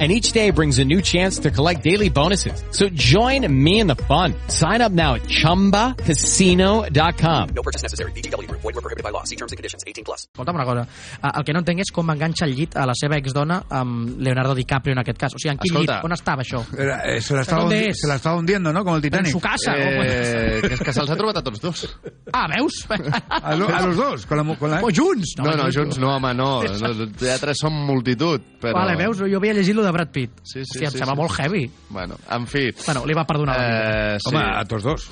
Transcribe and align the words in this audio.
and 0.00 0.10
each 0.10 0.32
day 0.32 0.50
brings 0.50 0.78
a 0.78 0.84
new 0.84 1.00
chance 1.00 1.38
to 1.40 1.50
collect 1.50 1.82
daily 1.84 2.08
bonuses. 2.08 2.62
So 2.70 2.88
join 2.88 3.46
me 3.52 3.78
in 3.80 3.86
the 3.86 3.94
fun. 4.08 4.34
Sign 4.48 4.80
up 4.82 4.90
now 4.92 5.14
at 5.14 5.22
ChumbaCasino.com. 5.28 7.48
No 7.54 7.62
purchase 7.62 7.82
necessary. 7.82 8.10
BGW. 8.12 8.50
Void 8.50 8.74
were 8.74 8.80
prohibited 8.80 9.04
by 9.04 9.10
law. 9.10 9.22
See 9.24 9.36
terms 9.36 9.52
and 9.52 9.58
conditions. 9.58 9.84
18 9.86 10.04
plus. 10.04 10.26
Escolta'm 10.34 10.54
una 10.56 10.64
cosa, 10.64 10.86
eh, 11.22 11.28
el 11.34 11.44
que 11.44 11.52
no 11.52 11.58
entenc 11.60 11.80
és 11.80 11.90
com 11.92 12.08
enganxa 12.10 12.44
el 12.46 12.54
llit 12.56 12.76
a 12.76 12.86
la 12.86 12.94
seva 12.94 13.16
exdona 13.18 13.62
amb 13.70 14.18
Leonardo 14.20 14.54
DiCaprio 14.54 14.92
en 14.92 14.98
aquest 15.02 15.18
cas. 15.18 15.34
O 15.34 15.38
sigui, 15.38 15.50
en 15.52 15.58
quin 15.58 15.72
Escolta. 15.72 15.94
llit? 15.96 16.04
On 16.04 16.12
estava 16.12 16.42
això? 16.42 16.64
Era- 16.78 17.02
eh, 17.14 17.20
se, 17.20 17.34
¿Dónde 17.34 17.76
hundi- 17.76 17.88
es? 17.90 18.00
se 18.22 18.28
hundiendo, 18.28 18.72
¿no? 18.72 18.84
Como 18.84 18.96
el 18.96 19.04
En 19.04 19.10
Titanic. 19.10 19.32
su 19.32 19.40
casa? 19.40 19.72
Eh, 19.76 20.60
que 20.62 20.74
és 20.74 20.80
que 20.80 20.92
se'ls 20.92 21.10
ha 21.10 21.16
trobat 21.16 21.36
a 21.38 21.42
tots 21.42 21.60
dos. 21.60 21.96
Ah, 22.32 22.46
veus? 22.48 22.86
A, 23.28 23.54
lo- 23.56 23.68
a 23.68 23.86
los 23.86 23.96
dos, 23.96 24.26
con 24.26 24.38
la, 24.38 24.44
con 24.56 24.70
la... 24.70 24.80
O 24.82 24.88
junts? 24.94 25.34
No, 25.38 25.44
no, 25.56 25.68
junts 25.72 25.98
no, 25.98 26.16
home, 26.16 26.34
no. 26.34 26.62
Els 26.62 26.80
teatres 27.18 27.56
són 27.60 27.72
multitud, 27.86 28.40
però... 28.60 28.72
Vale, 28.74 28.96
veus? 28.96 29.18
Jo 29.18 29.36
havia 29.38 29.52
llegit 29.54 29.74
lo 29.82 29.88
de 29.88 29.92
Brad 29.96 30.10
Pitt. 30.14 30.38
Sí, 30.44 30.62
sí, 30.62 30.78
Hòstia, 30.78 30.78
sí, 30.78 30.84
em 30.86 30.98
sembla 31.02 31.14
sí. 31.16 31.20
molt 31.20 31.34
heavy. 31.36 31.62
Bueno, 31.90 32.16
en 32.30 32.46
fi... 32.46 32.62
Bueno, 32.86 33.02
li 33.10 33.16
va 33.18 33.24
perdonar 33.26 33.56
la 33.58 33.66
vida. 33.66 34.14
Eh, 34.14 34.18
sí, 34.22 34.30
Home, 34.30 34.44
a 34.46 34.64
tots 34.70 34.86
dos. 34.86 35.08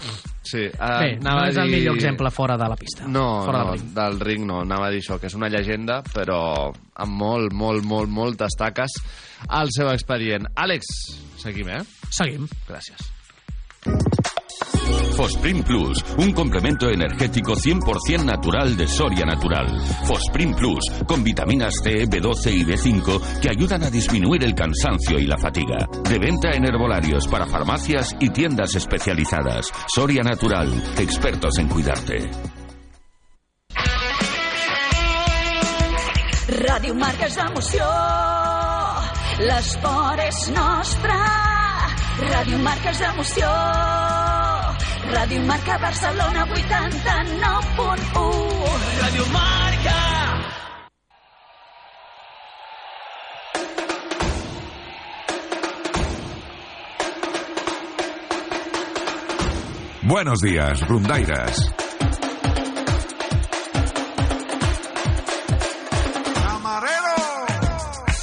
sí. 0.46 0.64
Uh, 0.70 0.94
Bé, 1.02 1.10
no 1.24 1.34
és 1.48 1.58
el 1.60 1.70
millor 1.74 1.98
exemple 1.98 2.30
fora 2.30 2.56
de 2.60 2.70
la 2.70 2.78
pista. 2.78 3.08
No, 3.10 3.26
fora 3.48 3.64
no, 3.64 3.72
del 3.72 3.80
ring. 3.80 3.92
del 3.98 4.20
ring 4.30 4.46
no, 4.46 4.60
anava 4.62 4.88
a 4.88 4.94
dir 4.94 5.02
això, 5.02 5.18
que 5.20 5.26
és 5.30 5.36
una 5.38 5.50
llegenda, 5.52 6.00
però 6.14 6.40
amb 6.70 7.20
molt, 7.26 7.52
molt, 7.52 7.84
molt, 7.84 8.10
moltes 8.10 8.56
taques 8.58 9.00
al 9.48 9.72
seu 9.74 9.90
expedient. 9.92 10.46
Àlex, 10.54 10.94
seguim, 11.42 11.74
eh? 11.74 11.82
Seguim. 12.10 12.46
Gràcies. 12.70 14.29
Fosprin 15.16 15.62
Plus, 15.62 16.04
un 16.18 16.32
complemento 16.32 16.88
energético 16.88 17.54
100% 17.54 18.24
natural 18.24 18.76
de 18.76 18.86
Soria 18.86 19.26
Natural. 19.26 19.80
Fosprin 20.06 20.54
Plus, 20.54 20.80
con 21.06 21.22
vitaminas 21.22 21.74
C, 21.82 22.06
B12 22.08 22.52
y 22.52 22.64
B5 22.64 23.40
que 23.40 23.50
ayudan 23.50 23.82
a 23.84 23.90
disminuir 23.90 24.44
el 24.44 24.54
cansancio 24.54 25.18
y 25.18 25.26
la 25.26 25.38
fatiga. 25.38 25.88
De 26.08 26.18
venta 26.18 26.50
en 26.52 26.64
herbolarios 26.64 27.26
para 27.28 27.46
farmacias 27.46 28.16
y 28.20 28.30
tiendas 28.30 28.74
especializadas. 28.74 29.70
Soria 29.86 30.22
Natural, 30.22 30.68
expertos 30.98 31.58
en 31.58 31.68
cuidarte. 31.68 32.30
Ràdio 36.50 36.94
Marca 36.98 37.28
és 37.30 37.36
emoció, 37.38 37.86
l'esport 39.38 40.22
és 40.24 40.40
nostre. 40.52 41.18
Ràdio 42.26 42.58
Marca 42.64 42.90
és 42.90 43.00
emoció, 43.06 43.50
Ràdio 45.14 45.42
Marca 45.42 45.76
Barcelona 45.78 46.46
89.1. 46.46 49.00
Ràdio 49.02 49.24
Marca. 49.34 49.98
Buenos 60.02 60.40
días, 60.40 60.80
rundairas. 60.88 61.56
Camarero, 66.34 67.16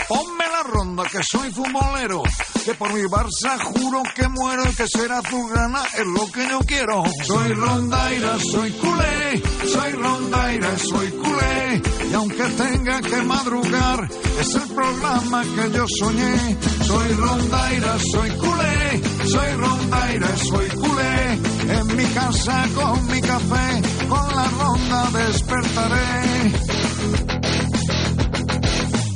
ponme 0.07 0.45
la 0.45 0.63
ronda 0.63 1.03
que 1.11 1.19
soy 1.23 1.51
futbolero, 1.51 2.23
que 2.67 2.73
por 2.73 2.93
mi 2.93 3.03
Barça 3.03 3.57
juro 3.63 4.03
que 4.13 4.27
muero 4.27 4.63
y 4.69 4.75
que 4.75 4.85
será 4.89 5.21
tu 5.21 5.47
gana 5.47 5.81
es 5.97 6.05
lo 6.05 6.29
que 6.29 6.45
yo 6.49 6.59
quiero. 6.67 7.01
Soy 7.23 7.53
rondaira, 7.53 8.37
soy 8.51 8.71
culé, 8.71 9.41
soy 9.71 9.91
rondaira, 9.93 10.77
soy 10.77 11.09
culé, 11.11 11.81
y 12.11 12.13
aunque 12.13 12.43
tenga 12.43 13.01
que 13.01 13.21
madrugar, 13.21 14.09
es 14.41 14.55
el 14.55 14.67
programa 14.75 15.43
que 15.43 15.71
yo 15.77 15.85
soñé. 15.97 16.57
Soy 16.83 17.13
rondaira, 17.13 17.97
soy 18.11 18.29
culé, 18.31 19.01
soy 19.29 19.51
rondaira, 19.53 20.37
soy 20.37 20.67
culé, 20.67 21.39
en 21.73 21.95
mi 21.95 22.05
casa 22.07 22.65
con 22.75 23.07
mi 23.07 23.21
café, 23.21 23.81
con 24.09 24.35
la 24.35 24.49
ronda 24.49 25.09
despertaré. 25.13 26.66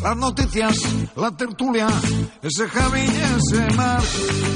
Las 0.01 0.17
noticias, 0.17 0.75
la 1.15 1.29
tertulia, 1.29 1.87
ese 2.41 2.67
Javi 2.67 3.01
y 3.01 3.03
ese 3.05 3.75
Marc. 3.75 4.03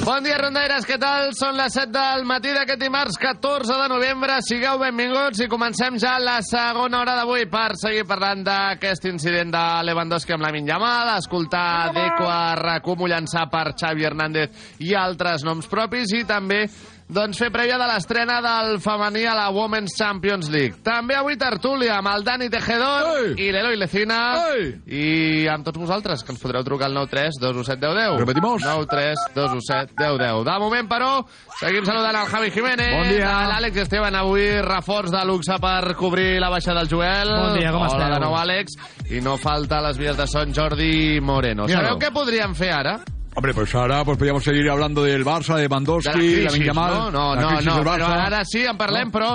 Bon 0.04 0.24
dia, 0.24 0.40
rondaires, 0.42 0.88
què 0.90 0.98
tal? 0.98 1.32
Són 1.38 1.54
les 1.58 1.74
7 1.74 1.92
del 1.94 2.26
matí 2.26 2.50
d'aquest 2.54 2.82
dimarts 2.82 3.20
14 3.22 3.78
de 3.78 3.86
novembre. 3.90 4.40
Sigueu 4.46 4.80
benvinguts 4.82 5.44
i 5.46 5.48
comencem 5.50 6.00
ja 6.02 6.16
la 6.22 6.40
segona 6.46 7.04
hora 7.04 7.16
d'avui 7.20 7.46
per 7.50 7.78
seguir 7.78 8.08
parlant 8.10 8.42
d'aquest 8.46 9.06
incident 9.10 9.54
de 9.54 9.64
Lewandowski 9.86 10.34
amb 10.34 10.48
la 10.48 10.52
Minyamal, 10.54 11.14
escoltar 11.20 11.94
Deco 11.94 12.26
a 12.26 12.56
RAC1 12.58 13.00
mullant-se 13.02 13.46
per 13.54 13.68
Xavi 13.78 14.10
Hernández 14.10 14.68
i 14.82 14.94
altres 14.98 15.46
noms 15.46 15.70
propis 15.70 16.14
i 16.18 16.26
també 16.26 16.64
doncs 17.08 17.38
fer 17.38 17.52
prèvia 17.54 17.78
de 17.78 17.86
l'estrena 17.86 18.40
del 18.42 18.80
femení 18.82 19.26
a 19.30 19.36
la 19.38 19.50
Women's 19.54 19.94
Champions 19.98 20.48
League. 20.50 20.80
També 20.84 21.14
avui 21.16 21.38
tertúlia 21.38 22.00
amb 22.00 22.10
el 22.10 22.24
Dani 22.26 22.48
Tejedor 22.50 23.10
Ei! 23.20 23.36
i 23.46 23.52
l'Eloi 23.54 23.78
Lecina 23.78 24.18
Ei! 24.50 24.72
i 24.90 25.04
amb 25.52 25.64
tots 25.68 25.78
vosaltres, 25.78 26.24
que 26.26 26.34
ens 26.34 26.42
podreu 26.42 26.64
trucar 26.66 26.88
al 26.90 26.96
93 26.98 27.38
217 27.40 27.80
10 27.86 27.96
10. 28.16 28.20
Repetimos. 28.24 28.66
93 28.66 29.26
217 29.36 29.94
10 30.02 30.18
10. 30.24 30.44
De 30.50 30.58
moment, 30.66 30.90
però, 30.90 31.12
seguim 31.60 31.86
saludant 31.86 32.18
el 32.24 32.30
Javi 32.34 32.52
Jiménez, 32.58 32.94
Bon 32.98 33.10
dia. 33.14 33.32
l'Àlex 33.54 33.84
Esteban, 33.86 34.16
avui 34.18 34.48
reforç 34.66 35.14
de 35.14 35.26
luxe 35.30 35.60
per 35.62 35.94
cobrir 35.96 36.40
la 36.42 36.50
baixa 36.50 36.74
del 36.74 36.90
Joel. 36.90 37.30
Bon 37.36 37.54
dia, 37.60 37.70
com 37.72 37.84
Hola 37.86 37.94
esteu? 37.94 38.14
de 38.16 38.20
nou, 38.26 38.36
Àlex. 38.42 38.80
I 39.14 39.22
no 39.22 39.38
falta 39.38 39.78
a 39.78 39.86
les 39.92 39.98
vies 40.02 40.18
de 40.18 40.26
son 40.28 40.54
Jordi 40.58 41.20
Moreno. 41.22 41.68
Míralo. 41.70 41.94
Sabeu 41.94 42.02
què 42.02 42.12
podríem 42.12 42.56
fer 42.58 42.72
ara? 42.74 42.98
Hombre, 43.36 43.54
pues 43.54 43.76
ahora 43.76 44.04
pues 44.06 44.18
podríamos 44.18 44.44
seguir 44.44 44.70
hablando 44.70 45.04
del 45.04 45.26
Barça, 45.26 45.56
de 45.56 45.64
De 45.64 45.68
Lewandowski, 45.68 46.10
la 46.38 46.42
de 46.44 46.48
crisi, 46.48 46.66
Yamal, 46.66 46.94
no? 46.94 47.12
No, 47.12 47.36
no, 47.36 47.62
no, 47.62 47.84
però 47.84 48.08
ara 48.08 48.46
sí 48.46 48.64
en 48.66 48.78
parlem, 48.80 49.12
però 49.12 49.34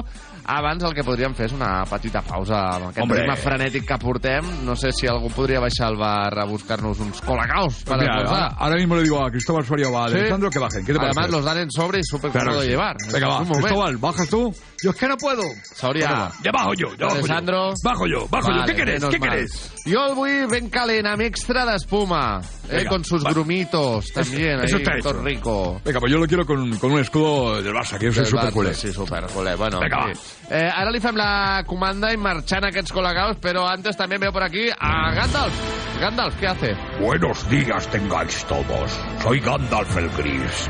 abans 0.51 0.83
el 0.83 0.95
que 0.97 1.05
podríem 1.05 1.35
fer 1.37 1.47
és 1.51 1.53
una 1.55 1.85
petita 1.87 2.23
pausa 2.27 2.63
amb 2.73 2.87
aquest 2.89 3.03
Hombre. 3.05 3.21
ritme 3.21 3.37
frenètic 3.37 3.85
que 3.87 3.99
portem. 4.01 4.47
No 4.65 4.75
sé 4.75 4.91
si 4.97 5.07
algú 5.07 5.29
podria 5.31 5.61
baixar 5.61 5.87
al 5.91 5.99
bar 6.01 6.33
a 6.41 6.47
buscar-nos 6.49 6.99
uns 6.99 7.21
colacaos 7.21 7.75
Pues 7.75 7.85
para 7.85 8.03
mira, 8.03 8.17
ahora, 8.25 8.47
ahora 8.59 8.77
mismo 8.77 8.97
le 8.97 9.03
digo 9.03 9.25
a 9.25 9.31
Cristóbal 9.31 9.65
Soria 9.67 9.89
o 9.91 9.99
a 9.99 10.09
Sí. 10.09 10.17
Alejandro 10.17 10.51
que 10.51 10.59
bajen. 10.59 10.85
¿Qué 10.87 10.93
te 10.95 10.99
parece? 10.99 11.21
Además 11.21 11.31
los 11.37 11.45
dan 11.45 11.59
en 11.59 11.71
sobre 11.71 11.99
y 12.01 12.03
súper 12.05 12.31
Claro 12.33 12.47
cómodo 12.47 12.63
de 12.63 12.69
llevar. 12.69 12.97
Venga, 13.13 13.29
va. 13.29 13.45
Cristóbal, 13.47 13.97
¿bajas 13.99 14.29
tú? 14.31 14.55
Yo 14.83 14.91
es 14.91 14.97
que 14.97 15.07
no 15.09 15.17
puedo. 15.19 15.43
Sauria. 15.75 16.31
Ya 16.43 16.51
bajo 16.53 16.73
yo, 16.75 16.89
ya 16.97 17.05
bajo 17.05 17.17
Alessandro. 17.19 17.69
yo. 17.69 17.75
Bajo 17.85 18.07
yo, 18.07 18.27
bajo 18.31 18.49
yo. 18.51 18.65
¿Qué 18.65 18.75
querés? 18.75 19.05
¿Qué 19.05 19.21
querés? 19.21 19.73
Yo 19.85 20.07
el 20.07 20.15
vull 20.15 20.47
ben 20.51 20.71
calent, 20.71 21.07
amb 21.07 21.21
extra 21.21 21.67
d'espuma. 21.67 22.41
Eh, 22.71 22.85
con 22.87 23.05
sus 23.05 23.25
va. 23.27 23.31
grumitos 23.33 23.90
también, 24.15 24.61
eso 24.61 24.77
ahí, 24.77 24.83
está 24.83 24.97
hecho. 24.99 25.23
rico. 25.23 25.81
Venga, 25.85 26.01
pues 26.01 26.13
yo 26.13 26.19
lo 26.19 26.27
quiero 26.27 26.45
con, 26.47 26.77
con 26.79 26.93
un 26.93 27.01
escudo 27.01 27.63
del 27.63 27.73
Barça, 27.73 27.99
que 27.99 28.07
yo 28.07 28.13
soy 28.13 28.39
Barça, 28.39 28.53
culé. 28.53 28.75
Sí, 28.75 28.93
super 28.93 29.25
culé. 29.27 29.55
Bueno, 29.57 29.81
en 29.83 30.15
fi. 30.15 30.21
Eh, 30.51 30.67
ara 30.67 30.91
li 30.91 30.99
fem 30.99 31.15
la 31.15 31.63
comanda 31.67 32.09
i 32.11 32.19
marxant 32.19 32.65
aquests 32.67 32.91
col·legaos, 32.91 33.39
però 33.43 33.69
antes 33.71 33.95
també 33.99 34.19
veo 34.19 34.33
por 34.35 34.43
aquí 34.43 34.67
a 34.71 35.13
Gandalf. 35.15 35.61
Gandalf, 36.01 36.35
¿qué 36.41 36.49
hace? 36.49 36.75
Buenos 36.99 37.49
días 37.51 37.87
tengáis 37.93 38.45
todos. 38.47 38.99
Soy 39.23 39.39
Gandalf 39.41 39.97
el 39.97 40.09
Gris. 40.17 40.69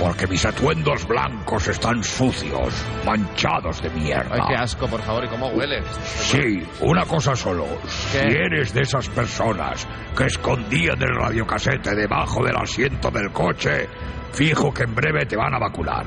Porque 0.00 0.26
mis 0.26 0.44
atuendos 0.44 1.06
blancos 1.06 1.68
están 1.68 2.02
sucios, 2.02 2.74
manchados 3.06 3.80
de 3.82 3.90
mierda. 3.90 4.34
Ay, 4.34 4.40
qué 4.48 4.56
asco, 4.56 4.88
por 4.88 5.00
favor, 5.02 5.24
y 5.24 5.28
cómo 5.28 5.48
huele. 5.50 5.82
Sí, 6.04 6.60
una 6.80 7.04
cosa 7.04 7.36
solo. 7.36 7.66
¿Qué? 8.10 8.22
Si 8.22 8.26
eres 8.26 8.74
de 8.74 8.80
esas 8.80 9.08
personas 9.10 9.86
que 10.16 10.24
escondían 10.24 11.00
el 11.00 11.14
radiocasete 11.14 11.94
debajo 11.94 12.42
del 12.52 12.62
asiento 12.62 13.10
del 13.10 13.30
coche, 13.32 13.88
Fijo 14.32 14.72
que 14.72 14.84
en 14.84 14.94
breve 14.94 15.26
te 15.26 15.36
van 15.36 15.54
a 15.54 15.58
vacunar. 15.58 16.06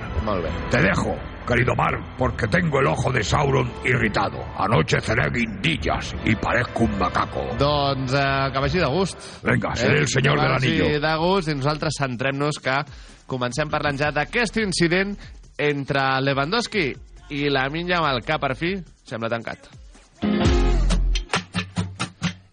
Te 0.72 0.82
dejo, 0.82 1.16
querido 1.48 1.76
Mark, 1.76 2.16
porque 2.18 2.48
tengo 2.48 2.80
el 2.80 2.88
ojo 2.88 3.12
de 3.12 3.24
Sauron 3.24 3.72
irritado. 3.84 4.44
Anoche 4.58 5.00
cené 5.00 5.30
guindillas 5.32 6.16
y 6.26 6.36
parezco 6.36 6.86
un 6.86 6.98
macaco. 6.98 7.46
Doncs 7.60 8.14
eh, 8.14 8.50
que 8.52 8.60
vagi 8.60 8.80
de 8.80 8.86
gust. 8.88 9.44
Venga, 9.44 9.76
seré 9.76 10.00
el 10.00 10.08
senyor 10.08 10.36
que 10.38 10.42
del 10.42 10.52
vagi 10.52 10.82
anillo. 10.82 11.00
de 11.00 11.16
gust 11.18 11.50
i 11.50 11.56
nosaltres 11.56 12.02
centrem-nos 12.02 12.58
que 12.58 12.82
comencem 13.28 13.70
parlant 13.70 14.02
ja 14.02 14.10
d'aquest 14.12 14.58
incident 14.58 15.14
entre 15.58 16.10
Lewandowski 16.22 16.92
i 17.30 17.48
la 17.50 17.70
Minya 17.70 18.02
Mal, 18.02 18.26
que 18.26 18.42
per 18.42 18.56
fi 18.58 18.74
sembla 19.06 19.30
tancat. 19.30 19.70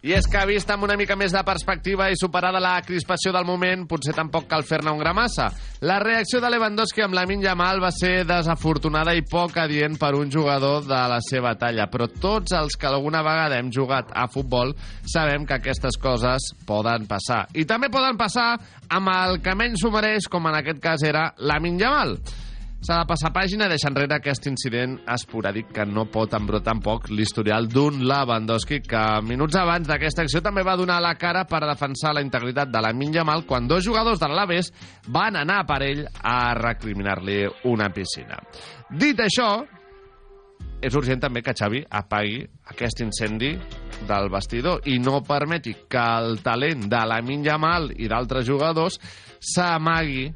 I 0.03 0.11
és 0.17 0.25
que, 0.27 0.39
vist 0.43 0.67
amb 0.67 0.83
una 0.83 0.97
mica 0.99 1.15
més 1.15 1.31
de 1.31 1.39
perspectiva 1.47 2.09
i 2.11 2.17
superada 2.19 2.59
la 2.59 2.73
crispació 2.83 3.31
del 3.31 3.45
moment, 3.47 3.85
potser 3.87 4.11
tampoc 4.11 4.49
cal 4.51 4.65
fer-ne 4.67 4.91
un 4.91 4.99
gra 4.99 5.13
massa. 5.15 5.45
La 5.87 5.95
reacció 6.03 6.41
de 6.43 6.49
Lewandowski 6.51 7.05
amb 7.05 7.15
la 7.15 7.23
Yamal 7.23 7.79
va 7.79 7.87
ser 7.95 8.25
desafortunada 8.27 9.15
i 9.15 9.23
poc 9.23 9.55
adient 9.63 9.95
per 9.95 10.11
un 10.19 10.29
jugador 10.29 10.83
de 10.83 10.99
la 11.07 11.21
seva 11.23 11.55
talla, 11.55 11.87
però 11.87 12.09
tots 12.11 12.51
els 12.51 12.75
que 12.75 12.91
alguna 12.91 13.23
vegada 13.23 13.55
hem 13.57 13.71
jugat 13.71 14.11
a 14.11 14.27
futbol 14.27 14.75
sabem 15.07 15.45
que 15.45 15.55
aquestes 15.55 15.95
coses 15.95 16.51
poden 16.67 17.07
passar. 17.07 17.45
I 17.55 17.63
també 17.63 17.87
poden 17.87 18.19
passar 18.19 18.57
amb 18.89 19.07
el 19.07 19.39
que 19.39 19.55
menys 19.55 19.79
s'ho 19.79 19.89
mereix, 19.89 20.27
com 20.27 20.51
en 20.51 20.59
aquest 20.59 20.83
cas 20.83 21.07
era 21.07 21.29
la 21.37 21.63
Yamal. 21.63 22.17
S'ha 22.83 22.97
de 22.99 23.07
passar 23.07 23.29
pàgina 23.31 23.69
i 23.69 23.71
deixar 23.71 23.93
enrere 23.93 24.17
aquest 24.17 24.49
incident 24.49 24.97
esporàdic 25.13 25.69
que 25.71 25.85
no 25.87 26.03
pot 26.11 26.33
embrotar 26.35 26.73
tampoc 26.73 27.05
l'historial 27.15 27.69
d'un 27.71 28.01
Lewandowski 28.09 28.81
que 28.83 29.03
minuts 29.23 29.55
abans 29.55 29.87
d'aquesta 29.87 30.25
acció 30.25 30.41
també 30.43 30.65
va 30.67 30.75
donar 30.75 30.97
la 31.03 31.13
cara 31.15 31.45
per 31.47 31.61
defensar 31.63 32.11
la 32.11 32.23
integritat 32.25 32.73
de 32.73 32.81
la 32.83 32.91
Yamal 32.91 33.45
quan 33.47 33.67
dos 33.67 33.85
jugadors 33.85 34.19
de 34.19 34.27
l'Alaves 34.27 34.73
van 35.07 35.37
anar 35.39 35.63
per 35.65 35.81
ell 35.83 36.03
a 36.23 36.53
recriminar-li 36.59 37.47
una 37.71 37.87
piscina. 37.87 38.35
Dit 38.91 39.19
això, 39.19 39.63
és 40.83 40.95
urgent 40.95 41.21
també 41.23 41.41
que 41.41 41.55
Xavi 41.55 41.85
apagui 41.89 42.43
aquest 42.67 42.99
incendi 42.99 43.55
del 44.07 44.27
vestidor 44.29 44.81
i 44.91 44.99
no 44.99 45.21
permeti 45.23 45.73
que 45.87 46.03
el 46.19 46.41
talent 46.43 46.89
de 46.91 47.05
la 47.07 47.21
Yamal 47.23 47.93
i 47.95 48.09
d'altres 48.11 48.45
jugadors 48.45 48.99
s'amagui 49.39 50.33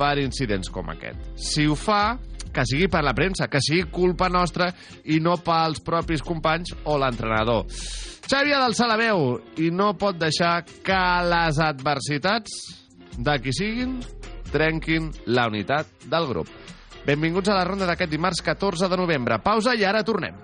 per 0.00 0.16
incidents 0.22 0.72
com 0.72 0.88
aquest. 0.92 1.20
Si 1.36 1.66
ho 1.68 1.76
fa, 1.76 2.16
que 2.50 2.64
sigui 2.66 2.88
per 2.90 3.02
la 3.04 3.14
premsa, 3.16 3.48
que 3.52 3.60
sigui 3.62 3.86
culpa 3.92 4.30
nostra 4.32 4.70
i 5.12 5.20
no 5.22 5.36
pels 5.44 5.82
propis 5.86 6.24
companys 6.26 6.72
o 6.88 6.96
l'entrenador. 6.98 7.66
Xavi 8.30 8.54
ha 8.54 8.60
d'alçar 8.62 8.88
la 8.90 8.98
veu 8.98 9.38
i 9.58 9.70
no 9.74 9.92
pot 9.98 10.18
deixar 10.18 10.60
que 10.64 11.00
les 11.26 11.58
adversitats 11.62 12.60
de 13.18 13.38
qui 13.42 13.54
siguin 13.54 13.98
trenquin 14.50 15.10
la 15.26 15.48
unitat 15.50 16.06
del 16.10 16.28
grup. 16.30 16.50
Benvinguts 17.06 17.50
a 17.50 17.56
la 17.56 17.64
ronda 17.66 17.88
d'aquest 17.88 18.12
dimarts 18.12 18.42
14 18.44 18.88
de 18.90 18.98
novembre. 19.00 19.40
Pausa 19.42 19.74
i 19.74 19.84
ara 19.86 20.04
tornem. 20.06 20.36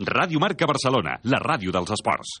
Ràdio 0.00 0.40
Marca 0.40 0.66
Barcelona, 0.66 1.18
la 1.28 1.40
ràdio 1.44 1.72
dels 1.76 1.92
esports. 1.92 2.40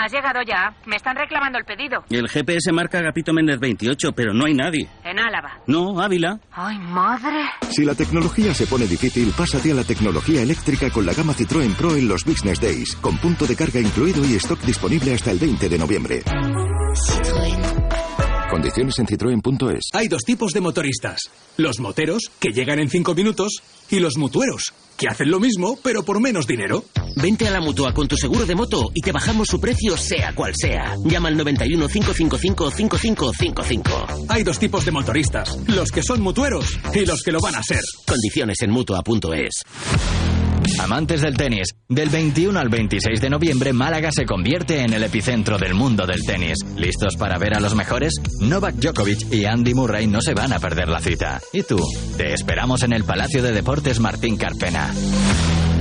Has 0.00 0.12
llegado 0.12 0.40
ya. 0.46 0.72
Me 0.86 0.94
están 0.94 1.16
reclamando 1.16 1.58
el 1.58 1.64
pedido. 1.64 2.04
El 2.08 2.28
GPS 2.28 2.70
marca 2.70 3.00
Agapito 3.00 3.32
Méndez 3.32 3.58
28, 3.58 4.12
pero 4.12 4.32
no 4.32 4.46
hay 4.46 4.54
nadie. 4.54 4.88
En 5.02 5.18
Álava. 5.18 5.58
No, 5.66 6.00
Ávila. 6.00 6.38
¡Ay, 6.52 6.78
madre! 6.78 7.42
Si 7.68 7.84
la 7.84 7.96
tecnología 7.96 8.54
se 8.54 8.68
pone 8.68 8.86
difícil, 8.86 9.32
pásate 9.36 9.72
a 9.72 9.74
la 9.74 9.82
tecnología 9.82 10.40
eléctrica 10.42 10.88
con 10.90 11.04
la 11.04 11.14
gama 11.14 11.34
Citroën 11.34 11.74
Pro 11.74 11.96
en 11.96 12.06
los 12.06 12.24
Business 12.24 12.60
Days, 12.60 12.94
con 13.00 13.18
punto 13.18 13.44
de 13.44 13.56
carga 13.56 13.80
incluido 13.80 14.24
y 14.24 14.36
stock 14.36 14.60
disponible 14.60 15.14
hasta 15.14 15.32
el 15.32 15.40
20 15.40 15.68
de 15.68 15.78
noviembre. 15.78 16.22
Condiciones 18.50 18.98
en 19.00 19.06
citroen.es. 19.08 19.90
Hay 19.94 20.06
dos 20.06 20.22
tipos 20.22 20.52
de 20.52 20.60
motoristas. 20.60 21.22
Los 21.56 21.80
moteros, 21.80 22.30
que 22.38 22.52
llegan 22.52 22.78
en 22.78 22.88
cinco 22.88 23.16
minutos, 23.16 23.62
y 23.90 23.98
los 23.98 24.16
mutueros, 24.16 24.72
que 24.98 25.08
hacen 25.08 25.30
lo 25.30 25.40
mismo, 25.40 25.78
pero 25.82 26.02
por 26.02 26.20
menos 26.20 26.46
dinero. 26.46 26.84
Vente 27.16 27.48
a 27.48 27.50
la 27.50 27.60
mutua 27.60 27.94
con 27.94 28.08
tu 28.08 28.16
seguro 28.16 28.44
de 28.44 28.54
moto 28.54 28.90
y 28.92 29.00
te 29.00 29.12
bajamos 29.12 29.48
su 29.48 29.60
precio 29.60 29.96
sea 29.96 30.34
cual 30.34 30.52
sea. 30.54 30.94
Llama 31.04 31.28
al 31.28 31.36
91 31.36 31.88
555 31.88 32.70
5555. 32.70 34.06
Hay 34.28 34.42
dos 34.42 34.58
tipos 34.58 34.84
de 34.84 34.90
motoristas. 34.90 35.58
Los 35.68 35.90
que 35.90 36.02
son 36.02 36.20
mutueros 36.20 36.78
y 36.92 37.06
los 37.06 37.22
que 37.22 37.32
lo 37.32 37.40
van 37.40 37.54
a 37.54 37.62
ser. 37.62 37.80
Condiciones 38.06 38.60
en 38.60 38.70
mutua.es. 38.72 39.62
Amantes 40.78 41.22
del 41.22 41.36
tenis, 41.36 41.74
del 41.88 42.08
21 42.08 42.58
al 42.58 42.68
26 42.68 43.20
de 43.20 43.30
noviembre 43.30 43.72
Málaga 43.72 44.10
se 44.12 44.24
convierte 44.24 44.80
en 44.82 44.92
el 44.92 45.02
epicentro 45.02 45.58
del 45.58 45.74
mundo 45.74 46.06
del 46.06 46.22
tenis. 46.22 46.58
¿Listos 46.76 47.16
para 47.16 47.38
ver 47.38 47.56
a 47.56 47.60
los 47.60 47.74
mejores? 47.74 48.12
Novak 48.40 48.76
Djokovic 48.76 49.32
y 49.32 49.44
Andy 49.44 49.74
Murray 49.74 50.06
no 50.06 50.20
se 50.20 50.34
van 50.34 50.52
a 50.52 50.60
perder 50.60 50.88
la 50.88 51.00
cita. 51.00 51.40
¿Y 51.52 51.62
tú? 51.62 51.78
Te 52.16 52.32
esperamos 52.32 52.82
en 52.82 52.92
el 52.92 53.04
Palacio 53.04 53.42
de 53.42 53.52
Deportes 53.52 53.98
Martín 53.98 54.36
Carpena. 54.36 54.87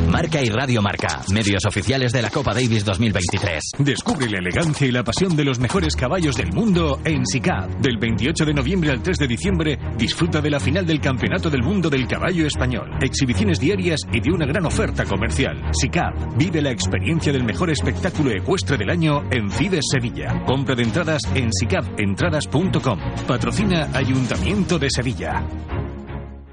Marca 0.08 0.42
y 0.42 0.50
Radio 0.50 0.82
Marca, 0.82 1.22
medios 1.32 1.66
oficiales 1.66 2.12
de 2.12 2.22
la 2.22 2.30
Copa 2.30 2.54
Davis 2.54 2.86
2023. 2.86 3.72
Descubre 3.80 4.30
la 4.30 4.40
elegancia 4.40 4.88
y 4.88 4.92
la 4.92 5.04
pasión 5.04 5.36
de 5.36 5.44
los 5.44 5.60
mejores 5.60 5.96
caballos 5.96 6.36
del 6.36 6.54
mundo 6.54 7.00
en 7.04 7.26
SICAP. 7.26 7.80
Del 7.82 7.98
28 7.98 8.46
de 8.46 8.54
noviembre 8.54 8.92
al 8.92 9.04
3 9.04 9.18
de 9.18 9.28
diciembre, 9.28 9.78
disfruta 9.98 10.42
de 10.42 10.50
la 10.50 10.60
final 10.60 10.86
del 10.86 11.02
Campeonato 11.02 11.50
del 11.50 11.62
Mundo 11.62 11.90
del 11.90 12.08
Caballo 12.08 12.48
Español. 12.48 12.90
Exhibiciones 13.02 13.60
diarias 13.60 14.00
y 14.12 14.22
de 14.22 14.32
una 14.32 14.46
gran 14.46 14.66
oferta 14.66 15.04
comercial. 15.06 15.62
SICAP. 15.72 16.38
Vive 16.38 16.62
la 16.62 16.72
experiencia 16.72 17.34
del 17.34 17.44
mejor 17.44 17.70
espectáculo 17.70 18.32
ecuestre 18.32 18.78
del 18.78 18.90
año 18.90 19.24
en 19.30 19.52
Fides 19.52 19.86
Sevilla. 19.92 20.44
Compra 20.46 20.76
de 20.76 20.84
entradas 20.84 21.22
en 21.36 21.52
sicapentradas.com. 21.52 23.00
Patrocina 23.28 23.90
Ayuntamiento 23.94 24.80
de 24.80 24.90
Sevilla. 24.90 25.46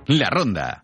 La 0.07 0.29
Ronda. 0.29 0.84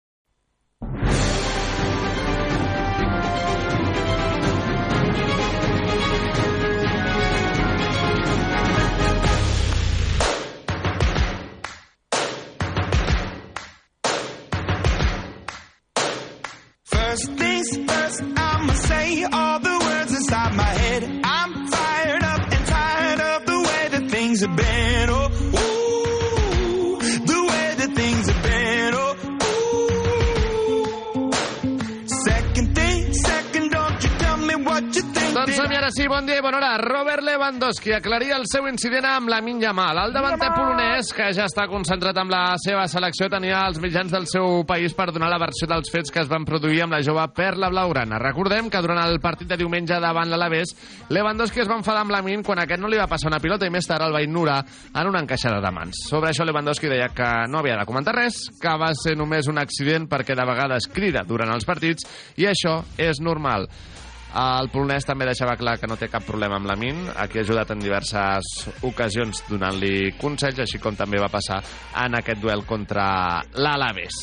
me 19.15 19.40
sí, 35.91 36.07
bon 36.07 36.25
dia 36.25 36.37
i 36.39 36.41
bona 36.43 36.57
hora. 36.57 36.77
Robert 36.77 37.23
Lewandowski 37.23 37.91
aclaria 37.95 38.37
el 38.37 38.45
seu 38.47 38.67
incident 38.69 39.05
amb 39.07 39.29
la 39.31 39.39
Yamal. 39.41 39.97
El 40.05 40.13
davanter 40.13 40.51
polonès, 40.55 41.11
que 41.13 41.31
ja 41.35 41.45
està 41.49 41.65
concentrat 41.67 42.17
amb 42.17 42.31
la 42.31 42.55
seva 42.61 42.87
selecció, 42.87 43.27
tenia 43.29 43.65
els 43.67 43.79
mitjans 43.81 44.11
del 44.11 44.27
seu 44.27 44.63
país 44.67 44.93
per 44.93 45.11
donar 45.11 45.29
la 45.29 45.39
versió 45.41 45.67
dels 45.67 45.91
fets 45.91 46.11
que 46.11 46.21
es 46.21 46.29
van 46.29 46.45
produir 46.45 46.83
amb 46.83 46.93
la 46.93 47.01
jove 47.03 47.25
Perla 47.35 47.69
Blaugrana. 47.69 48.19
Recordem 48.19 48.69
que 48.69 48.81
durant 48.81 49.01
el 49.03 49.19
partit 49.19 49.49
de 49.49 49.57
diumenge 49.57 49.99
davant 49.99 50.29
l'Alavés, 50.29 50.75
Lewandowski 51.09 51.63
es 51.63 51.69
va 51.69 51.79
enfadar 51.79 52.05
amb 52.05 52.15
Lamin 52.15 52.43
quan 52.43 52.61
aquest 52.63 52.81
no 52.81 52.91
li 52.91 52.99
va 53.01 53.09
passar 53.11 53.31
una 53.31 53.41
pilota 53.43 53.67
i 53.67 53.73
més 53.73 53.87
tard 53.87 54.05
el 54.05 54.15
va 54.15 54.23
ignorar 54.23 54.61
en 54.93 55.09
una 55.09 55.23
encaixada 55.25 55.59
de 55.61 55.71
mans. 55.75 56.05
Sobre 56.09 56.31
això 56.31 56.45
Lewandowski 56.47 56.91
deia 56.91 57.09
que 57.15 57.31
no 57.49 57.59
havia 57.59 57.79
de 57.79 57.87
comentar 57.89 58.15
res, 58.15 58.45
que 58.61 58.77
va 58.79 58.93
ser 58.95 59.17
només 59.17 59.49
un 59.51 59.59
accident 59.59 60.07
perquè 60.11 60.37
de 60.37 60.47
vegades 60.47 60.87
crida 60.87 61.25
durant 61.27 61.51
els 61.51 61.65
partits 61.65 62.07
i 62.37 62.47
això 62.47 62.79
és 62.97 63.19
normal. 63.19 63.67
El 64.31 64.69
polonès 64.71 65.03
també 65.03 65.25
deixava 65.27 65.57
clar 65.59 65.73
que 65.79 65.89
no 65.91 65.97
té 65.99 66.07
cap 66.07 66.23
problema 66.23 66.55
amb 66.55 66.69
la 66.69 66.77
Min, 66.79 67.01
a 67.11 67.25
qui 67.27 67.41
ha 67.41 67.43
ajudat 67.43 67.73
en 67.73 67.81
diverses 67.83 68.47
ocasions 68.87 69.43
donant-li 69.49 70.13
consells, 70.21 70.61
així 70.63 70.79
com 70.79 70.95
també 70.95 71.19
va 71.19 71.27
passar 71.31 71.59
en 72.05 72.15
aquest 72.21 72.39
duel 72.39 72.63
contra 72.69 73.03
l'Alaves. 73.59 74.21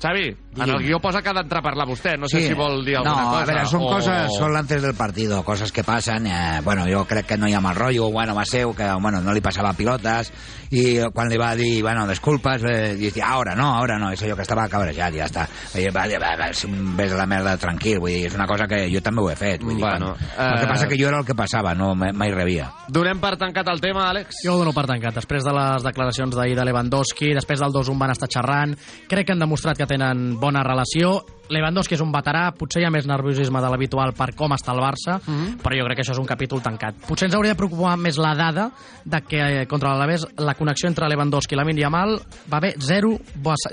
Xavi, 0.00 0.30
en 0.56 0.68
el 0.68 0.82
guió 0.82 0.98
posa 1.00 1.22
que 1.22 1.30
ha 1.30 1.34
d'entrar 1.34 1.60
a 1.60 1.62
parlar 1.62 1.86
vostè. 1.88 2.16
No 2.18 2.26
sé 2.28 2.40
Sí. 2.40 2.48
si 2.48 2.54
vol 2.54 2.84
dir 2.84 2.96
alguna 2.96 3.22
no, 3.22 3.30
cosa. 3.30 3.42
a 3.42 3.46
veure, 3.46 3.66
són 3.66 3.82
o... 3.82 3.90
coses, 3.94 4.36
són 4.36 4.56
antes 4.56 4.82
del 4.82 4.94
partido, 4.94 5.42
coses 5.44 5.70
que 5.72 5.84
passen. 5.84 6.26
Eh, 6.26 6.60
bueno, 6.64 6.84
jo 6.90 7.04
crec 7.06 7.26
que 7.26 7.38
no 7.38 7.46
hi 7.48 7.54
ha 7.54 7.60
mal 7.60 7.76
rotllo, 7.76 8.10
bueno, 8.10 8.34
va 8.34 8.44
ser 8.44 8.66
que 8.76 8.88
bueno, 9.00 9.20
no 9.20 9.32
li 9.32 9.40
passava 9.40 9.72
pilotes, 9.74 10.32
i 10.70 11.00
quan 11.12 11.28
li 11.28 11.36
va 11.38 11.54
dir, 11.56 11.82
bueno, 11.82 12.06
disculpes, 12.06 12.62
eh, 12.64 12.94
dice, 12.96 13.22
ahora 13.22 13.54
no, 13.54 13.74
ahora 13.76 13.98
no, 13.98 14.10
és 14.12 14.22
allò 14.22 14.36
que 14.36 14.42
estava 14.42 14.68
cabrejat, 14.68 15.14
ja 15.14 15.26
està. 15.26 15.46
I 15.78 15.86
va, 15.94 16.04
va, 16.06 16.34
va, 16.38 16.50
ves 16.50 17.12
a 17.12 17.16
la 17.16 17.26
merda 17.26 17.56
tranquil, 17.56 17.98
vull 17.98 18.10
dir, 18.10 18.26
és 18.26 18.34
una 18.34 18.46
cosa 18.46 18.66
que 18.66 18.88
jo 18.92 19.00
també 19.02 19.22
ho 19.22 19.30
he 19.30 19.36
fet. 19.36 19.62
Vull 19.62 19.76
dir, 19.76 19.84
Bueno, 19.84 20.14
quan, 20.14 20.50
el 20.50 20.58
que 20.58 20.64
eh, 20.64 20.68
passa 20.68 20.88
que 20.88 20.98
jo 21.00 21.08
era 21.08 21.18
el 21.20 21.26
que 21.26 21.34
passava, 21.34 21.74
no 21.74 21.94
mai 21.94 22.12
mai 22.12 22.30
rebia. 22.34 22.68
Donem 22.88 23.18
per 23.20 23.36
tancat 23.38 23.68
el 23.70 23.80
tema, 23.80 24.08
Àlex? 24.10 24.42
Jo 24.44 24.54
ho 24.54 24.58
dono 24.58 24.72
per 24.74 24.86
tancat. 24.86 25.14
Després 25.14 25.44
de 25.46 25.52
les 25.54 25.82
declaracions 25.86 26.34
d'ahir 26.36 26.56
de 26.58 26.64
Lewandowski, 26.64 27.32
després 27.34 27.60
del 27.60 27.70
2-1 27.72 27.98
van 27.98 28.10
estar 28.14 28.28
xerrant, 28.30 28.74
crec 29.08 29.26
que 29.26 29.32
han 29.32 29.38
demostrat 29.42 29.78
que 29.78 29.86
tenen 29.86 30.39
bona 30.40 30.64
relació. 30.66 31.20
Lewandowski 31.50 31.96
és 31.96 32.02
un 32.04 32.12
veterà, 32.14 32.44
potser 32.54 32.80
hi 32.80 32.86
ha 32.86 32.92
més 32.94 33.08
nerviosisme 33.10 33.58
de 33.58 33.70
l'habitual 33.72 34.12
per 34.14 34.28
com 34.38 34.54
està 34.54 34.70
el 34.70 34.82
Barça, 34.84 35.18
mm 35.18 35.34
-hmm. 35.34 35.56
però 35.62 35.78
jo 35.78 35.84
crec 35.84 35.96
que 35.98 36.02
això 36.04 36.12
és 36.12 36.22
un 36.22 36.26
capítol 36.26 36.62
tancat. 36.62 36.94
Potser 37.08 37.26
ens 37.26 37.34
hauria 37.34 37.52
de 37.52 37.56
preocupar 37.56 37.96
més 37.96 38.16
la 38.18 38.34
dada 38.34 38.70
de 39.04 39.20
que 39.22 39.40
eh, 39.62 39.66
contra 39.66 39.90
l'Alavés 39.90 40.26
la 40.38 40.54
connexió 40.54 40.88
entre 40.88 41.08
Lewandowski 41.08 41.54
i 41.54 41.58
la 41.58 41.64
Yamal 41.64 42.20
va 42.52 42.56
haver 42.58 42.74
zero, 42.78 43.18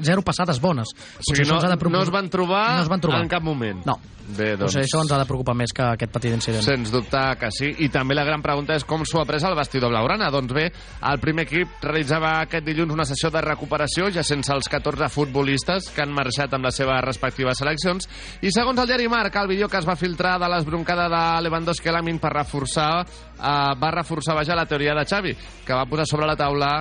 zero 0.01 0.21
passades 0.21 0.59
bones. 0.59 0.87
O 1.19 1.21
sigui, 1.21 1.47
no, 1.47 1.59
no 1.89 2.01
es 2.01 2.09
van 2.09 2.29
trobar 2.29 2.77
no 2.77 2.81
es 2.81 2.89
van 2.89 2.99
trobar. 2.99 3.21
en 3.21 3.27
cap 3.27 3.43
moment. 3.43 3.85
No. 3.85 3.99
Bé, 4.27 4.57
Doncs... 4.57 4.59
doncs... 4.59 4.67
O 4.67 4.73
sigui, 4.73 4.85
això 4.87 5.01
ens 5.05 5.11
ha 5.15 5.19
de 5.21 5.27
preocupar 5.29 5.55
més 5.55 5.71
que 5.71 5.85
aquest 5.85 6.11
petit 6.11 6.33
incident. 6.35 6.63
Sens 6.65 6.91
dubte 6.91 7.21
que 7.39 7.49
sí. 7.55 7.69
I 7.85 7.87
també 7.93 8.17
la 8.17 8.25
gran 8.27 8.43
pregunta 8.43 8.75
és 8.75 8.83
com 8.87 9.05
s'ho 9.07 9.21
ha 9.21 9.27
pres 9.29 9.45
el 9.47 9.55
vestidor 9.55 9.93
blaugrana. 9.93 10.27
Doncs 10.33 10.55
bé, 10.55 10.65
el 11.11 11.21
primer 11.23 11.47
equip 11.47 11.85
realitzava 11.85 12.33
aquest 12.41 12.67
dilluns 12.67 12.95
una 12.97 13.07
sessió 13.07 13.31
de 13.31 13.43
recuperació 13.45 14.11
ja 14.11 14.25
sense 14.27 14.51
els 14.53 14.67
14 14.71 15.07
futbolistes 15.13 15.91
que 15.95 16.03
han 16.03 16.13
marxat 16.15 16.57
amb 16.57 16.67
les 16.67 16.81
seves 16.83 17.01
respectives 17.07 17.63
seleccions. 17.63 18.09
I 18.43 18.51
segons 18.51 18.83
el 18.83 18.91
diari 18.91 19.07
Marc, 19.11 19.39
el 19.39 19.51
vídeo 19.53 19.71
que 19.71 19.79
es 19.79 19.87
va 19.87 19.95
filtrar 19.99 20.35
de 20.41 20.51
l'esbroncada 20.51 21.07
de 21.13 21.23
Lewandowski 21.47 21.93
Lamin 21.95 22.19
per 22.19 22.35
reforçar, 22.35 22.91
eh, 23.07 23.49
va 23.79 23.95
reforçar 23.95 24.35
vaja, 24.35 24.59
la 24.59 24.67
teoria 24.67 24.95
de 24.97 25.07
Xavi, 25.07 25.35
que 25.65 25.73
va 25.73 25.87
posar 25.87 26.07
sobre 26.09 26.27
la 26.27 26.35
taula 26.35 26.71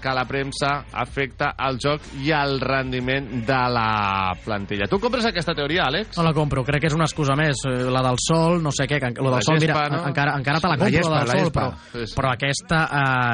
que 0.00 0.12
la 0.16 0.24
premsa 0.24 0.84
afecta 0.92 1.52
el 1.68 1.78
joc 1.82 2.00
i 2.24 2.30
el 2.34 2.58
rendiment 2.60 3.28
de 3.46 3.60
la 3.74 4.32
plantilla. 4.44 4.86
Tu 4.90 4.98
compres 5.00 5.26
aquesta 5.26 5.54
teoria, 5.54 5.84
Àlex? 5.88 6.16
No 6.18 6.24
la 6.26 6.32
compro, 6.36 6.64
crec 6.64 6.80
que 6.82 6.88
és 6.90 6.94
una 6.96 7.04
excusa 7.08 7.36
més. 7.36 7.60
eh, 7.68 7.90
La 7.90 8.02
del 8.02 8.16
sol, 8.18 8.62
no 8.62 8.70
sé 8.72 8.86
què, 8.88 8.98
que, 9.00 9.10
lo 9.20 9.30
La 9.30 9.36
del 9.36 9.44
sol, 9.44 9.58
gespa, 9.60 9.84
mira, 9.88 9.96
no? 9.96 10.08
encara, 10.08 10.36
encara 10.38 10.60
te 10.60 10.68
la 10.68 10.76
La 10.76 10.78
compro, 10.78 10.96
gespa, 10.98 11.10
la 11.14 11.18
del 11.20 11.28
la 11.28 11.42
sol, 11.44 11.52
però, 11.52 11.70
Sí, 11.92 12.06
sí. 12.06 12.14
però 12.16 12.32
aquesta 12.32 12.80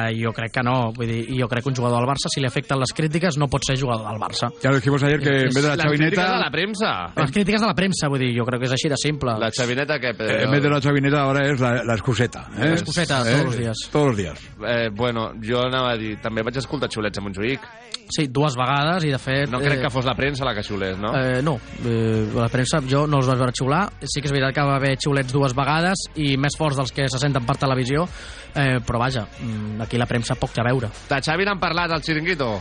eh, 0.09 0.15
jo 0.23 0.31
crec 0.33 0.51
que 0.53 0.63
no. 0.63 0.75
Vull 0.97 1.07
dir, 1.07 1.21
jo 1.39 1.47
crec 1.47 1.63
que 1.63 1.69
un 1.69 1.75
jugador 1.75 1.99
del 2.01 2.09
Barça, 2.09 2.29
si 2.33 2.41
li 2.41 2.47
afecten 2.47 2.79
les 2.79 2.93
crítiques, 2.93 3.37
no 3.37 3.47
pot 3.47 3.63
ser 3.65 3.77
jugador 3.79 4.07
del 4.11 4.19
Barça. 4.19 4.49
Ya 4.63 4.69
lo 4.69 4.75
dijimos 4.77 5.03
ayer 5.03 5.19
que 5.19 5.29
en 5.47 5.53
vez 5.53 5.63
de 5.63 5.69
la 5.69 5.75
Les 5.75 5.85
crítiques 5.85 6.11
de 6.11 6.15
chavineta, 6.15 6.37
la 6.37 6.51
premsa. 6.51 6.91
Les 7.15 7.31
crítiques 7.31 7.61
de 7.61 7.67
la 7.67 7.75
premsa, 7.75 8.07
vull 8.09 8.19
dir, 8.19 8.31
jo 8.37 8.45
crec 8.45 8.59
que 8.61 8.65
és 8.67 8.71
així 8.73 8.89
de 8.89 8.97
simple. 8.97 9.37
La 9.39 9.51
chavineta 9.51 9.99
que... 9.99 10.09
eh, 10.09 10.43
en 10.43 10.51
vez 10.51 10.61
de 10.63 10.69
la 10.69 10.81
chavineta 10.81 11.21
ahora 11.21 11.45
es 11.51 11.59
la, 11.59 11.83
la 11.83 11.93
excuseta. 11.93 12.47
¿eh? 12.57 12.65
La 12.69 12.71
excuseta, 12.73 13.23
todos 13.23 13.43
los 13.45 13.57
días. 13.57 13.77
Todos 13.91 14.07
los 14.07 14.17
días. 14.17 14.39
Eh, 14.67 14.89
bueno, 14.93 15.31
jo 15.43 15.61
anava 15.63 15.91
a 15.93 15.97
dir, 15.97 16.17
també 16.21 16.41
vaig 16.43 16.56
escoltar 16.61 16.89
xiulets 16.91 17.19
a 17.19 17.23
Montjuïc. 17.25 17.67
Sí, 18.07 18.27
dues 18.31 18.55
vegades 18.55 19.03
i 19.03 19.11
de 19.11 19.19
fet... 19.19 19.51
No 19.51 19.59
crec 19.59 19.81
que 19.83 19.91
fos 19.91 20.07
la 20.07 20.15
premsa 20.15 20.47
la 20.47 20.53
que 20.55 20.63
xiulés, 20.63 20.97
no? 21.01 21.11
Eh, 21.17 21.41
no, 21.43 21.57
eh, 21.83 22.23
la 22.35 22.47
premsa 22.51 22.79
jo 22.87 23.03
no 23.09 23.19
els 23.21 23.27
vaig 23.29 23.41
veure 23.43 23.55
xiular. 23.57 23.83
Sí 24.03 24.23
que 24.23 24.31
és 24.31 24.35
veritat 24.35 24.55
que 24.55 24.65
va 24.69 24.79
haver 24.79 24.95
xiulets 24.95 25.35
dues 25.35 25.55
vegades 25.57 26.07
i 26.15 26.33
més 26.39 26.55
forts 26.57 26.79
dels 26.79 26.95
que 26.95 27.09
se 27.11 27.21
senten 27.21 27.45
per 27.47 27.57
televisió, 27.59 28.07
eh, 28.55 28.79
però 28.85 29.03
vaja, 29.03 29.27
mm, 29.27 29.81
aquí 29.87 29.99
la 29.99 30.09
premsa 30.09 30.39
poc 30.39 30.55
té 30.55 30.63
a 30.63 30.67
veure. 30.69 30.91
De 31.09 31.21
Xavi 31.21 31.47
n'han 31.47 31.59
parlat 31.59 31.91
al 31.91 32.01
Chiringuito. 32.01 32.55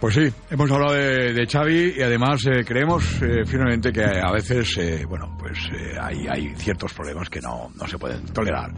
Pues 0.00 0.14
sí, 0.14 0.32
hemos 0.48 0.70
hablado 0.70 0.94
de, 0.94 1.32
de 1.32 1.46
Xavi 1.46 1.94
y 1.96 2.02
además 2.02 2.46
eh, 2.46 2.64
creemos 2.64 3.20
eh, 3.20 3.44
firmemente 3.44 3.92
que 3.92 4.04
a 4.04 4.30
veces, 4.30 4.76
eh, 4.78 5.04
bueno, 5.08 5.36
pues 5.36 5.58
eh, 5.72 5.96
hay, 6.00 6.24
hay 6.28 6.54
ciertos 6.54 6.92
problemas 6.94 7.28
que 7.28 7.40
no, 7.40 7.70
no 7.74 7.86
se 7.86 7.98
pueden 7.98 8.24
tolerar. 8.26 8.70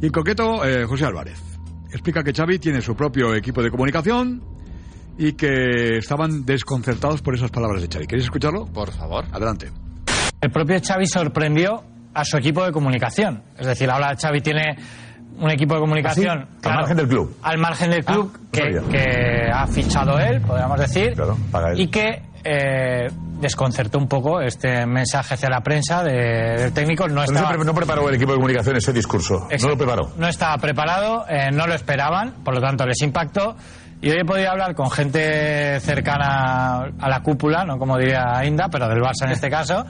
Y 0.00 0.06
en 0.06 0.12
concreto, 0.12 0.64
eh, 0.64 0.84
José 0.84 1.06
Álvarez 1.06 1.57
explica 1.92 2.22
que 2.22 2.32
Xavi 2.32 2.58
tiene 2.58 2.80
su 2.80 2.94
propio 2.94 3.34
equipo 3.34 3.62
de 3.62 3.70
comunicación 3.70 4.42
y 5.16 5.32
que 5.32 5.98
estaban 5.98 6.44
desconcertados 6.44 7.22
por 7.22 7.34
esas 7.34 7.50
palabras 7.50 7.82
de 7.82 7.88
Xavi. 7.88 8.06
¿Queréis 8.06 8.24
escucharlo? 8.24 8.66
Por 8.66 8.92
favor. 8.92 9.24
Adelante. 9.32 9.70
El 10.40 10.50
propio 10.50 10.78
Xavi 10.80 11.06
sorprendió 11.06 11.82
a 12.14 12.24
su 12.24 12.36
equipo 12.36 12.64
de 12.64 12.72
comunicación. 12.72 13.42
Es 13.58 13.66
decir, 13.66 13.90
ahora 13.90 14.14
Xavi 14.20 14.40
tiene 14.40 14.76
un 15.40 15.50
equipo 15.50 15.74
de 15.74 15.80
comunicación 15.80 16.48
¿Ah? 16.64 16.68
Al 16.70 16.74
margen 16.76 16.96
del 16.96 17.08
club. 17.08 17.36
al 17.42 17.58
margen 17.58 17.90
del 17.90 18.04
club 18.04 18.32
Ah, 18.34 18.38
que, 18.50 18.60
sabía. 18.60 18.82
que 18.90 19.50
ha 19.52 19.66
fichado 19.68 20.18
él, 20.18 20.40
podríamos 20.40 20.80
decir, 20.80 21.14
paga 21.52 21.70
él. 21.72 21.80
y 21.80 21.86
que 21.88 22.22
eh, 22.44 23.06
desconcertó 23.40 23.98
un 23.98 24.08
poco 24.08 24.40
este 24.40 24.84
mensaje 24.86 25.34
hacia 25.34 25.48
la 25.48 25.60
prensa 25.60 26.02
de- 26.02 26.56
del 26.58 26.72
técnico. 26.72 27.06
No 27.08 27.14
No, 27.16 27.24
estaba, 27.24 27.52
no 27.56 27.74
preparó 27.74 28.08
el 28.08 28.14
equipo 28.16 28.32
de 28.32 28.36
comunicación 28.38 28.76
ese 28.76 28.92
discurso. 28.92 29.40
No 29.40 29.44
Exacto. 29.50 29.68
lo 29.68 29.76
preparó. 29.76 30.10
no 30.16 30.28
estaba 30.28 30.56
preparado, 30.58 31.24
eh, 31.28 31.50
no 31.52 31.66
lo 31.66 31.74
esperaban, 31.74 32.34
por 32.44 32.54
lo 32.54 32.60
tanto 32.60 32.84
les 32.86 33.00
impactó. 33.02 33.56
Y 34.00 34.10
hoy 34.10 34.18
he 34.20 34.24
podido 34.24 34.50
hablar 34.50 34.76
con 34.76 34.90
gente 34.90 35.80
cercana 35.80 36.84
a 37.00 37.08
la 37.08 37.20
cúpula, 37.20 37.64
no 37.64 37.78
como 37.78 37.98
diría 37.98 38.44
Inda, 38.44 38.68
pero 38.68 38.88
del 38.88 39.00
Barça 39.00 39.24
en 39.24 39.32
este 39.32 39.50
caso. 39.50 39.84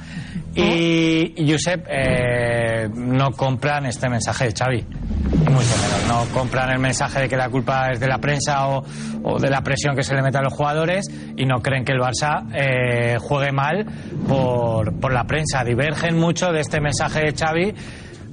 Y, 0.54 1.34
Josep, 1.46 1.86
eh, 1.88 2.88
no 2.94 3.32
compran 3.32 3.84
este 3.84 4.08
mensaje 4.08 4.46
de 4.46 4.52
Xavi. 4.52 4.82
Mucho 4.82 5.52
menos. 5.52 6.04
No 6.08 6.24
compran 6.32 6.70
el 6.70 6.78
mensaje 6.78 7.20
de 7.20 7.28
que 7.28 7.36
la 7.36 7.50
culpa 7.50 7.90
es 7.92 8.00
de 8.00 8.08
la 8.08 8.16
prensa 8.18 8.68
o, 8.68 8.82
o 9.24 9.38
de 9.38 9.50
la 9.50 9.60
presión 9.60 9.94
que 9.94 10.02
se 10.02 10.14
le 10.14 10.22
mete 10.22 10.38
a 10.38 10.42
los 10.42 10.54
jugadores 10.54 11.06
y 11.36 11.44
no 11.44 11.60
creen 11.60 11.84
que 11.84 11.92
el 11.92 12.00
Barça 12.00 12.46
eh, 12.54 13.18
juegue 13.20 13.52
mal 13.52 13.86
por, 14.26 14.98
por 14.98 15.12
la 15.12 15.24
prensa. 15.24 15.62
Divergen 15.64 16.16
mucho 16.18 16.50
de 16.50 16.60
este 16.60 16.80
mensaje 16.80 17.20
de 17.20 17.34
Xavi. 17.34 17.74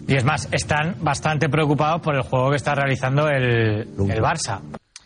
Y 0.08 0.16
es 0.16 0.24
más, 0.24 0.48
están 0.52 0.96
bastante 1.02 1.50
preocupados 1.50 2.02
por 2.02 2.16
el 2.16 2.22
juego 2.22 2.52
que 2.52 2.56
está 2.56 2.76
realizando 2.76 3.28
el, 3.28 3.90
el 4.10 4.22
Barça. 4.22 4.62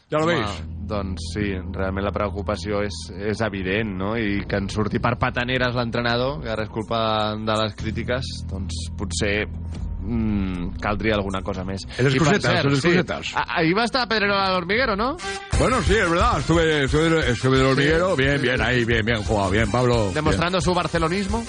Ja 0.09 0.17
lo 0.17 0.25
veis. 0.25 0.41
Home, 0.45 0.75
doncs 0.89 1.21
sí, 1.35 1.51
realment 1.73 2.03
la 2.07 2.11
preocupació 2.11 2.79
és, 2.81 2.95
és 3.13 3.41
evident, 3.45 3.91
no? 3.99 4.15
I 4.17 4.39
que 4.49 4.57
en 4.57 4.69
surti 4.73 4.97
per 4.99 5.17
pataneres 5.21 5.75
l'entrenador, 5.77 6.39
que 6.41 6.49
ara 6.49 6.63
és 6.65 6.69
culpa 6.73 7.35
de 7.37 7.57
les 7.61 7.75
crítiques, 7.77 8.25
doncs 8.49 8.73
potser 8.97 9.43
mm, 9.45 10.79
caldria 10.81 11.13
alguna 11.13 11.43
cosa 11.45 11.63
més. 11.63 11.85
Per 11.95 12.07
excusetes, 12.07 12.41
cert, 12.49 12.65
les 12.71 12.81
sí, 12.81 12.87
excusetes. 12.95 13.35
a- 13.37 13.45
Ahir 13.59 13.77
va 13.77 13.83
estar 13.85 14.07
Pedrero 14.09 14.33
al 14.35 14.55
hormiguero, 14.55 14.95
¿no? 14.95 15.15
Bueno, 15.59 15.79
sí, 15.83 15.93
es 15.93 16.09
verdad. 16.09 16.39
Estuve, 16.39 16.85
estuve, 16.85 17.29
estuve 17.29 17.57
del 17.57 17.67
hormiguero. 17.67 18.15
Bien, 18.15 18.41
bien, 18.41 18.59
ahí, 18.61 18.85
bien, 18.85 19.05
bien 19.05 19.21
jugado. 19.21 19.51
Bien, 19.51 19.69
Pablo. 19.69 20.03
bien. 20.05 20.13
Demostrando 20.15 20.59
su 20.59 20.73
barcelonismo. 20.73 21.43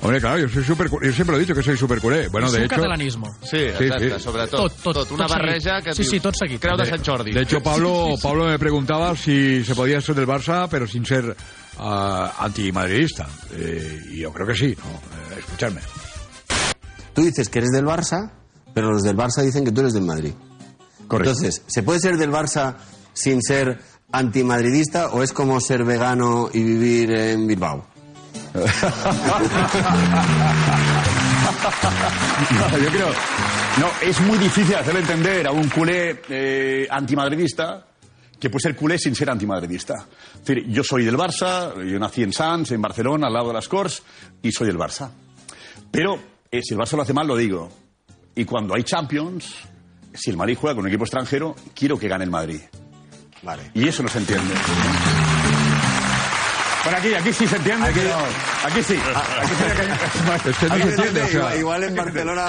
Hombre, 0.00 0.20
claro, 0.20 0.38
yo 0.38 0.48
soy 0.48 0.62
super, 0.62 0.88
yo 0.88 1.12
siempre 1.12 1.32
lo 1.32 1.36
he 1.38 1.40
dicho 1.40 1.54
que 1.54 1.62
soy 1.62 1.76
super 1.76 2.00
culé. 2.00 2.28
Bueno, 2.28 2.50
de 2.52 2.60
hecho, 2.60 2.76
catalanismo. 2.76 3.26
Sí, 3.42 3.56
exacte, 3.56 4.18
sobretot. 4.20 4.60
Tot, 4.60 4.82
tot, 4.82 4.94
tot 4.94 5.10
una 5.10 5.26
tot 5.26 5.34
seguit. 5.36 5.48
barreja 5.48 5.82
que 5.82 5.92
Sí, 5.94 6.02
dius, 6.02 6.10
sí, 6.12 6.20
tot 6.20 6.34
seguit. 6.36 6.60
Creu 6.60 6.76
de 6.76 6.84
de, 6.84 6.90
Sant 6.90 7.04
Jordi. 7.04 7.32
de 7.32 7.42
hecho, 7.42 7.60
Pablo, 7.60 8.04
Sí, 8.06 8.10
sí, 8.12 8.16
sí. 8.16 8.22
Pablo 8.22 8.44
me 8.46 8.58
preguntaba 8.60 9.16
si 9.16 9.64
se 9.64 9.74
podía 9.74 10.00
ser 10.00 10.14
del 10.14 10.26
Barça, 10.26 10.68
pero 10.70 10.86
sin 10.86 11.04
ser 11.04 11.36
ah, 11.78 12.32
antimadridista. 12.38 13.26
Eh, 13.52 14.02
y 14.12 14.18
yo 14.20 14.32
creo 14.32 14.46
que 14.46 14.54
sí. 14.54 14.76
¿no? 14.78 15.34
Eh, 15.34 15.40
escuchadme. 15.40 15.80
Tú 17.12 17.22
dices 17.22 17.48
que 17.48 17.58
eres 17.58 17.70
del 17.70 17.84
Barça, 17.84 18.30
pero 18.72 18.92
los 18.92 19.02
del 19.02 19.16
Barça 19.16 19.42
dicen 19.42 19.64
que 19.64 19.72
tú 19.72 19.80
eres 19.80 19.94
del 19.94 20.04
Madrid. 20.04 20.32
Correcto. 21.08 21.30
Entonces, 21.32 21.62
¿se 21.66 21.82
puede 21.82 21.98
ser 21.98 22.16
del 22.18 22.30
Barça 22.30 22.76
sin 23.14 23.42
ser 23.42 23.80
antimadridista 24.12 25.08
o 25.10 25.24
es 25.24 25.32
como 25.32 25.60
ser 25.60 25.82
vegano 25.84 26.50
y 26.52 26.62
vivir 26.62 27.10
en 27.10 27.46
Bilbao? 27.48 27.84
No, 32.50 32.78
yo 32.78 32.90
creo. 32.90 33.08
No, 33.78 33.90
es 34.02 34.20
muy 34.22 34.38
difícil 34.38 34.74
hacerle 34.74 35.00
entender 35.00 35.46
a 35.46 35.52
un 35.52 35.68
culé 35.68 36.22
eh, 36.28 36.86
antimadridista 36.90 37.86
que 38.38 38.50
puede 38.50 38.62
ser 38.62 38.76
culé 38.76 38.98
sin 38.98 39.14
ser 39.14 39.30
antimadridista. 39.30 40.06
Es 40.34 40.44
decir, 40.44 40.66
yo 40.68 40.84
soy 40.84 41.04
del 41.04 41.16
Barça, 41.16 41.74
yo 41.84 41.98
nací 41.98 42.22
en 42.22 42.32
Sants, 42.32 42.70
en 42.70 42.80
Barcelona, 42.80 43.26
al 43.26 43.32
lado 43.32 43.48
de 43.48 43.54
las 43.54 43.68
Corts, 43.68 44.02
y 44.42 44.52
soy 44.52 44.68
del 44.68 44.78
Barça. 44.78 45.10
Pero 45.90 46.18
eh, 46.50 46.60
si 46.62 46.74
el 46.74 46.80
Barça 46.80 46.96
lo 46.96 47.02
hace 47.02 47.12
mal, 47.12 47.26
lo 47.26 47.36
digo. 47.36 47.70
Y 48.34 48.44
cuando 48.44 48.74
hay 48.74 48.84
Champions, 48.84 49.54
si 50.14 50.30
el 50.30 50.36
Madrid 50.36 50.56
juega 50.60 50.76
con 50.76 50.84
un 50.84 50.88
equipo 50.88 51.04
extranjero, 51.04 51.56
quiero 51.74 51.98
que 51.98 52.08
gane 52.08 52.24
el 52.24 52.30
Madrid. 52.30 52.60
Vale. 53.42 53.70
Y 53.74 53.88
eso 53.88 54.02
no 54.02 54.08
se 54.08 54.18
entiende. 54.18 54.54
Por 56.88 56.94
aquí, 56.98 57.12
aquí 57.12 57.32
sí 57.34 57.46
se 57.46 57.56
entiende. 57.56 57.86
Aquí, 57.88 58.00
aquí 58.64 58.82
sí. 58.82 58.94
Aquí 58.96 59.54
sí 59.54 59.64
Es 60.48 60.56
que 60.58 60.68
no 60.68 60.78
se 60.78 60.88
entiende, 60.88 61.22
o 61.22 61.26
sea, 61.26 61.38
Igual, 61.38 61.58
igual 61.58 61.84
en 61.84 61.94
Barcelona... 61.94 62.48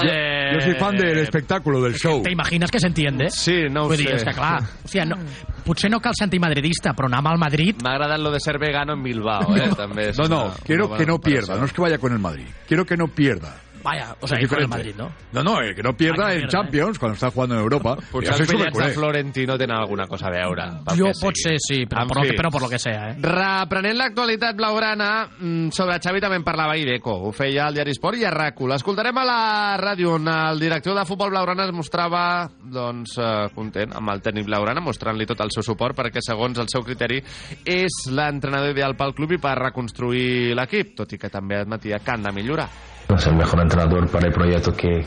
Yo 0.53 0.61
soy 0.61 0.73
fan 0.75 0.95
del 0.95 1.17
espectáculo, 1.19 1.81
del 1.81 1.93
show. 1.95 2.23
Te 2.23 2.31
imagines 2.31 2.71
que 2.71 2.79
s'entiende? 2.79 3.29
Sí, 3.31 3.63
no 3.69 3.83
ho 3.83 3.87
Vull 3.89 3.97
dir, 3.97 4.07
sé. 4.07 4.15
és 4.15 4.23
que 4.23 4.31
clar, 4.33 4.61
o 4.63 4.87
sigui, 4.87 5.05
no, 5.11 5.17
potser 5.65 5.91
no 5.91 5.99
cal 5.99 6.15
ser 6.17 6.25
antimadridista, 6.29 6.93
però 6.97 7.05
anar 7.11 7.19
amb 7.19 7.33
el 7.33 7.37
Madrid... 7.43 7.83
M'ha 7.83 7.97
agradat 7.97 8.23
lo 8.23 8.31
de 8.31 8.39
ser 8.39 8.57
vegano 8.57 8.93
en 8.95 9.03
Bilbao, 9.03 9.55
eh? 9.57 9.67
També 9.77 10.07
és 10.09 10.17
No, 10.17 10.25
no, 10.31 10.41
una- 10.45 10.55
quiero 10.65 10.87
una 10.87 10.97
que 10.97 11.05
no 11.05 11.19
pierda, 11.19 11.53
comparació. 11.53 11.59
no 11.59 11.65
es 11.67 11.73
que 11.73 11.81
vaya 11.81 11.97
con 11.99 12.13
el 12.13 12.19
Madrid. 12.19 12.47
Quiero 12.67 12.85
que 12.85 12.97
no 12.97 13.07
pierda. 13.09 13.57
Vaya, 13.83 14.15
o 14.19 14.27
sea, 14.27 14.37
con 14.47 14.59
el. 14.59 14.67
Madrid, 14.67 14.95
¿no? 14.97 15.11
No, 15.31 15.43
no, 15.43 15.61
eh, 15.61 15.73
que 15.75 15.81
no 15.83 15.95
pierda 15.95 16.27
Ah, 16.27 16.29
que 16.29 16.33
en 16.35 16.39
pierda, 16.41 16.51
Champions 16.51 16.99
cuando 16.99 17.13
está 17.13 17.31
jugando 17.31 17.55
en 17.55 17.61
Europa. 17.61 17.95
Potser 18.11 18.31
Ya 18.31 18.37
soy 18.37 18.41
els 18.41 18.49
de 18.49 18.57
superculé. 18.57 18.89
Florentino 18.93 19.57
tenen 19.57 19.77
alguna 19.77 20.07
cosa 20.07 20.27
a 20.27 20.31
veure. 20.31 20.63
Jo 20.97 21.05
que 21.05 21.13
pot 21.21 21.35
sigui. 21.35 21.43
ser, 21.43 21.57
sí, 21.59 21.85
però, 21.85 22.01
En 22.03 22.07
per 22.09 22.17
lo 22.17 22.23
que, 22.23 22.33
però 22.33 22.51
per 22.51 22.61
lo 22.61 22.69
que 22.69 22.79
sea, 22.79 23.09
eh? 23.11 23.15
Reprenent 23.21 23.97
l'actualitat 23.97 24.55
blaugrana, 24.55 25.29
mm, 25.39 25.69
sobre 25.71 25.99
Xavi 25.99 26.19
també 26.19 26.35
en 26.37 26.43
parlava 26.43 26.77
Ireco. 26.77 27.11
Ho 27.29 27.31
feia 27.31 27.67
al 27.67 27.73
diari 27.73 27.91
Esport 27.91 28.17
i 28.17 28.25
a 28.25 28.31
RAC1. 28.31 28.67
L'escoltarem 28.67 29.17
a 29.17 29.25
la 29.25 29.77
ràdio 29.79 30.15
on 30.15 30.27
el 30.27 30.59
director 30.59 30.97
de 30.97 31.05
futbol 31.05 31.29
blaugrana 31.31 31.65
es 31.65 31.71
mostrava 31.71 32.49
doncs, 32.61 33.17
eh, 33.17 33.49
content 33.55 33.93
amb 33.95 34.09
el 34.09 34.21
tècnic 34.21 34.45
blaugrana, 34.45 34.81
mostrant-li 34.81 35.25
tot 35.25 35.39
el 35.41 35.51
seu 35.51 35.63
suport 35.63 35.95
perquè, 35.97 36.19
segons 36.21 36.57
el 36.59 36.67
seu 36.67 36.83
criteri, 36.83 37.23
és 37.65 37.91
l'entrenador 38.11 38.71
ideal 38.71 38.95
pel 38.95 39.13
club 39.15 39.31
i 39.31 39.37
per 39.37 39.57
reconstruir 39.57 40.53
l'equip, 40.55 40.95
tot 40.95 41.11
i 41.13 41.17
que 41.17 41.29
també 41.29 41.57
admetia 41.57 41.99
que 41.99 42.11
han 42.11 42.23
de 42.23 42.31
millorar. 42.31 42.69
Es 43.15 43.25
el 43.25 43.35
mejor 43.35 43.59
entrenador 43.61 44.07
para 44.09 44.27
el 44.27 44.33
proyecto 44.33 44.71
que, 44.73 45.03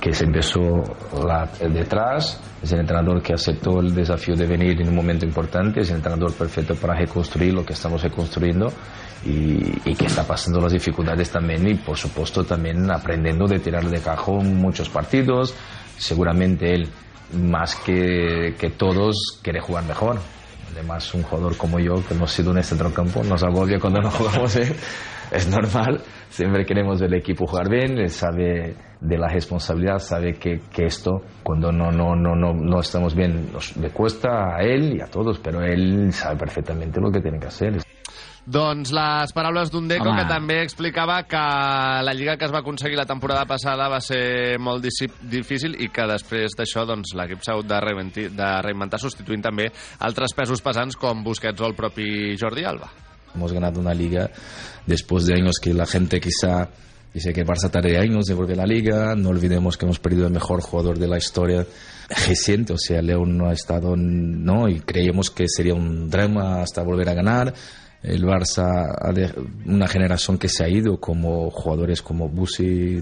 que 0.00 0.12
se 0.12 0.24
empezó 0.24 0.60
la- 1.24 1.48
detrás. 1.68 2.40
Es 2.62 2.72
el 2.72 2.80
entrenador 2.80 3.22
que 3.22 3.32
aceptó 3.32 3.78
el 3.80 3.94
desafío 3.94 4.34
de 4.34 4.46
venir 4.46 4.80
en 4.80 4.88
un 4.88 4.94
momento 4.96 5.24
importante. 5.24 5.80
Es 5.80 5.90
el 5.90 5.96
entrenador 5.96 6.32
perfecto 6.34 6.74
para 6.74 6.94
reconstruir 6.98 7.54
lo 7.54 7.64
que 7.64 7.74
estamos 7.74 8.02
reconstruyendo 8.02 8.72
y, 9.24 9.88
y 9.88 9.94
que 9.94 10.06
está 10.06 10.24
pasando 10.26 10.60
las 10.60 10.72
dificultades 10.72 11.30
también 11.30 11.66
y 11.68 11.74
por 11.76 11.96
supuesto 11.96 12.42
también 12.44 12.90
aprendiendo 12.90 13.46
de 13.46 13.60
tirar 13.60 13.84
de 13.88 14.00
cajón 14.00 14.56
muchos 14.56 14.88
partidos. 14.88 15.54
Seguramente 15.96 16.74
él, 16.74 16.88
más 17.40 17.76
que, 17.76 18.56
que 18.58 18.70
todos, 18.70 19.38
quiere 19.42 19.60
jugar 19.60 19.84
mejor. 19.84 20.18
Además, 20.72 21.14
un 21.14 21.22
jugador 21.22 21.56
como 21.56 21.78
yo, 21.78 22.04
que 22.06 22.14
hemos 22.14 22.32
sido 22.32 22.50
este 22.50 22.70
centrocampo, 22.70 23.22
nos 23.22 23.44
agobia 23.44 23.78
cuando 23.78 24.00
no 24.00 24.10
jugamos 24.10 24.56
bien. 24.56 24.74
Es 25.30 25.48
normal. 25.48 26.02
Siempre 26.34 26.66
queremos 26.66 27.00
el 27.00 27.14
equipo 27.14 27.46
jugar 27.46 27.68
bien. 27.70 27.96
Él 27.96 28.10
sabe 28.10 28.74
de 29.00 29.16
la 29.16 29.28
responsabilidad, 29.28 30.00
sabe 30.00 30.32
que, 30.32 30.62
que 30.68 30.86
esto, 30.86 31.22
cuando 31.44 31.70
no, 31.70 31.92
no, 31.92 32.16
no, 32.16 32.34
no, 32.34 32.52
no 32.52 32.80
estamos 32.80 33.14
bien, 33.14 33.52
nos, 33.52 33.76
le 33.76 33.90
cuesta 33.90 34.56
a 34.56 34.62
él 34.64 34.96
y 34.96 35.00
a 35.00 35.06
todos, 35.06 35.38
pero 35.38 35.62
él 35.62 36.12
sabe 36.12 36.36
perfectamente 36.38 37.00
lo 37.00 37.12
que 37.12 37.20
tiene 37.20 37.38
que 37.38 37.46
hacer. 37.46 37.80
Doncs 38.44 38.90
les 38.92 39.32
paraules 39.32 39.70
d'un 39.70 39.86
Deco 39.88 40.10
Home. 40.10 40.20
que 40.20 40.28
també 40.28 40.58
explicava 40.64 41.22
que 41.22 41.44
la 42.02 42.12
lliga 42.12 42.34
que 42.36 42.44
es 42.44 42.52
va 42.52 42.64
aconseguir 42.66 42.98
la 42.98 43.06
temporada 43.06 43.46
passada 43.46 43.86
va 43.88 44.02
ser 44.02 44.58
molt 44.58 44.82
difícil 44.82 45.78
i 45.78 45.88
que 45.88 46.10
després 46.10 46.58
d'això 46.58 46.84
doncs, 46.84 47.14
l'equip 47.14 47.46
s'ha 47.46 47.54
hagut 47.54 47.70
de, 47.70 47.80
reinventar, 47.80 48.28
de 48.34 48.52
reinventar 48.66 49.00
substituint 49.00 49.46
també 49.46 49.70
altres 50.00 50.34
pesos 50.34 50.60
pesants 50.60 50.98
com 50.98 51.22
Busquets 51.22 51.62
o 51.62 51.70
el 51.70 51.78
propi 51.78 52.34
Jordi 52.36 52.66
Alba. 52.66 52.90
Hemos 53.34 53.52
ganado 53.52 53.80
una 53.80 53.94
liga 53.94 54.30
después 54.86 55.26
de 55.26 55.34
años 55.34 55.56
que 55.60 55.74
la 55.74 55.86
gente 55.86 56.20
quizá 56.20 56.68
dice 57.12 57.32
que 57.32 57.44
Barça 57.44 57.70
tarde 57.70 57.96
años 57.96 58.26
de 58.26 58.34
volver 58.34 58.58
a 58.58 58.66
la 58.66 58.66
liga. 58.66 59.14
No 59.14 59.30
olvidemos 59.30 59.76
que 59.76 59.86
hemos 59.86 59.98
perdido 59.98 60.26
el 60.26 60.32
mejor 60.32 60.60
jugador 60.60 60.98
de 60.98 61.08
la 61.08 61.18
historia 61.18 61.66
reciente, 62.26 62.72
o 62.72 62.78
sea, 62.78 63.00
León 63.00 63.38
no 63.38 63.48
ha 63.48 63.52
estado, 63.52 63.96
no, 63.96 64.68
y 64.68 64.80
creíamos 64.80 65.30
que 65.30 65.46
sería 65.48 65.74
un 65.74 66.10
drama 66.10 66.62
hasta 66.62 66.82
volver 66.82 67.08
a 67.08 67.14
ganar. 67.14 67.54
El 68.04 68.22
Barça, 68.22 68.94
una 69.64 69.88
generación 69.88 70.36
que 70.36 70.48
se 70.48 70.62
ha 70.62 70.68
ido, 70.68 71.00
como 71.00 71.50
jugadores 71.50 72.02
como 72.02 72.28
Busi, 72.28 73.00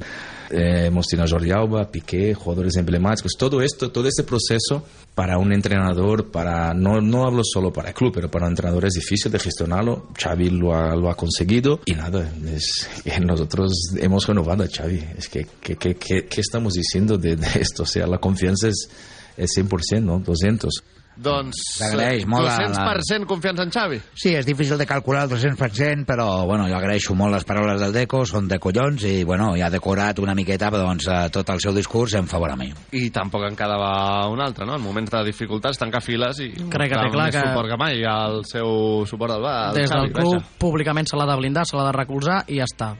eh, 0.49 0.87
hemos 0.87 1.07
tenido 1.07 1.25
a 1.25 1.29
Jordi 1.29 1.51
Alba, 1.51 1.91
Piqué, 1.91 2.35
jugadores 2.35 2.77
emblemáticos. 2.77 3.33
Todo 3.37 3.63
esto, 3.63 3.91
todo 3.91 4.07
este 4.07 4.23
proceso 4.23 4.85
para 5.15 5.39
un 5.39 5.53
entrenador, 5.53 6.31
para 6.31 6.73
no, 6.73 7.01
no 7.01 7.27
hablo 7.27 7.43
solo 7.43 7.73
para 7.73 7.89
el 7.89 7.95
club, 7.95 8.13
pero 8.15 8.31
para 8.31 8.47
un 8.47 8.53
entrenador 8.53 8.85
es 8.85 8.93
difícil 8.93 9.33
de 9.33 9.41
gestionarlo. 9.41 10.09
Xavi 10.17 10.51
lo 10.51 10.73
ha, 10.75 11.17
conseguido 11.17 11.81
y 11.85 11.95
nada, 11.95 12.31
es 12.47 12.89
nosotros 13.21 13.73
hemos 13.99 14.27
renovado 14.27 14.63
a 14.63 14.69
Xavi. 14.69 15.03
Es 15.19 15.29
que, 15.29 15.47
¿qué 15.61 15.77
que, 15.77 15.97
que, 15.97 16.41
estamos 16.41 16.75
diciendo 16.75 17.19
de, 17.19 17.35
de 17.35 17.49
esto? 17.61 17.83
O 17.83 17.87
sea, 17.87 18.07
la 18.07 18.19
confianza 18.19 18.69
es, 18.69 18.89
es 19.37 19.51
100%, 19.57 20.03
¿no? 20.03 20.21
200. 20.21 20.71
Doncs 21.17 21.59
T'agraeix 21.79 22.25
molt 22.27 22.47
la- 22.47 22.57
200% 22.57 23.27
confiança 23.29 23.63
en 23.67 23.71
Xavi. 23.71 23.99
Sí, 24.15 24.31
és 24.35 24.47
difícil 24.47 24.79
de 24.79 24.87
calcular 24.87 25.25
el 25.25 25.31
200%, 25.31 26.07
però 26.07 26.47
bueno, 26.47 26.67
jo 26.69 26.77
agraeixo 26.77 27.15
molt 27.15 27.35
les 27.35 27.45
paraules 27.45 27.81
del 27.81 27.93
Deco, 27.93 28.25
són 28.25 28.49
de 28.49 28.59
collons, 28.59 29.05
i 29.05 29.23
bueno, 29.25 29.51
ja 29.57 29.67
ha 29.67 29.71
decorat 29.71 30.19
una 30.25 30.35
miqueta 30.35 30.71
doncs, 30.71 31.07
eh, 31.09 31.29
tot 31.31 31.51
el 31.51 31.61
seu 31.61 31.75
discurs 31.77 32.15
en 32.15 32.27
favor 32.27 32.51
a 32.51 32.57
mi. 32.57 32.73
I 32.93 33.11
tampoc 33.11 33.45
en 33.49 33.55
quedava 33.57 34.27
un 34.33 34.41
altre, 34.41 34.65
no? 34.65 34.77
En 34.77 34.83
moments 34.83 35.11
de 35.11 35.23
dificultats, 35.25 35.79
tancar 35.79 36.01
files 36.03 36.41
i 36.41 36.51
Crec 36.71 36.93
que 36.93 36.99
té 36.99 37.11
clar 37.13 37.27
més 37.29 37.37
que- 37.37 37.47
suport 37.49 37.69
que 37.69 37.77
mai 37.77 38.03
al 38.09 38.45
seu 38.47 39.05
suport 39.07 39.33
al, 39.37 39.45
al 39.47 39.75
Des 39.75 39.91
Xavi, 39.91 40.09
del 40.09 40.13
club, 40.13 40.35
vaja. 40.41 40.49
públicament 40.59 41.07
se 41.09 41.17
l'ha 41.17 41.27
de 41.27 41.37
blindar, 41.37 41.67
se 41.67 41.77
l'ha 41.77 41.87
de 41.91 41.93
recolzar 41.93 42.45
i 42.49 42.57
ja 42.57 42.65
està. 42.65 42.97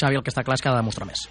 Xavi 0.00 0.16
el 0.16 0.22
que 0.22 0.30
està 0.30 0.42
clar 0.44 0.54
és 0.54 0.62
que 0.62 0.68
ha 0.68 0.72
de 0.72 0.78
demostrar 0.78 1.06
més. 1.06 1.28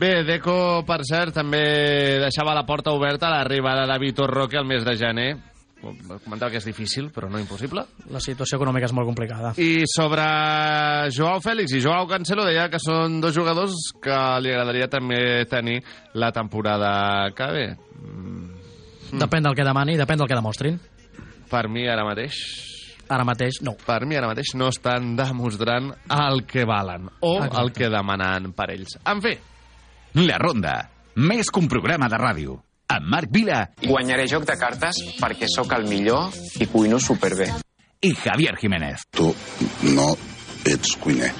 Bé, 0.00 0.24
Deco, 0.26 0.82
per 0.88 1.02
cert, 1.06 1.34
també 1.36 2.18
deixava 2.22 2.54
la 2.56 2.64
porta 2.66 2.90
oberta 2.96 3.28
a 3.28 3.36
l'arribada 3.36 3.84
de 3.86 3.98
Vitor 4.02 4.30
Roque 4.32 4.58
al 4.58 4.66
mes 4.66 4.84
de 4.84 4.96
gener. 4.98 5.30
Comentava 5.82 6.48
que 6.52 6.60
és 6.60 6.66
difícil, 6.66 7.08
però 7.10 7.26
no 7.30 7.40
impossible. 7.42 7.82
La 8.14 8.20
situació 8.22 8.58
econòmica 8.60 8.86
és 8.86 8.92
molt 8.94 9.08
complicada. 9.08 9.50
I 9.58 9.82
sobre 9.90 10.22
Joao 11.14 11.40
Fèlix 11.42 11.74
i 11.74 11.80
Joao 11.82 12.06
Cancelo 12.10 12.44
deia 12.46 12.68
que 12.70 12.78
són 12.82 13.18
dos 13.22 13.34
jugadors 13.34 13.74
que 14.02 14.18
li 14.44 14.52
agradaria 14.54 14.86
també 14.90 15.18
tenir 15.50 15.80
la 16.14 16.30
temporada 16.34 16.92
que 17.34 17.48
ve. 17.56 17.66
Depèn 19.12 19.42
del 19.44 19.58
que 19.58 19.66
demani, 19.66 19.98
depèn 19.98 20.22
del 20.22 20.30
que 20.30 20.38
demostrin. 20.38 20.78
Per 21.50 21.66
mi 21.68 21.88
ara 21.90 22.06
mateix... 22.06 22.38
Ara 23.12 23.26
mateix, 23.28 23.58
no. 23.66 23.74
Per 23.84 23.98
mi 24.08 24.16
ara 24.16 24.28
mateix 24.30 24.54
no 24.56 24.70
estan 24.72 25.16
demostrant 25.18 25.90
el 26.14 26.46
que 26.48 26.62
valen 26.64 27.10
o 27.20 27.32
Exacte. 27.42 27.58
el 27.60 27.72
que 27.76 27.90
demanen 27.92 28.52
per 28.56 28.70
ells. 28.72 28.94
En 29.04 29.20
fi, 29.20 29.34
La 30.14 30.36
Ronda, 30.38 30.74
més 31.16 31.48
que 31.48 31.60
un 31.62 31.68
programa 31.72 32.08
de 32.12 32.18
ràdio. 32.20 32.56
Amb 32.92 33.06
Marc 33.08 33.30
Vila 33.32 33.62
Guanyaré 33.80 34.26
joc 34.28 34.44
de 34.44 34.56
cartes 34.60 34.98
perquè 35.20 35.48
sóc 35.48 35.72
el 35.78 35.86
millor 35.88 36.34
i 36.60 36.66
cuino 36.68 36.98
superbé. 37.00 37.48
i 38.02 38.12
Javier 38.14 38.56
Jiménez. 38.60 39.06
Tu 39.10 39.32
no 39.94 40.10
ets 40.66 40.96
cuiner. 41.00 41.32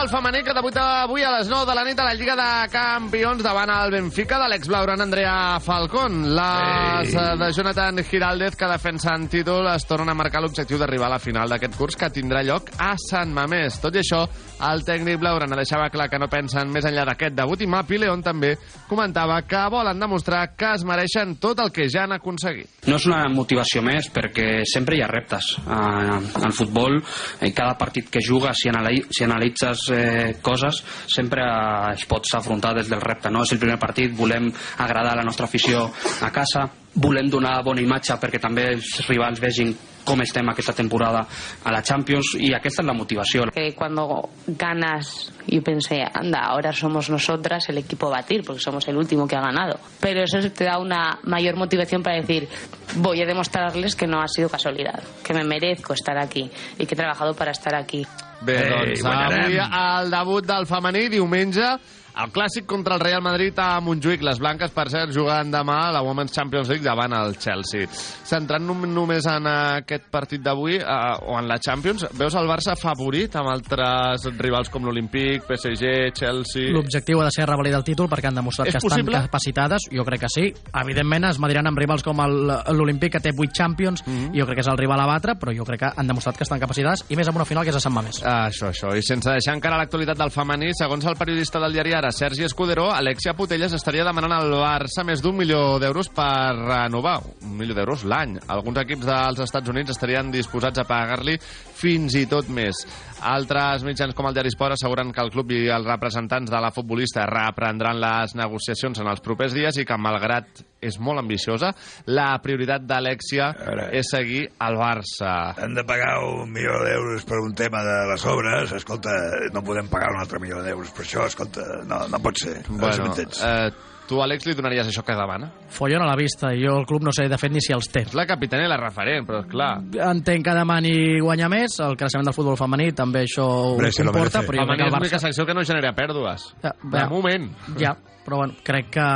I 0.00 0.02
seguim 0.02 0.16
amb 0.16 0.32
el 0.32 0.32
femení 0.32 0.40
que 0.46 0.54
debuta 0.56 0.82
avui 1.02 1.22
a 1.22 1.30
les 1.34 1.48
9 1.50 1.66
de 1.68 1.74
la 1.76 1.82
nit 1.84 1.98
a 2.00 2.04
la 2.06 2.14
Lliga 2.16 2.32
de 2.32 2.68
Campions 2.72 3.42
davant 3.44 3.68
el 3.68 3.90
Benfica 3.92 4.38
de 4.40 4.46
l'ex-blaugrana 4.48 5.04
Andrea 5.04 5.60
Falcón. 5.60 6.22
Les 6.36 7.12
eh, 7.12 7.24
de 7.36 7.48
Jonathan 7.52 8.00
Giraldez, 8.08 8.56
que 8.56 8.70
defensen 8.70 9.28
títol, 9.28 9.68
es 9.68 9.84
tornen 9.84 10.08
a 10.08 10.16
marcar 10.16 10.40
l'objectiu 10.40 10.78
d'arribar 10.80 11.10
a 11.10 11.16
la 11.16 11.20
final 11.20 11.52
d'aquest 11.52 11.76
curs 11.76 12.00
que 12.00 12.08
tindrà 12.08 12.40
lloc 12.40 12.72
a 12.78 12.94
Sant 12.96 13.34
Mamés. 13.36 13.76
Tot 13.82 13.98
i 13.98 14.00
això, 14.00 14.22
el 14.60 14.82
tècnic 14.84 15.18
blaugrana 15.20 15.56
deixava 15.58 15.88
clar 15.92 16.08
que 16.12 16.18
no 16.20 16.28
pensen 16.30 16.70
més 16.72 16.84
enllà 16.88 17.06
d'aquest 17.08 17.36
debut 17.36 17.60
i 17.64 17.68
Mapi 17.70 18.00
León 18.00 18.22
també 18.24 18.54
comentava 18.88 19.40
que 19.48 19.60
volen 19.72 20.00
demostrar 20.00 20.42
que 20.58 20.74
es 20.76 20.84
mereixen 20.86 21.36
tot 21.40 21.60
el 21.64 21.72
que 21.72 21.88
ja 21.88 22.04
han 22.04 22.16
aconseguit. 22.16 22.68
No 22.88 22.98
és 23.00 23.06
una 23.08 23.22
motivació 23.32 23.82
més 23.86 24.10
perquè 24.12 24.64
sempre 24.68 24.98
hi 24.98 25.04
ha 25.04 25.10
reptes. 25.10 25.52
Eh, 25.60 26.44
al 26.44 26.56
futbol, 26.56 26.98
en 27.40 27.54
cada 27.56 27.76
partit 27.78 28.10
que 28.12 28.24
jugues, 28.24 28.62
si, 28.62 28.70
anali 28.72 29.04
si 29.10 29.24
analitzes 29.24 29.86
eh, 29.94 30.36
coses, 30.42 30.82
sempre 31.08 31.46
eh, 31.46 31.94
es 31.94 32.06
pots 32.10 32.36
afrontar 32.38 32.74
des 32.76 32.90
del 32.90 33.02
repte. 33.04 33.32
No? 33.32 33.44
És 33.46 33.54
el 33.54 33.62
primer 33.62 33.78
partit, 33.80 34.12
volem 34.16 34.50
agradar 34.78 35.14
a 35.14 35.20
la 35.22 35.26
nostra 35.26 35.48
afició 35.48 35.88
a 36.20 36.30
casa, 36.34 36.68
volem 36.94 37.30
donar 37.30 37.62
bona 37.62 37.82
imatge 37.82 38.16
perquè 38.20 38.40
també 38.42 38.66
els 38.74 38.98
rivals 39.08 39.40
vegin 39.40 39.74
com 40.04 40.20
estem 40.24 40.48
aquesta 40.48 40.72
temporada 40.74 41.20
a 41.64 41.72
la 41.72 41.82
Champions 41.84 42.34
i 42.40 42.54
aquesta 42.56 42.82
és 42.82 42.86
la 42.88 42.94
motivació. 42.96 43.44
que 43.52 43.74
cuando 43.74 44.30
ganas, 44.46 45.32
yo 45.46 45.62
pensé, 45.62 46.02
anda, 46.02 46.40
ahora 46.40 46.72
somos 46.72 47.10
nosotras 47.10 47.68
el 47.68 47.78
equipo 47.78 48.06
a 48.08 48.20
batir, 48.20 48.42
porque 48.44 48.60
somos 48.60 48.86
el 48.88 48.96
último 48.96 49.26
que 49.26 49.36
ha 49.36 49.40
ganado. 49.40 49.78
Pero 50.00 50.22
eso 50.22 50.38
te 50.50 50.64
da 50.64 50.78
una 50.78 51.18
mayor 51.24 51.56
motivación 51.56 52.02
para 52.02 52.16
decir, 52.16 52.48
voy 52.96 53.22
a 53.22 53.26
demostrarles 53.26 53.94
que 53.94 54.06
no 54.06 54.20
ha 54.20 54.28
sido 54.28 54.48
casualidad, 54.48 55.02
que 55.22 55.34
me 55.34 55.44
merezco 55.44 55.92
estar 55.92 56.18
aquí 56.18 56.50
y 56.78 56.86
que 56.86 56.94
he 56.94 56.96
trabajado 56.96 57.34
para 57.34 57.52
estar 57.52 57.74
aquí. 57.74 58.06
Bé, 58.40 58.56
Ei, 58.56 58.94
doncs 58.96 59.02
avui 59.04 59.58
el 59.60 60.10
debut 60.10 60.46
del 60.48 60.64
femení, 60.64 61.10
diumenge, 61.12 61.74
El 62.20 62.28
clàssic 62.34 62.66
contra 62.68 62.96
el 62.96 63.00
Real 63.00 63.22
Madrid 63.22 63.56
a 63.62 63.78
Montjuïc. 63.80 64.20
Les 64.26 64.38
blanques, 64.42 64.70
per 64.74 64.88
cert, 64.92 65.12
juguen 65.14 65.48
demà 65.50 65.76
a 65.88 65.92
la 65.94 66.02
Women's 66.04 66.34
Champions 66.34 66.68
League 66.68 66.84
davant 66.84 67.14
el 67.16 67.36
Chelsea. 67.40 67.86
Centrant 68.28 68.60
nom- 68.66 68.84
només 68.92 69.24
en 69.30 69.46
aquest 69.46 70.04
partit 70.12 70.42
d'avui, 70.42 70.76
eh, 70.76 70.84
o 71.26 71.38
en 71.38 71.48
la 71.48 71.56
Champions, 71.58 72.04
veus 72.18 72.34
el 72.36 72.46
Barça 72.50 72.74
favorit 72.76 73.34
amb 73.40 73.48
altres 73.48 74.26
rivals 74.36 74.68
com 74.68 74.84
l'Olímpic, 74.84 75.46
PSG, 75.48 76.12
Chelsea... 76.12 76.68
L'objectiu 76.74 77.22
ha 77.22 77.24
de 77.24 77.30
ser 77.34 77.46
revalidar 77.48 77.78
el 77.80 77.84
títol 77.88 78.08
perquè 78.10 78.28
han 78.28 78.34
demostrat 78.36 78.68
És 78.68 78.74
que 78.74 78.78
estan 78.82 78.90
possible? 79.00 79.22
capacitades. 79.24 79.88
Jo 79.90 80.04
crec 80.04 80.20
que 80.26 80.28
sí. 80.34 80.44
Evidentment 80.82 81.24
es 81.30 81.40
mediran 81.40 81.66
amb 81.72 81.78
rivals 81.80 82.02
com 82.04 82.20
l'Olímpic, 82.20 83.12
que 83.16 83.20
té 83.24 83.32
8 83.32 83.52
Champions. 83.56 84.04
Mhm. 84.06 84.34
Jo 84.36 84.44
crec 84.44 84.60
que 84.60 84.66
és 84.66 84.68
el 84.68 84.76
rival 84.78 85.00
a 85.00 85.06
batre, 85.06 85.38
però 85.40 85.56
jo 85.56 85.64
crec 85.64 85.80
que 85.86 85.92
han 85.96 86.06
demostrat 86.06 86.36
que 86.36 86.44
estan 86.44 86.60
capacitades, 86.60 87.06
i 87.08 87.16
més 87.16 87.28
amb 87.28 87.36
una 87.40 87.46
final 87.48 87.64
que 87.64 87.70
és 87.70 87.76
a 87.76 87.80
Sant 87.80 87.94
Mamés. 87.94 88.20
Ah, 88.24 88.48
això, 88.50 88.68
això. 88.68 88.92
I 88.96 89.00
sense 89.02 89.30
deixar 89.30 89.54
encara 89.56 89.78
l'actualitat 89.78 90.18
del 90.18 90.30
femení, 90.30 90.70
segons 90.76 91.04
el 91.06 91.16
periodista 91.16 91.58
del 91.58 91.72
diari 91.72 91.94
Ara, 91.94 92.09
Sergi 92.12 92.44
Escudero, 92.44 92.88
Alexia 92.90 93.34
Putelles 93.36 93.72
estaria 93.76 94.04
demanant 94.06 94.32
al 94.36 94.52
Barça 94.52 95.04
més 95.06 95.22
d'un 95.22 95.36
milió 95.38 95.78
d'euros 95.82 96.10
per 96.14 96.52
renovar. 96.56 97.18
Un 97.46 97.56
milió 97.58 97.76
d'euros 97.76 98.04
l'any. 98.08 98.36
Alguns 98.50 98.80
equips 98.82 99.08
dels 99.08 99.42
Estats 99.44 99.72
Units 99.72 99.94
estarien 99.94 100.32
disposats 100.32 100.82
a 100.82 100.86
pagar-li 100.88 101.36
fins 101.40 102.16
i 102.18 102.26
tot 102.30 102.50
més. 102.52 102.82
Altres 103.20 103.84
mitjans 103.84 104.14
com 104.16 104.26
el 104.28 104.34
Diari 104.36 104.48
Esport 104.48 104.72
asseguren 104.74 105.10
que 105.12 105.20
el 105.20 105.30
club 105.32 105.50
i 105.52 105.66
els 105.72 105.86
representants 105.86 106.50
de 106.50 106.60
la 106.62 106.70
futbolista 106.72 107.26
reprendran 107.28 108.00
les 108.00 108.34
negociacions 108.38 109.00
en 109.02 109.10
els 109.10 109.20
propers 109.24 109.52
dies 109.56 109.76
i 109.76 109.84
que, 109.84 109.98
malgrat 110.00 110.62
és 110.80 110.96
molt 111.02 111.20
ambiciosa, 111.20 111.74
la 112.08 112.30
prioritat 112.40 112.86
d'Alexia 112.88 113.50
és 113.92 114.08
seguir 114.08 114.46
al 114.64 114.78
Barça. 114.80 115.34
Han 115.60 115.76
de 115.76 115.84
pagar 115.84 116.14
un 116.24 116.48
milió 116.54 116.78
d'euros 116.86 117.26
per 117.28 117.42
un 117.44 117.52
tema 117.54 117.84
de 117.84 117.98
les 118.08 118.24
obres. 118.24 118.72
Escolta, 118.80 119.12
no 119.52 119.62
podem 119.66 119.92
pagar 119.92 120.14
un 120.14 120.22
altre 120.24 120.40
milió 120.40 120.64
d'euros 120.64 120.92
per 120.96 121.04
això. 121.04 121.28
Escolta, 121.28 121.66
no, 121.84 122.06
no 122.08 122.22
pot 122.24 122.40
ser. 122.40 122.56
Bueno, 122.70 123.10
m'entens? 123.10 123.42
eh, 123.44 123.89
tu, 124.10 124.18
Àlex, 124.22 124.48
li 124.48 124.56
donaries 124.58 124.90
això 124.90 125.04
que 125.06 125.14
demana? 125.16 125.50
Follon 125.70 126.02
a 126.02 126.08
la 126.10 126.16
vista, 126.18 126.50
i 126.54 126.64
jo 126.64 126.74
el 126.80 126.86
club 126.88 127.06
no 127.06 127.14
sé 127.14 127.28
de 127.30 127.38
fet 127.38 127.54
ni 127.54 127.62
si 127.62 127.74
els 127.76 127.88
té. 127.92 128.02
És 128.08 128.16
la 128.18 128.26
capitana 128.28 128.66
i 128.66 128.70
la 128.70 128.78
referent, 128.80 129.26
però 129.28 129.44
clar... 129.48 129.70
Entenc 130.10 130.46
que 130.48 130.56
demani 130.58 130.94
guanyar 131.22 131.50
més, 131.52 131.78
el 131.84 131.96
creixement 132.00 132.26
del 132.28 132.36
futbol 132.36 132.58
femení 132.58 132.90
també 132.96 133.24
això 133.28 133.46
ho 133.46 133.76
se 133.90 134.06
lo 134.06 134.14
comporta, 134.14 134.42
però 134.46 134.60
jo 134.60 134.66
Femení 134.66 134.82
crec 134.82 134.82
que 134.82 134.88
és 134.88 134.92
el 134.92 134.98
l'única 134.98 135.16
Barça... 135.16 135.26
secció 135.28 135.46
que 135.46 135.54
no 135.54 135.64
genera 135.66 135.94
pèrdues. 135.96 136.48
Ja, 136.64 136.74
De 136.82 137.06
moment. 137.12 137.48
Ja, 137.78 137.94
però 138.24 138.42
bueno, 138.42 138.58
crec 138.66 138.90
que 138.98 139.06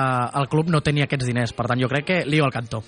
el 0.40 0.48
club 0.52 0.70
no 0.70 0.80
tenia 0.84 1.08
aquests 1.08 1.26
diners, 1.28 1.52
per 1.56 1.68
tant 1.70 1.82
jo 1.82 1.90
crec 1.90 2.08
que 2.12 2.22
lío 2.28 2.46
al 2.46 2.54
cantó. 2.54 2.84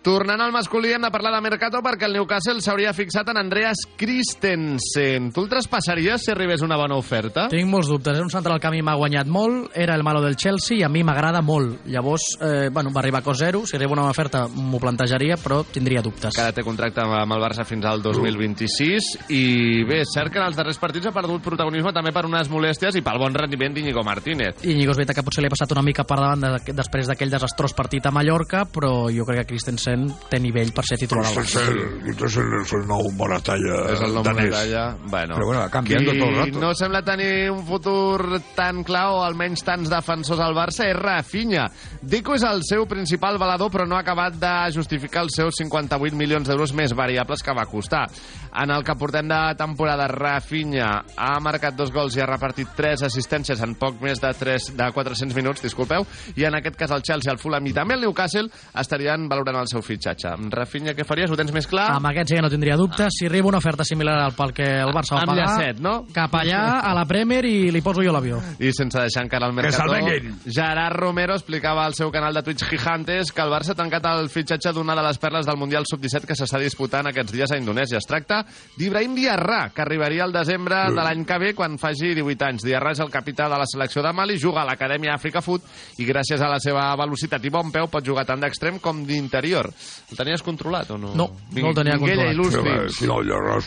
Tornant 0.00 0.40
al 0.40 0.48
masculí 0.48 0.94
hem 0.94 1.02
de 1.04 1.10
parlar 1.12 1.34
de 1.34 1.42
Mercato 1.44 1.82
perquè 1.84 2.06
el 2.08 2.14
Newcastle 2.16 2.62
s'hauria 2.64 2.94
fixat 2.96 3.28
en 3.28 3.36
Andreas 3.36 3.82
Christensen. 4.00 5.26
Tu 5.28 5.42
el 5.42 5.48
traspassaries 5.50 6.22
si 6.24 6.30
arribés 6.32 6.62
una 6.64 6.78
bona 6.80 6.96
oferta? 6.96 7.50
Tinc 7.52 7.68
molts 7.68 7.90
dubtes. 7.92 8.16
És 8.16 8.24
un 8.24 8.32
central 8.32 8.56
que 8.56 8.70
a 8.70 8.72
mi 8.72 8.80
m'ha 8.80 8.94
guanyat 8.96 9.28
molt, 9.28 9.74
era 9.76 9.92
el 9.98 10.02
malo 10.02 10.22
del 10.24 10.38
Chelsea 10.40 10.78
i 10.78 10.84
a 10.86 10.88
mi 10.88 11.02
m'agrada 11.04 11.42
molt. 11.44 11.84
Llavors, 11.84 12.24
eh, 12.40 12.70
bueno, 12.72 12.94
va 12.96 13.02
arribar 13.02 13.20
a 13.20 13.26
cost 13.26 13.42
zero. 13.44 13.60
Si 13.66 13.76
arriba 13.76 13.92
una 13.92 14.06
oferta 14.08 14.46
m'ho 14.48 14.80
plantejaria, 14.80 15.36
però 15.36 15.58
tindria 15.68 16.00
dubtes. 16.00 16.32
Que 16.32 16.46
ara 16.46 16.56
té 16.56 16.64
contracte 16.64 17.04
amb 17.04 17.36
el 17.36 17.44
Barça 17.44 17.68
fins 17.68 17.84
al 17.84 18.00
2026 18.00 19.10
i 19.36 19.84
bé, 19.84 20.00
és 20.06 20.14
cert 20.16 20.32
que 20.32 20.40
en 20.40 20.46
els 20.46 20.56
darrers 20.56 20.80
partits 20.80 21.10
ha 21.10 21.12
perdut 21.12 21.44
protagonisme 21.44 21.92
també 21.92 22.14
per 22.16 22.24
unes 22.24 22.48
molèsties 22.48 22.96
i 22.96 23.04
pel 23.04 23.20
bon 23.20 23.36
rendiment 23.36 23.76
d'Iñigo 23.76 24.00
Martínez. 24.08 24.64
Íñigo 24.64 24.96
és 24.96 25.02
veritat 25.04 25.20
que 25.20 25.28
potser 25.28 25.44
li 25.44 25.52
ha 25.52 25.56
passat 25.58 25.76
una 25.76 25.84
mica 25.84 26.08
per 26.08 26.22
davant 26.22 26.48
de, 26.48 26.72
després 26.72 27.12
d'aquell 27.12 27.36
desastrós 27.36 27.76
partit 27.76 28.08
a 28.08 28.16
Mallorca, 28.16 28.64
però 28.64 29.10
jo 29.12 29.28
crec 29.28 29.44
que 29.44 29.52
Christensen 29.52 29.89
té 30.30 30.38
nivell 30.40 30.72
per 30.76 30.84
ser 30.88 30.98
titular 31.00 31.26
al 31.28 31.38
Barça. 31.40 31.62
Christensen 32.04 32.54
és 32.60 32.72
el 32.76 32.86
nou 32.88 33.10
Moratalla 33.18 33.80
és 33.94 34.02
el 34.06 34.14
danès. 34.20 34.50
Moralla. 34.50 34.84
Bueno, 35.10 35.36
Però 35.38 35.46
bueno, 35.46 35.64
qui 35.84 35.94
todo 36.04 36.28
el 36.28 36.36
rato. 36.36 36.60
no 36.60 36.72
sembla 36.74 37.02
tenir 37.02 37.50
un 37.50 37.64
futur 37.66 38.40
tan 38.56 38.82
clar 38.84 39.06
o 39.14 39.22
almenys 39.24 39.64
tants 39.66 39.90
defensors 39.90 40.40
al 40.40 40.54
Barça 40.54 40.86
és 40.88 40.96
Rafinha. 40.96 41.68
Deco 42.02 42.34
és 42.34 42.42
el 42.46 42.62
seu 42.66 42.86
principal 42.86 43.38
valedor 43.38 43.70
però 43.70 43.86
no 43.86 43.96
ha 43.96 44.00
acabat 44.04 44.34
de 44.40 44.54
justificar 44.74 45.22
els 45.26 45.36
seus 45.36 45.54
58 45.60 46.16
milions 46.16 46.48
d'euros 46.48 46.72
més 46.72 46.94
variables 46.94 47.42
que 47.42 47.54
va 47.56 47.66
costar. 47.66 48.06
En 48.50 48.70
el 48.70 48.82
que 48.82 48.96
portem 48.98 49.28
de 49.28 49.54
temporada, 49.56 50.08
Rafinha 50.08 51.04
ha 51.16 51.38
marcat 51.40 51.76
dos 51.76 51.92
gols 51.92 52.16
i 52.16 52.20
ha 52.20 52.26
repartit 52.26 52.68
tres 52.76 53.02
assistències 53.06 53.60
en 53.62 53.76
poc 53.78 54.00
més 54.02 54.20
de, 54.20 54.32
3, 54.34 54.72
de 54.76 54.88
400 54.92 55.36
minuts, 55.36 55.62
disculpeu, 55.62 56.06
i 56.36 56.44
en 56.48 56.56
aquest 56.58 56.76
cas 56.76 56.90
el 56.90 57.02
Chelsea, 57.06 57.32
el 57.32 57.38
Fulham 57.38 57.66
i 57.70 57.72
també 57.76 57.94
el 57.94 58.00
Newcastle 58.02 58.48
estarien 58.80 59.28
valorant 59.30 59.60
el 59.62 59.68
seu 59.70 59.79
fitxatge. 59.84 60.32
Rafinha, 60.50 60.94
què 60.96 61.04
faries? 61.06 61.30
Ho 61.30 61.38
tens 61.38 61.52
més 61.54 61.66
clar? 61.70 61.88
Amb 61.96 62.10
aquest 62.10 62.30
sí 62.32 62.38
que 62.38 62.44
no 62.44 62.50
tindria 62.52 62.76
dubtes. 62.76 63.14
Si 63.18 63.26
arriba 63.26 63.48
una 63.48 63.58
oferta 63.58 63.84
similar 63.84 64.16
al 64.24 64.34
pel 64.36 64.52
que 64.56 64.66
el 64.80 64.92
Barça 64.94 65.16
va 65.16 65.24
Amb 65.24 65.32
pagar, 65.32 65.46
llacet, 65.46 65.80
no? 65.84 65.94
cap 66.14 66.34
allà, 66.40 66.80
a 66.86 66.94
la 66.96 67.04
Premier, 67.08 67.44
i 67.46 67.70
li 67.70 67.82
poso 67.84 68.04
jo 68.04 68.12
l'avió. 68.14 68.40
I 68.58 68.72
sense 68.76 68.98
deixar 68.98 69.24
encara 69.24 69.48
el 69.50 69.56
venguin. 69.56 70.34
Gerard 70.46 70.96
Romero 70.96 71.34
explicava 71.34 71.84
al 71.84 71.94
seu 71.94 72.10
canal 72.10 72.34
de 72.34 72.42
Twitch 72.42 72.66
Gigantes 72.68 73.32
que 73.32 73.42
el 73.42 73.50
Barça 73.52 73.74
ha 73.74 73.78
tancat 73.78 74.06
el 74.10 74.28
fitxatge 74.32 74.72
d'una 74.76 74.94
de 74.96 75.04
les 75.06 75.18
perles 75.18 75.46
del 75.46 75.58
Mundial 75.60 75.86
Sub-17 75.88 76.28
que 76.28 76.36
s'està 76.38 76.60
disputant 76.62 77.08
aquests 77.10 77.32
dies 77.32 77.52
a 77.52 77.58
Indonèsia. 77.60 77.98
Es 78.00 78.08
tracta 78.08 78.42
d'Ibrahim 78.78 79.14
Diarra, 79.18 79.70
que 79.74 79.82
arribaria 79.82 80.24
al 80.24 80.34
desembre 80.34 80.82
de 80.90 81.00
l'any 81.00 81.24
que 81.26 81.38
ve 81.42 81.54
quan 81.54 81.78
faci 81.80 82.14
18 82.14 82.46
anys. 82.48 82.66
Diarra 82.66 82.92
és 82.94 83.02
el 83.02 83.10
capità 83.12 83.48
de 83.50 83.58
la 83.60 83.68
selecció 83.68 84.02
de 84.02 84.12
Mali, 84.12 84.38
juga 84.38 84.62
a 84.62 84.68
l'Acadèmia 84.68 85.14
Àfrica 85.16 85.42
Foot 85.44 85.64
i 85.98 86.06
gràcies 86.08 86.40
a 86.42 86.50
la 86.50 86.60
seva 86.62 86.90
velocitat 87.00 87.44
i 87.44 87.52
bon 87.52 87.72
peu 87.72 87.88
pot 87.90 88.04
jugar 88.06 88.26
tant 88.28 88.40
d'extrem 88.42 88.78
com 88.82 89.04
d'interior. 89.06 89.69
El 90.10 90.16
tenies 90.18 90.42
controlat 90.42 90.90
o 90.90 90.98
no? 90.98 91.12
No, 91.14 91.26
no 91.54 91.68
el 91.68 91.74
tenia 91.74 91.98
controlat. 91.98 92.32
il·lustri'ns. 92.34 92.96
Si 92.98 93.06
no, 93.06 93.20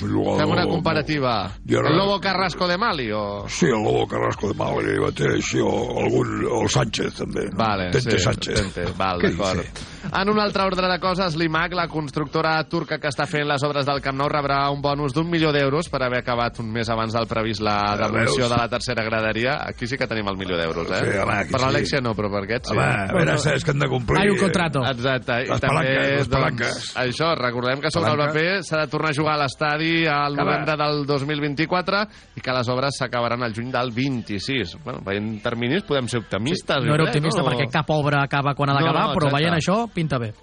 un 0.03 0.11
jugador... 0.13 0.39
Fem 0.41 0.51
una 0.51 0.65
comparativa. 0.67 1.51
Diarra- 1.63 1.89
El 1.91 1.97
Lobo 1.97 2.19
Carrasco 2.19 2.67
de 2.67 2.77
Mali 2.77 3.09
o... 3.11 3.45
Sí, 3.47 3.65
el 3.67 3.83
Lobo 3.83 4.05
Carrasco 4.07 4.49
de 4.51 4.53
Mali, 4.59 4.99
mateix, 4.99 5.53
o 5.63 5.99
algun, 6.03 6.45
o 6.45 6.61
el 6.63 6.69
Sánchez, 6.69 7.13
també. 7.21 7.47
no? 7.51 7.57
Vale, 7.57 7.91
Tente 7.91 8.17
sí, 8.17 8.23
Sánchez. 8.23 8.55
Tente, 8.61 8.91
val, 8.97 9.21
d'acord. 9.21 9.83
En 10.11 10.29
un 10.29 10.39
altre 10.39 10.63
ordre 10.67 10.87
de 10.91 10.97
coses, 10.99 11.35
l'IMAC, 11.39 11.73
la 11.77 11.87
constructora 11.87 12.57
turca 12.67 12.97
que 12.99 13.07
està 13.07 13.23
fent 13.29 13.47
les 13.47 13.63
obres 13.63 13.85
del 13.87 14.01
Camp 14.03 14.17
Nou, 14.19 14.27
rebrà 14.31 14.65
un 14.73 14.81
bonus 14.83 15.13
d'un 15.15 15.29
milió 15.29 15.51
d'euros 15.55 15.87
per 15.89 16.01
haver 16.03 16.19
acabat 16.23 16.59
un 16.59 16.71
mes 16.73 16.89
abans 16.91 17.13
del 17.15 17.27
previst 17.29 17.61
la 17.63 17.95
demolició 17.99 18.49
de 18.51 18.57
la 18.59 18.67
tercera 18.67 19.03
graderia. 19.07 19.59
Aquí 19.69 19.87
sí 19.87 19.97
que 19.97 20.07
tenim 20.07 20.27
el 20.27 20.37
milió 20.37 20.57
d'euros, 20.59 20.89
eh? 20.91 20.99
Sí, 21.05 21.17
home, 21.23 21.37
per 21.51 21.59
sí. 21.59 21.65
l'Alexia 21.65 22.01
no, 22.03 22.13
però 22.17 22.29
per 22.33 22.43
aquest 22.43 22.67
sí. 22.67 22.75
Home, 22.75 22.87
a 22.89 23.13
veure, 23.15 23.37
és 23.55 23.63
que 23.63 23.71
han 23.71 23.79
de 23.85 23.89
complir... 23.91 24.19
Hay 24.21 24.29
un 24.33 24.39
contrato. 24.41 24.83
Exacte. 24.91 25.39
I 25.45 25.49
Les 25.53 25.63
també, 25.63 25.73
palanques, 25.73 26.11
les 26.17 26.27
doncs, 26.27 26.33
palanques. 26.35 26.81
això, 27.05 27.31
recordem 27.39 27.81
que 27.83 27.91
sobre 27.93 28.11
el 28.11 28.21
paper 28.25 28.63
s'ha 28.67 28.81
de 28.83 28.91
tornar 28.91 29.13
a 29.13 29.17
jugar 29.17 29.37
a 29.37 29.41
l'estadi 29.43 29.93
al 30.09 30.35
novembre 30.35 30.75
del 30.83 31.05
2024 31.07 32.03
i 32.37 32.41
que 32.43 32.53
les 32.55 32.69
obres 32.69 32.97
s'acabaran 32.99 33.43
al 33.43 33.53
juny 33.55 33.71
del 33.71 33.91
26. 33.95 34.77
Bueno, 34.83 35.01
veient 35.05 35.37
terminis 35.43 35.83
podem 35.87 36.07
ser 36.11 36.19
optimistes. 36.23 36.83
No 36.83 36.91
jo 36.93 36.99
era 36.99 37.07
optimista 37.09 37.41
no? 37.43 37.47
perquè 37.49 37.69
cap 37.71 37.89
obra 37.93 38.23
acaba 38.27 38.53
quan 38.57 38.69
ha 38.69 38.73
No, 38.73 38.79
d'acabar, 38.81 39.03
no, 39.07 39.13
però 39.13 39.27
exacte. 39.29 39.37
veient 39.43 39.57
això, 39.59 39.75
pinta 39.93 40.19
bé. 40.21 40.33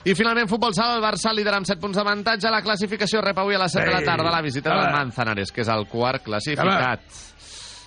I 0.00 0.14
finalment, 0.16 0.48
futbol 0.48 0.72
sala, 0.72 0.94
el 0.96 1.02
Barça 1.04 1.32
lidera 1.36 1.58
amb 1.60 1.68
7 1.68 1.80
punts 1.80 1.98
d'avantatge. 1.98 2.48
La 2.48 2.62
classificació 2.64 3.20
rep 3.20 3.42
avui 3.42 3.56
a 3.56 3.60
les 3.60 3.74
7 3.76 3.84
de 3.84 3.92
la 3.92 4.00
Ei, 4.00 4.06
tarda 4.08 4.30
la 4.32 4.40
visita 4.40 4.72
del. 4.72 4.94
Manzanares, 4.94 5.52
que 5.52 5.60
és 5.60 5.68
el 5.68 5.84
quart 5.90 6.24
classificat. 6.24 7.04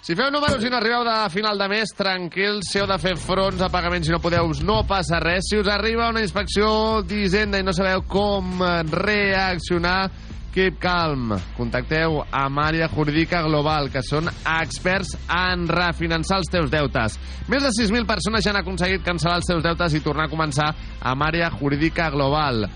Si 0.03 0.17
feu 0.19 0.27
números 0.29 0.59
i 0.59 0.69
no 0.69 0.75
arribeu 0.77 1.05
de 1.07 1.15
final 1.31 1.57
de 1.57 1.67
mes, 1.71 1.93
tranquils, 1.95 2.67
si 2.67 2.81
heu 2.81 2.87
de 2.89 2.97
fer 2.99 3.15
fronts 3.15 3.61
a 3.63 3.69
pagaments 3.71 4.09
i 4.09 4.11
no 4.11 4.19
podeu, 4.19 4.51
no 4.67 4.81
passa 4.85 5.21
res. 5.23 5.47
Si 5.47 5.57
us 5.57 5.69
arriba 5.71 6.09
una 6.11 6.21
inspecció 6.21 7.01
d'Hisenda 7.07 7.61
i 7.61 7.63
no 7.63 7.71
sabeu 7.71 8.03
com 8.11 8.59
reaccionar, 8.91 10.11
keep 10.53 10.79
calm. 10.79 11.33
Contacteu 11.57 12.21
amb 12.31 12.61
Àrea 12.61 12.87
Jurídica 12.93 13.41
Global, 13.43 13.89
que 13.91 14.03
són 14.05 14.29
experts 14.29 15.15
en 15.27 15.67
refinançar 15.67 16.39
els 16.43 16.51
teus 16.53 16.71
deutes. 16.71 17.17
Més 17.49 17.65
de 17.65 17.73
6.000 17.73 18.07
persones 18.07 18.45
ja 18.45 18.53
han 18.53 18.61
aconseguit 18.61 19.03
cancel·lar 19.05 19.41
els 19.41 19.49
seus 19.49 19.65
deutes 19.65 19.97
i 19.97 20.03
tornar 20.05 20.29
a 20.29 20.31
començar 20.31 20.69
amb 21.01 21.25
Àrea 21.25 21.51
Jurídica 21.57 22.11
Global. 22.13 22.67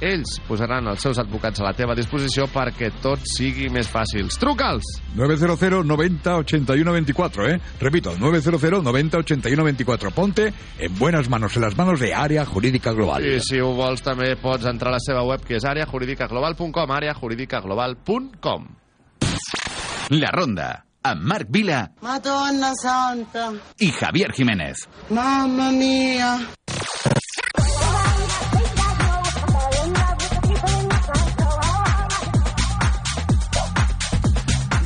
Ells 0.00 0.40
posaran 0.46 0.86
els 0.90 1.00
seus 1.02 1.18
advocats 1.18 1.60
a 1.60 1.64
la 1.64 1.72
teva 1.76 1.94
disposició 1.96 2.44
perquè 2.52 2.90
tot 3.02 3.20
sigui 3.36 3.70
més 3.72 3.88
fàcil. 3.88 4.28
Truca'ls! 4.40 4.84
900 5.16 5.84
90 5.86 6.36
81 6.44 6.92
24, 6.92 7.48
¿eh? 7.48 7.60
Repito, 7.80 8.12
900 8.18 8.82
90 8.84 9.18
81 9.18 9.64
24. 9.64 10.10
Ponte 10.12 10.52
en 10.78 10.98
buenas 10.98 11.28
manos, 11.28 11.56
en 11.56 11.62
las 11.62 11.76
manos 11.76 12.00
de 12.00 12.14
Área 12.14 12.44
Jurídica 12.44 12.92
Global. 12.92 13.24
I 13.26 13.40
si 13.40 13.60
ho 13.60 13.72
vols 13.74 14.02
també 14.04 14.34
pots 14.36 14.66
entrar 14.68 14.90
a 14.92 14.96
la 14.98 15.00
seva 15.00 15.22
web 15.24 15.40
que 15.46 15.56
és 15.56 15.64
àreajuridicaglobal.com 15.64 16.92
àreajuridicaglobal.com 16.98 18.66
La 20.10 20.30
Ronda, 20.30 20.84
amb 21.02 21.22
Marc 21.26 21.48
Vila 21.50 21.80
Madonna 22.02 22.72
Santa, 22.78 23.48
i 23.80 23.90
Javier 23.90 24.30
Jiménez. 24.36 24.86
mamma 25.10 25.70
mia. 25.72 26.36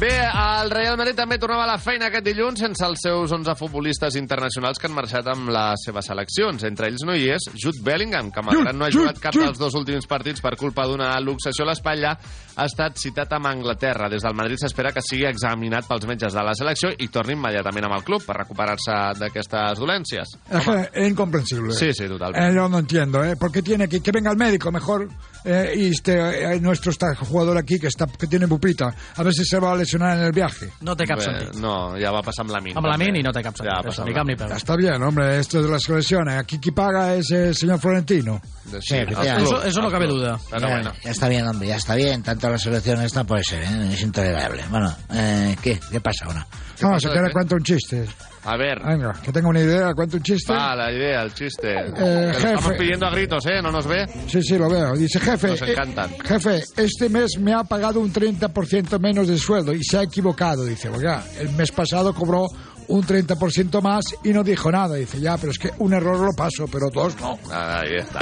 Bé, 0.01 0.17
el 0.17 0.71
Real 0.73 0.95
Madrid 0.97 1.13
també 1.13 1.37
tornava 1.37 1.67
a 1.67 1.69
la 1.75 1.77
feina 1.77 2.07
aquest 2.09 2.25
dilluns 2.25 2.63
sense 2.63 2.81
els 2.87 3.03
seus 3.05 3.35
11 3.37 3.53
futbolistes 3.59 4.15
internacionals 4.17 4.79
que 4.81 4.89
han 4.89 4.95
marxat 4.97 5.27
amb 5.29 5.51
les 5.53 5.83
seves 5.85 6.07
seleccions. 6.09 6.63
Entre 6.65 6.89
ells 6.89 7.03
no 7.05 7.13
hi 7.13 7.27
és 7.35 7.51
Jude 7.53 7.83
Bellingham, 7.85 8.31
que 8.33 8.41
malgrat 8.47 8.79
no 8.79 8.87
ha 8.87 8.95
jugat 8.95 9.21
cap 9.21 9.37
dels 9.37 9.61
dos 9.61 9.77
últims 9.77 10.09
partits 10.09 10.41
per 10.41 10.55
culpa 10.57 10.87
d'una 10.89 11.11
luxació 11.21 11.67
a 11.67 11.69
l'espatlla, 11.69 12.15
ha 12.57 12.69
estat 12.71 12.97
citat 12.97 13.35
amb 13.37 13.51
Anglaterra. 13.51 14.09
Des 14.09 14.25
del 14.25 14.39
Madrid 14.39 14.63
s'espera 14.63 14.95
que 14.97 15.05
sigui 15.05 15.27
examinat 15.29 15.85
pels 15.91 16.09
metges 16.09 16.33
de 16.33 16.47
la 16.49 16.57
selecció 16.57 16.95
i 16.97 17.11
torni 17.13 17.37
immediatament 17.37 17.91
amb 17.91 17.99
el 17.99 18.07
club 18.09 18.25
per 18.25 18.39
recuperar-se 18.39 18.97
d'aquestes 19.21 19.85
dolències. 19.85 20.33
Es 20.49 20.65
que 20.65 20.79
es 20.81 21.11
incomprensible. 21.13 21.77
Sí, 21.77 21.93
sí, 21.93 22.09
totalmente. 22.09 22.49
Eh, 22.49 22.57
yo 22.57 22.71
no 22.73 22.79
entiendo, 22.79 23.23
¿eh? 23.23 23.37
¿Por 23.37 23.53
qué 23.53 23.61
tiene 23.61 23.87
que, 23.87 24.01
que 24.01 24.17
venga 24.17 24.31
el 24.31 24.39
médico 24.39 24.73
mejor 24.73 25.11
eh, 25.45 25.73
y 25.77 25.89
este, 25.91 26.55
eh, 26.55 26.61
nuestro 26.61 26.91
está, 26.91 27.15
jugador 27.15 27.57
aquí 27.59 27.79
que 27.79 27.89
está 27.89 28.07
que 28.07 28.27
tiene 28.27 28.47
pupita? 28.49 28.95
A 29.17 29.23
ver 29.23 29.33
si 29.33 29.45
se 29.45 29.59
va 29.59 29.73
a 29.73 29.77
lesionar 29.77 30.19
en 30.19 30.25
el 30.25 30.33
viaje. 30.33 30.71
No 30.81 30.97
té 30.97 31.07
cap 31.07 31.19
Bé, 31.19 31.25
sentit. 31.25 31.55
No, 31.61 31.97
ja 32.01 32.13
va 32.13 32.23
passar 32.23 32.45
amb 32.47 32.55
la 32.55 32.61
Min. 32.61 32.77
Amb 32.79 32.89
la. 32.91 32.97
Min 33.01 33.21
i 33.21 33.23
no 33.25 33.33
té 33.33 33.43
cap 33.43 33.57
sentit. 33.57 33.71
Ja 33.71 33.81
va 33.81 33.89
passar 33.91 34.07
ni 34.07 34.15
cap 34.17 34.27
ni 34.27 34.37
peus. 34.37 34.53
Está 34.57 34.77
bien, 34.77 35.03
hombre, 35.03 35.39
esto 35.39 35.63
de 35.63 35.71
las 35.71 35.89
lesiones. 35.89 36.39
Aquí 36.39 36.59
quien 36.59 36.75
paga 36.75 37.15
es 37.15 37.31
el 37.31 37.55
señor 37.55 37.81
Florentino. 37.81 38.41
Sí, 38.81 38.97
Eso, 38.97 39.65
eso 39.65 39.83
no 39.83 39.91
cabe 39.91 40.07
duda. 40.07 40.39
Pero 40.51 40.69
ya, 40.69 40.75
bueno. 40.75 40.93
ya 41.03 41.11
está 41.11 41.29
bien, 41.29 41.47
hombre, 41.47 41.69
ya 41.69 41.77
está 41.77 41.95
bien. 41.95 42.23
Tanto 42.23 42.49
la 42.49 42.59
selección 42.59 43.01
esta 43.03 43.25
puede 43.25 43.43
ser, 43.43 43.63
¿eh? 43.63 43.93
es 43.93 44.03
intolerable. 44.03 44.65
Bueno, 44.71 44.95
eh, 45.13 45.57
¿qué? 45.63 45.81
¿Qué 45.91 46.01
pasa 46.01 46.27
ahora? 46.27 46.47
Vamos, 46.81 47.03
pasa, 47.03 47.13
que 47.13 47.19
ahora 47.19 47.29
qué? 47.29 47.33
cuento 47.33 47.57
un 47.57 47.63
chiste. 47.63 48.07
A 48.43 48.57
ver, 48.57 48.81
Venga, 48.83 49.13
que 49.23 49.33
tenga 49.33 49.49
una 49.49 49.61
idea, 49.61 49.93
cuento 49.93 50.17
un 50.17 50.23
chiste. 50.23 50.51
va 50.53 50.75
la 50.75 50.91
idea, 50.91 51.23
el 51.23 51.35
chiste. 51.35 51.73
Eh, 51.73 51.91
lo 51.95 52.31
estamos 52.31 52.65
jefe. 52.65 52.79
pidiendo 52.79 53.07
a 53.07 53.11
gritos, 53.11 53.45
¿eh? 53.47 53.61
¿No 53.63 53.71
nos 53.71 53.87
ve? 53.87 54.07
Sí, 54.29 54.43
sí, 54.43 54.57
lo 54.57 54.71
veo. 54.71 54.95
Dice, 54.97 55.21
jefe, 55.21 55.49
Nos 55.49 55.61
eh, 55.63 55.73
encantan. 55.73 56.11
jefe, 56.25 56.63
este 56.77 57.09
mes 57.11 57.33
me 57.39 57.53
ha 57.53 57.65
pagado 57.65 58.01
un 58.01 58.11
30% 58.11 58.99
menos 58.99 59.29
de 59.29 59.37
sueldo 59.37 59.75
y 59.75 59.85
se 59.85 59.99
ha 59.99 60.03
equivocado. 60.05 60.65
Dice, 60.65 60.89
oiga, 60.89 61.23
el 61.39 61.51
mes 61.51 61.71
pasado 61.71 62.15
cobró 62.15 62.47
un 62.91 63.03
30% 63.03 63.81
más 63.81 64.05
y 64.25 64.33
no 64.33 64.43
dijo 64.43 64.71
nada. 64.71 64.97
Dice, 64.97 65.21
ya, 65.21 65.37
pero 65.39 65.53
es 65.53 65.59
que 65.59 65.71
un 65.79 65.93
error 65.93 66.19
lo 66.19 66.33
paso, 66.37 66.67
pero 66.71 66.91
dos 66.91 67.19
no. 67.21 67.39
Ahí 67.53 67.97
está. 67.97 68.19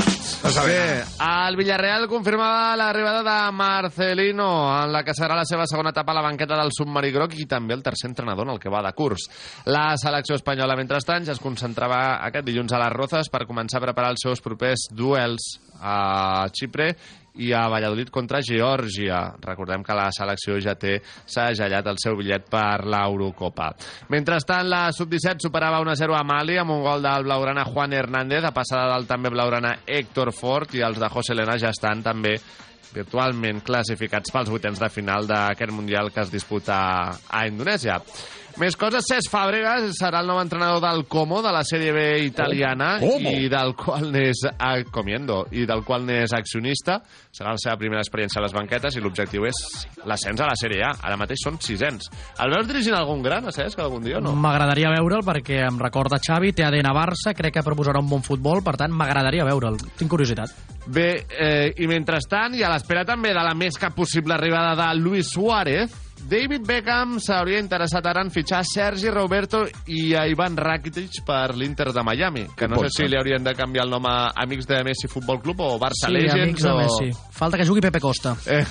Bé, 0.65 1.03
el 1.49 1.57
Villarreal 1.57 2.07
confirmava 2.09 2.77
l'arribada 2.77 3.23
de 3.23 3.53
Marcelino 3.53 4.49
en 4.85 4.93
la 4.93 5.03
que 5.05 5.15
serà 5.17 5.37
la 5.39 5.47
seva 5.49 5.67
segona 5.67 5.95
etapa 5.95 6.13
a 6.13 6.19
la 6.19 6.25
banqueta 6.27 6.59
del 6.59 6.73
submarí 6.75 7.11
groc 7.15 7.35
i 7.39 7.47
també 7.49 7.75
el 7.75 7.83
tercer 7.83 8.11
entrenador 8.11 8.47
en 8.47 8.55
el 8.55 8.61
que 8.61 8.73
va 8.73 8.83
de 8.85 8.93
curs. 8.93 9.29
La 9.67 9.97
selecció 9.97 10.37
espanyola, 10.37 10.77
mentrestant, 10.77 11.25
ja 11.25 11.35
es 11.37 11.43
concentrava 11.43 12.19
aquest 12.29 12.47
dilluns 12.47 12.75
a 12.77 12.83
les 12.85 12.93
Rozas 12.93 13.33
per 13.33 13.47
començar 13.49 13.81
a 13.81 13.87
preparar 13.89 14.13
els 14.13 14.25
seus 14.25 14.45
propers 14.45 14.89
duels 14.93 15.55
a 15.81 16.47
Xipre 16.55 16.93
i 17.38 17.53
a 17.53 17.69
Valladolid 17.71 18.11
contra 18.11 18.41
Geòrgia. 18.43 19.21
Recordem 19.41 19.85
que 19.87 19.97
la 19.97 20.09
selecció 20.14 20.59
ja 20.62 20.75
té 20.79 20.99
segellat 21.03 21.87
el 21.87 22.01
seu 22.03 22.17
bitllet 22.19 22.49
per 22.51 22.85
l'Eurocopa. 22.85 23.71
Mentrestant, 24.11 24.67
la 24.69 24.88
Sub-17 24.95 25.47
superava 25.47 25.81
1-0 25.85 26.19
a 26.19 26.25
Mali 26.27 26.59
amb 26.59 26.75
un 26.75 26.83
gol 26.83 27.05
del 27.05 27.29
blaugrana 27.29 27.67
Juan 27.69 27.95
Hernández, 27.95 28.45
a 28.45 28.55
passada 28.55 28.88
del 28.95 29.07
també 29.07 29.31
blaugrana 29.31 29.79
Héctor 29.87 30.33
Fort 30.35 30.75
i 30.75 30.83
els 30.83 30.99
de 30.99 31.12
José 31.12 31.37
Elena 31.37 31.59
ja 31.61 31.71
estan 31.75 32.03
també 32.03 32.37
virtualment 32.88 33.61
classificats 33.64 34.33
pels 34.33 34.51
vuitens 34.51 34.81
de 34.81 34.88
final 34.91 35.29
d'aquest 35.29 35.73
Mundial 35.75 36.11
que 36.12 36.25
es 36.25 36.33
disputa 36.33 36.79
a 37.29 37.47
Indonèsia. 37.47 38.01
Més 38.59 38.75
coses, 38.75 39.07
Cesc 39.07 39.31
Fàbregas 39.31 39.92
serà 39.94 40.18
el 40.18 40.27
nou 40.27 40.40
entrenador 40.42 40.81
del 40.83 41.05
Como, 41.07 41.38
de 41.44 41.51
la 41.55 41.61
Sèrie 41.62 41.92
B 41.94 42.01
italiana, 42.27 42.97
¿Cómo? 42.99 43.31
i 43.31 43.47
del 43.47 43.77
qual 43.79 44.09
n'és 44.11 44.40
comiendo, 44.90 45.44
i 45.55 45.62
del 45.62 45.85
qual 45.87 46.03
n'és 46.03 46.35
accionista. 46.35 46.97
Serà 47.31 47.53
la 47.55 47.62
seva 47.62 47.77
primera 47.79 48.03
experiència 48.03 48.40
a 48.40 48.42
les 48.42 48.57
banquetes 48.57 48.97
i 48.99 49.03
l'objectiu 49.05 49.47
és 49.47 49.61
l'ascens 50.11 50.42
a 50.42 50.49
la 50.51 50.57
Sèrie 50.59 50.83
A. 50.83 50.90
Ara 51.07 51.21
mateix 51.21 51.44
són 51.47 51.61
sisens. 51.62 52.11
El 52.42 52.51
veus 52.57 52.66
dirigint 52.66 52.97
algun 52.99 53.23
gran, 53.23 53.47
a 53.47 53.55
Cesc, 53.55 53.79
algun 53.79 54.03
dia 54.03 54.18
o 54.18 54.25
no? 54.27 54.35
M'agradaria 54.35 54.90
veure'l 54.97 55.23
perquè 55.23 55.62
em 55.68 55.79
recorda 55.79 56.18
Xavi, 56.18 56.51
té 56.51 56.66
ADN 56.66 56.90
Barça, 56.99 57.37
crec 57.38 57.61
que 57.61 57.66
proposarà 57.66 58.03
un 58.03 58.11
bon 58.11 58.27
futbol, 58.27 58.64
per 58.66 58.75
tant 58.83 58.90
m'agradaria 58.90 59.47
veure'l. 59.47 59.79
Tinc 60.03 60.11
curiositat. 60.11 60.51
Bé, 60.88 61.09
eh, 61.31 61.71
i 61.79 61.87
mentrestant, 61.87 62.59
i 62.59 62.66
a 62.66 62.75
l'espera 62.75 63.07
també 63.07 63.31
de 63.37 63.47
la 63.47 63.55
més 63.55 63.79
que 63.79 63.94
possible 63.94 64.35
arribada 64.35 64.75
de 64.75 64.90
Luis 64.99 65.31
Suárez, 65.31 66.08
David 66.29 66.67
Beckham 66.67 67.19
s'hauria 67.23 67.61
interessat 67.63 68.07
ara 68.11 68.23
en 68.25 68.31
fitxar 68.35 68.65
Sergi 68.67 69.11
Roberto 69.13 69.63
i 69.87 70.15
a 70.19 70.27
Ivan 70.29 70.57
Rakitic 70.59 71.23
per 71.27 71.55
l'Inter 71.57 71.93
de 71.95 72.03
Miami, 72.05 72.45
que 72.57 72.69
no 72.69 72.81
sé 72.85 72.91
si 72.97 73.09
li 73.09 73.17
haurien 73.19 73.45
de 73.45 73.55
canviar 73.57 73.87
el 73.87 73.93
nom 73.95 74.07
a 74.11 74.33
Amics 74.43 74.67
de 74.69 74.83
Messi 74.85 75.09
Futbol 75.11 75.41
Club 75.45 75.63
o 75.65 75.71
Barça 75.81 76.09
Sí, 76.09 76.15
Legends 76.17 76.43
amics 76.43 76.67
de 76.67 76.73
o... 76.73 76.79
Messi. 76.79 77.29
Falta 77.39 77.61
que 77.61 77.67
jugui 77.69 77.85
Pepe 77.85 78.01
Costa. 78.01 78.35
Eh, 78.49 78.65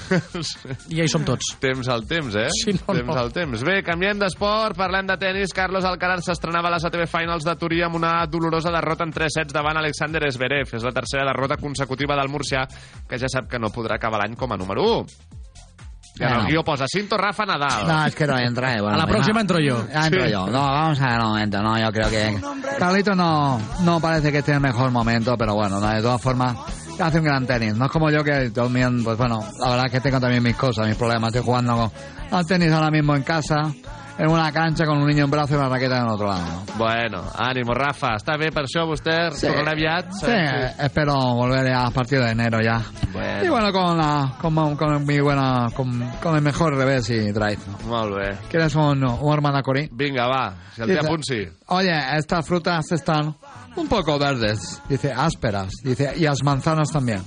I 0.89 0.97
ja 0.97 1.05
hi 1.05 1.11
som 1.11 1.23
tots. 1.23 1.51
Temps 1.61 1.87
al 1.91 2.01
temps, 2.09 2.33
eh? 2.35 2.47
Sí, 2.51 2.73
no, 2.73 2.95
temps 2.95 3.07
no. 3.11 3.17
al 3.21 3.29
temps. 3.35 3.61
Bé, 3.63 3.77
canviem 3.85 4.17
d'esport, 4.19 4.75
parlem 4.79 5.07
de 5.07 5.15
tennis. 5.21 5.53
Carlos 5.55 5.85
Alcaraz 5.85 6.25
s'estrenava 6.25 6.71
a 6.71 6.73
les 6.73 6.87
ATP 6.87 7.05
Finals 7.11 7.45
de 7.45 7.55
Turí 7.59 7.83
amb 7.85 7.99
una 7.99 8.15
dolorosa 8.31 8.73
derrota 8.73 9.05
en 9.05 9.13
3 9.15 9.37
sets 9.39 9.55
davant 9.55 9.77
Alexander 9.79 10.25
Zverev. 10.33 10.73
És 10.75 10.83
la 10.83 10.91
tercera 10.95 11.27
derrota 11.29 11.59
consecutiva 11.61 12.17
del 12.19 12.31
murcià, 12.33 12.65
que 13.07 13.21
ja 13.21 13.29
sap 13.31 13.47
que 13.51 13.61
no 13.61 13.71
podrà 13.73 14.01
acabar 14.01 14.23
l'any 14.23 14.35
com 14.39 14.51
a 14.51 14.59
número 14.59 14.87
1. 14.97 15.26
No, 16.19 16.45
guió 16.47 16.63
posa 16.63 16.85
Cinto 16.87 17.17
Rafa 17.17 17.45
Nadal. 17.45 17.87
No, 17.87 18.05
es 18.05 18.15
que 18.15 18.25
no 18.27 18.37
entra. 18.37 18.75
eh, 18.75 18.81
bueno, 18.81 18.95
A 18.95 18.97
la 18.97 19.05
venga. 19.05 19.17
próxima 19.17 19.41
entro 19.41 19.59
yo. 19.59 19.87
Ya 19.93 20.05
entro 20.07 20.25
Sí. 20.25 20.31
yo. 20.31 20.47
No, 20.47 20.61
vamos 20.61 20.99
a 21.01 21.07
ver 21.09 21.19
un 21.19 21.27
momento. 21.27 21.61
No, 21.61 21.79
yo 21.79 21.91
creo 21.91 22.09
que 22.09 22.39
Carlito 22.79 23.15
no, 23.15 23.59
no 23.81 23.99
parece 23.99 24.31
que 24.31 24.39
esté 24.39 24.51
en 24.51 24.55
el 24.57 24.61
mejor 24.61 24.91
momento, 24.91 25.35
pero 25.37 25.53
bueno, 25.55 25.79
no, 25.79 25.87
de 25.89 26.01
todas 26.01 26.21
formas 26.21 26.55
hace 26.99 27.19
un 27.19 27.25
gran 27.25 27.45
tenis. 27.45 27.75
No 27.75 27.85
es 27.85 27.91
como 27.91 28.09
yo 28.09 28.23
que 28.23 28.49
también, 28.49 29.03
pues 29.03 29.17
bueno, 29.17 29.43
la 29.59 29.69
verdad 29.69 29.85
es 29.85 29.91
que 29.91 29.99
tengo 30.01 30.19
también 30.19 30.41
mis 30.43 30.55
cosas, 30.55 30.87
mis 30.87 30.95
problemas. 30.95 31.27
Estoy 31.27 31.45
jugando 31.45 31.91
al 32.31 32.45
tenis 32.45 32.71
ahora 32.71 32.89
mismo 32.89 33.15
en 33.15 33.23
casa, 33.23 33.71
en 34.17 34.29
una 34.29 34.51
cancha 34.51 34.85
con 34.85 34.97
un 34.97 35.07
niño 35.07 35.25
en 35.25 35.31
brazo 35.31 35.53
y 35.53 35.57
una 35.57 35.69
raqueta 35.69 35.99
en 35.99 36.09
otro 36.09 36.27
lado. 36.27 36.63
Bueno, 36.77 37.23
ànimo, 37.37 37.73
Rafa. 37.73 38.15
Està 38.17 38.37
bé 38.37 38.49
per 38.53 38.63
això, 38.65 38.85
vostè? 38.89 39.15
Sí. 39.35 39.47
Tornarà 39.47 39.73
aviat? 39.75 40.11
Sí, 40.19 40.37
espero 40.85 41.13
volver 41.37 41.71
a 41.73 41.89
partir 41.91 42.19
de 42.19 42.31
enero 42.31 42.59
ya. 42.61 42.81
Bueno. 43.13 43.43
Y 43.43 43.49
bueno, 43.49 43.71
con, 43.71 43.97
la, 43.97 44.35
con, 44.41 44.75
con 44.75 45.05
mi 45.05 45.19
buena, 45.19 45.67
con, 45.75 46.11
con 46.21 46.35
el 46.35 46.41
mejor 46.41 46.75
revés 46.75 47.09
y 47.09 47.31
drive. 47.31 47.59
Molt 47.87 48.15
bé. 48.15 48.37
¿Quieres 48.49 48.75
un, 48.75 49.03
un 49.03 49.33
hermana 49.33 49.61
Cori? 49.61 49.89
Vinga, 49.91 50.27
va. 50.27 50.55
Si 50.75 50.81
el 50.81 50.97
punt, 50.99 51.23
sí. 51.23 51.47
Oye, 51.67 51.93
estas 52.17 52.45
frutas 52.45 52.91
están 52.91 53.35
un 53.75 53.87
poco 53.87 54.17
verdes. 54.17 54.81
Dice, 54.89 55.13
ásperas. 55.13 55.71
Dice, 55.83 56.13
y 56.15 56.21
las 56.21 56.43
manzanas 56.43 56.89
también. 56.91 57.21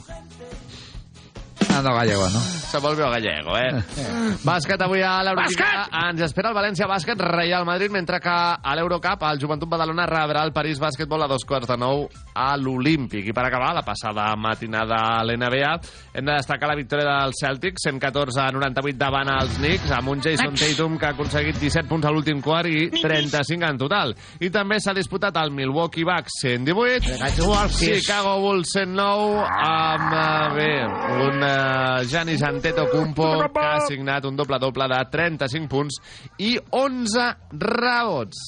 Ando 1.77 1.93
gallego, 1.95 2.29
¿no? 2.31 2.41
Se 2.71 2.79
vol 2.79 2.95
veu 2.95 3.09
gallego, 3.11 3.57
eh? 3.59 3.83
Bàsquet 4.47 4.81
avui 4.85 5.03
a 5.03 5.17
l'Eurolliga. 5.27 5.87
Ens 6.07 6.21
espera 6.23 6.51
el 6.53 6.57
València 6.57 6.87
Bàsquet 6.87 7.19
Real 7.25 7.65
Madrid, 7.67 7.91
mentre 7.91 8.21
que 8.23 8.31
a 8.31 8.75
l'Eurocup 8.79 9.25
el 9.27 9.41
Joventut 9.43 9.71
Badalona 9.71 10.07
rebrà 10.07 10.45
el 10.47 10.53
París 10.55 10.79
Bàsquetbol 10.83 11.25
a 11.25 11.29
dos 11.31 11.43
quarts 11.49 11.67
de 11.71 11.77
nou 11.81 12.05
a 12.35 12.53
l'Olímpic. 12.59 13.27
I 13.27 13.35
per 13.35 13.47
acabar, 13.49 13.73
la 13.75 13.83
passada 13.87 14.29
matinada 14.39 15.01
a 15.17 15.25
l'NBA, 15.27 15.73
hem 16.15 16.27
de 16.27 16.37
destacar 16.37 16.71
la 16.71 16.77
victòria 16.79 17.09
del 17.25 17.35
Celtic, 17.39 17.81
114 17.83 18.43
a 18.45 18.49
98 18.55 18.99
davant 19.01 19.33
els 19.35 19.59
Knicks, 19.59 19.91
amb 19.97 20.15
un 20.15 20.23
Jason 20.23 20.55
Tatum 20.55 20.99
que 20.99 21.11
ha 21.11 21.15
aconseguit 21.17 21.59
17 21.59 21.89
punts 21.91 22.07
a 22.07 22.15
l'últim 22.15 22.43
quart 22.45 22.71
i 22.71 22.87
35 23.01 23.67
en 23.67 23.83
total. 23.83 24.15
I 24.39 24.53
també 24.55 24.79
s'ha 24.79 24.95
disputat 24.97 25.37
el 25.43 25.51
Milwaukee 25.55 26.07
Bucks 26.07 26.39
118, 26.45 27.19
Chicago 27.81 28.39
Bulls 28.45 28.77
109, 28.77 29.43
amb, 29.67 30.15
eh, 30.15 30.55
bé, 30.57 30.73
un 31.27 31.45
Giannis 32.09 32.43
Antetokounmpo 32.47 33.29
que 33.53 33.67
ha 33.67 33.85
signat 33.87 34.27
un 34.29 34.37
doble-doble 34.39 34.89
de 34.91 35.05
35 35.13 35.71
punts 35.71 36.01
i 36.39 36.57
11 36.59 37.31
rebots. 37.61 38.43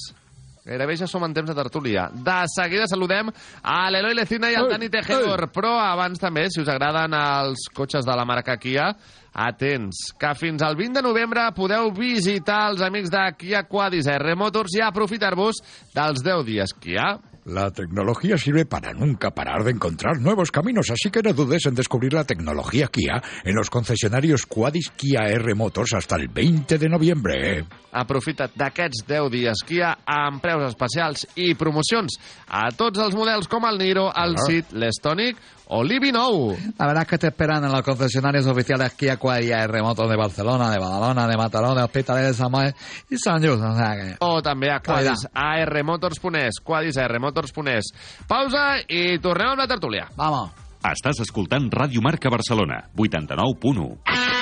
Gairebé 0.62 0.94
ja 0.94 1.08
som 1.10 1.24
en 1.26 1.32
temps 1.34 1.48
de 1.50 1.56
tertúlia. 1.58 2.04
De 2.14 2.36
seguida 2.52 2.86
saludem 2.86 3.32
a 3.66 3.78
l'Eloi 3.90 4.14
Lecina 4.14 4.50
i 4.52 4.54
al 4.54 4.68
Dani 4.70 4.86
Tejedor, 4.92 5.48
però 5.50 5.72
abans 5.82 6.22
també, 6.22 6.46
si 6.54 6.62
us 6.62 6.70
agraden 6.70 7.16
els 7.18 7.66
cotxes 7.74 8.06
de 8.06 8.14
la 8.14 8.26
marca 8.28 8.54
Kia, 8.62 8.92
atents, 9.32 10.12
que 10.14 10.30
fins 10.38 10.62
al 10.62 10.78
20 10.78 11.00
de 11.00 11.02
novembre 11.02 11.48
podeu 11.56 11.90
visitar 11.96 12.68
els 12.70 12.84
amics 12.86 13.10
de 13.10 13.24
Kia 13.40 13.64
Quadis 13.66 14.06
R 14.06 14.36
Motors 14.38 14.78
i 14.78 14.84
aprofitar-vos 14.86 15.58
dels 15.96 16.22
10 16.22 16.46
dies 16.46 16.78
Kia. 16.78 17.10
La 17.44 17.72
tecnología 17.72 18.38
sirve 18.38 18.64
para 18.66 18.92
nunca 18.92 19.32
parar 19.32 19.64
de 19.64 19.72
encontrar 19.72 20.20
nuevos 20.20 20.52
caminos, 20.52 20.90
así 20.90 21.10
que 21.10 21.22
no 21.22 21.32
dudes 21.32 21.66
en 21.66 21.74
descubrir 21.74 22.12
la 22.12 22.22
tecnología 22.22 22.86
Kia 22.86 23.20
en 23.42 23.56
los 23.56 23.68
concesionarios 23.68 24.46
Quadis 24.46 24.90
Kia 24.90 25.28
R 25.28 25.52
Motors 25.56 25.94
hasta 25.94 26.14
el 26.16 26.28
20 26.28 26.78
de 26.78 26.88
noviembre. 26.88 27.64
Aprofita't 27.90 28.54
d'aquests 28.54 29.02
10 29.08 29.26
dies 29.34 29.64
Kia 29.66 29.90
amb 30.06 30.38
preus 30.40 30.68
especials 30.70 31.26
i 31.34 31.56
promocions 31.58 32.14
a 32.46 32.68
tots 32.78 33.02
els 33.02 33.18
models 33.18 33.50
com 33.50 33.66
el 33.66 33.76
Niro, 33.76 34.06
el 34.14 34.38
Ah. 34.38 34.46
Ceed, 34.46 34.70
l'Stonic 34.72 35.36
o 35.68 35.82
l'Ibi9. 35.82 36.74
La 36.78 36.86
verdad 36.86 37.02
es 37.02 37.08
que 37.08 37.18
te 37.18 37.26
esperan 37.28 37.64
en 37.64 37.72
los 37.72 37.82
concesionarios 37.82 38.46
oficiales 38.46 38.92
Kia 38.94 39.16
Quadia 39.16 39.62
R 39.64 39.82
Motos 39.82 40.08
de 40.08 40.16
Barcelona, 40.16 40.70
de 40.70 40.78
Badalona, 40.78 41.26
de 41.26 41.36
Mataró, 41.36 41.74
de 41.74 41.82
Hospitalet 41.82 42.26
de 42.26 42.34
Samuel 42.34 42.74
y 43.10 43.16
San 43.16 43.42
Just. 43.42 43.62
O 43.62 43.76
sea 43.76 43.96
que... 43.96 44.16
O 44.20 44.42
també 44.42 44.70
a 44.70 44.80
Quadis, 44.80 45.26
a 45.32 45.64
rmotors.es, 45.64 46.60
Quadis 46.64 46.98
rmotors.es. 46.98 47.92
Pausa 48.28 48.82
i 48.88 49.18
tornem 49.22 49.54
amb 49.54 49.64
la 49.64 49.68
tertúlia. 49.70 50.08
Vamos. 50.16 50.50
Estàs 50.82 51.20
escoltant 51.22 51.68
Ràdio 51.70 52.02
Marca 52.02 52.30
Barcelona, 52.32 52.82
89.1. 52.98 54.41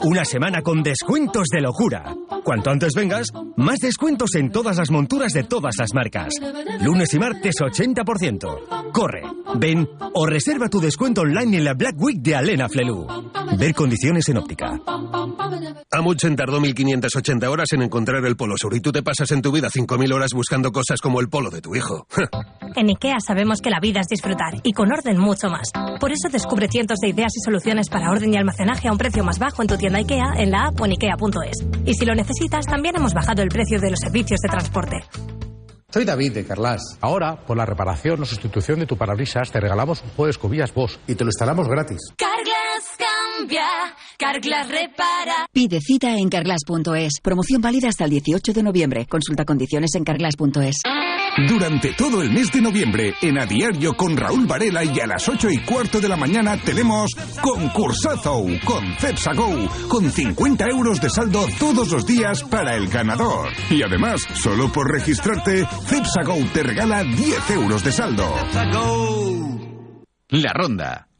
Una 0.00 0.24
semana 0.24 0.60
con 0.62 0.82
descuentos 0.82 1.48
de 1.48 1.60
locura. 1.60 2.14
Cuanto 2.42 2.70
antes 2.70 2.94
vengas, 2.94 3.28
más 3.56 3.78
descuentos 3.78 4.34
en 4.34 4.50
todas 4.50 4.76
las 4.76 4.90
monturas 4.90 5.32
de 5.32 5.44
todas 5.44 5.76
las 5.78 5.94
marcas. 5.94 6.34
Lunes 6.80 7.14
y 7.14 7.18
martes 7.18 7.54
80%. 7.60 8.92
Corre, 8.92 9.22
ven 9.56 9.88
o 10.14 10.26
reserva 10.26 10.68
tu 10.68 10.80
descuento 10.80 11.22
online 11.22 11.58
en 11.58 11.64
la 11.64 11.74
Black 11.74 11.94
Week 11.98 12.18
de 12.20 12.34
Alena 12.34 12.68
Flelu. 12.68 13.06
Ver 13.58 13.74
condiciones 13.74 14.28
en 14.28 14.38
óptica. 14.38 14.80
Amundsen 15.90 16.36
tardó 16.36 16.60
1580 16.60 17.48
horas 17.48 17.72
en 17.72 17.82
encontrar 17.82 18.24
el 18.26 18.36
Polo 18.36 18.56
Sur 18.58 18.74
y 18.74 18.80
tú 18.80 18.90
te 18.90 19.02
pasas 19.02 19.30
en 19.30 19.42
tu 19.42 19.52
vida 19.52 19.70
5000 19.70 20.12
horas 20.12 20.32
buscando 20.34 20.72
cosas 20.72 21.00
como 21.00 21.20
el 21.20 21.28
polo 21.28 21.50
de 21.50 21.60
tu 21.60 21.74
hijo. 21.74 22.06
En 22.76 22.88
IKEA 22.88 23.20
sabemos 23.24 23.60
que 23.60 23.70
la 23.70 23.78
vida 23.78 24.00
es 24.00 24.08
disfrutar 24.08 24.54
y 24.64 24.72
con 24.72 24.90
orden 24.90 25.16
mucho 25.16 25.48
más. 25.48 25.70
Por 26.00 26.10
eso 26.10 26.28
descubre 26.28 26.66
cientos 26.66 26.98
de 26.98 27.10
ideas 27.10 27.30
y 27.36 27.40
soluciones 27.40 27.88
para 27.88 28.10
orden 28.10 28.34
y 28.34 28.36
almacenaje 28.36 28.88
a 28.88 28.92
un 28.92 28.98
precio 28.98 29.22
más 29.22 29.38
bajo 29.38 29.62
en 29.62 29.68
tu 29.68 29.76
tienda 29.76 29.83
IKEA 29.92 30.34
en 30.36 30.50
la 30.50 30.66
app 30.66 30.80
o 30.80 30.86
en 30.86 30.92
ikea.es. 30.92 31.66
Y 31.84 31.94
si 31.94 32.04
lo 32.04 32.14
necesitas, 32.14 32.66
también 32.66 32.96
hemos 32.96 33.12
bajado 33.12 33.42
el 33.42 33.48
precio 33.48 33.80
de 33.80 33.90
los 33.90 34.00
servicios 34.00 34.40
de 34.40 34.48
transporte. 34.48 34.96
Soy 35.94 36.04
David 36.04 36.32
de 36.32 36.44
Carlas. 36.44 36.98
Ahora, 37.00 37.36
por 37.46 37.56
la 37.56 37.64
reparación 37.64 38.20
o 38.20 38.24
sustitución 38.24 38.80
de 38.80 38.86
tu 38.86 38.96
parabrisas, 38.96 39.52
te 39.52 39.60
regalamos 39.60 40.02
un 40.02 40.08
juego 40.10 40.24
de 40.24 40.30
escobillas 40.32 40.74
Bosch 40.74 40.98
y 41.06 41.14
te 41.14 41.22
lo 41.22 41.28
instalamos 41.28 41.68
gratis. 41.68 42.00
Carglass 42.16 42.96
cambia, 43.38 43.66
Carglass 44.18 44.68
repara. 44.68 45.46
Pide 45.52 45.80
cita 45.80 46.16
en 46.16 46.28
carglass.es. 46.28 47.20
Promoción 47.22 47.60
válida 47.60 47.88
hasta 47.88 48.04
el 48.04 48.10
18 48.10 48.52
de 48.52 48.62
noviembre. 48.62 49.06
Consulta 49.06 49.44
condiciones 49.44 49.94
en 49.94 50.04
carglass.es. 50.04 50.76
Durante 51.48 51.92
todo 51.94 52.22
el 52.22 52.30
mes 52.30 52.50
de 52.52 52.60
noviembre, 52.60 53.14
en 53.20 53.38
A 53.38 53.46
Diario 53.46 53.94
con 53.94 54.16
Raúl 54.16 54.46
Varela 54.46 54.84
y 54.84 55.00
a 55.00 55.06
las 55.06 55.28
8 55.28 55.50
y 55.50 55.58
cuarto 55.64 56.00
de 56.00 56.08
la 56.08 56.16
mañana 56.16 56.56
tenemos 56.56 57.10
Concursazo 57.40 58.44
con 58.64 58.96
Cepsa 58.98 59.32
Go, 59.34 59.68
con 59.88 60.10
50 60.10 60.66
euros 60.66 61.00
de 61.00 61.10
saldo 61.10 61.46
todos 61.58 61.90
los 61.90 62.06
días 62.06 62.42
para 62.44 62.76
el 62.76 62.88
ganador. 62.88 63.50
Y 63.68 63.82
además, 63.82 64.20
solo 64.34 64.70
por 64.70 64.90
registrarte, 64.90 65.66
Cepsa 65.86 66.22
Go 66.24 66.36
te 66.52 66.62
regala 66.62 67.02
10 67.02 67.50
euros 67.50 67.82
de 67.82 67.92
saldo. 67.92 68.32
La 70.28 70.52
Ronda, 70.52 71.08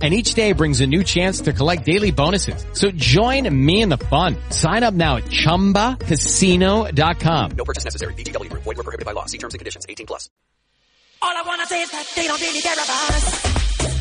and 0.00 0.14
each 0.14 0.34
day 0.34 0.52
brings 0.52 0.80
a 0.80 0.86
new 0.86 1.02
chance 1.02 1.40
to 1.40 1.52
collect 1.52 1.84
daily 1.84 2.12
bonuses. 2.12 2.64
So 2.72 2.92
join 2.92 3.52
me 3.52 3.82
in 3.82 3.88
the 3.88 3.98
fun. 3.98 4.36
Sign 4.50 4.84
up 4.84 4.94
now 4.94 5.16
at 5.16 5.24
ChumbaCasino.com. 5.24 7.50
No 7.56 7.64
purchase 7.64 7.84
necessary. 7.84 8.14
BGW. 8.14 8.48
Void 8.52 8.64
were 8.64 8.74
prohibited 8.76 9.06
by 9.06 9.10
law. 9.12 9.26
See 9.26 9.38
terms 9.38 9.54
and 9.54 9.58
conditions. 9.58 9.86
18 9.88 10.06
plus. 10.06 10.30
All 11.20 11.36
I 11.36 11.42
wanna 11.42 11.66
say 11.66 11.82
is 11.82 11.90
that 11.90 12.06
they 12.14 12.28
don't 12.28 12.40
really 12.40 12.60
care 12.60 12.74
about 12.74 12.86
us. 12.86 13.97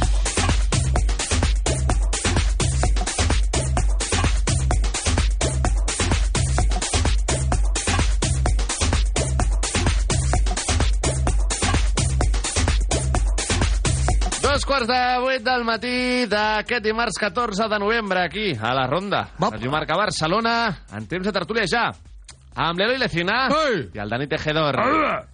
Quarts 14.68 14.88
de 14.90 15.02
vuit 15.24 15.44
del 15.46 15.64
matí 15.64 16.26
d'aquest 16.28 16.84
dimarts 16.84 17.16
14 17.22 17.70
de 17.72 17.80
novembre, 17.80 18.26
aquí, 18.26 18.52
a 18.52 18.74
la 18.76 18.86
Ronda. 18.86 19.22
Radio 19.40 19.72
Marca 19.72 19.96
Barcelona, 19.96 20.84
en 20.92 21.08
temps 21.08 21.24
de 21.24 21.32
tertúlia 21.32 21.64
ja. 21.72 21.86
Amb 22.58 22.80
l'Eloi 22.82 22.98
Lecina 22.98 23.36
i 23.94 24.00
el 24.02 24.10
Dani 24.10 24.26
Tejedor. 24.26 24.80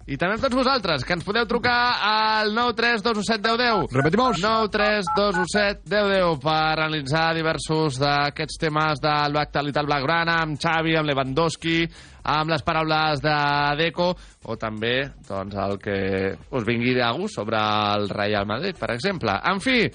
I 0.04 0.18
també 0.20 0.34
amb 0.36 0.42
tots 0.44 0.58
vosaltres, 0.58 1.06
que 1.08 1.14
ens 1.16 1.24
podeu 1.24 1.46
trucar 1.48 1.96
al 2.04 2.50
932171010. 2.52 3.94
Repetimos. 3.96 4.42
932171010 4.44 6.36
per 6.42 6.74
analitzar 6.74 7.30
diversos 7.38 7.96
d'aquests 8.02 8.60
temes 8.60 9.00
del 9.00 9.32
l'actualitat 9.38 9.88
blaugrana, 9.88 10.34
amb 10.44 10.60
Xavi, 10.60 10.98
amb 11.00 11.08
Lewandowski, 11.08 11.88
amb 12.28 12.52
les 12.52 12.60
paraules 12.66 13.24
de 13.24 13.38
Deco, 13.80 14.10
o 14.44 14.58
també 14.60 15.08
doncs, 15.24 15.56
el 15.64 15.80
que 15.80 15.96
us 16.52 16.68
vingui 16.68 16.92
de 16.92 17.08
gust 17.16 17.40
sobre 17.40 17.56
el 17.96 18.12
Real 18.12 18.44
Madrid, 18.44 18.76
per 18.76 18.92
exemple. 18.92 19.32
En 19.48 19.64
fi, 19.64 19.88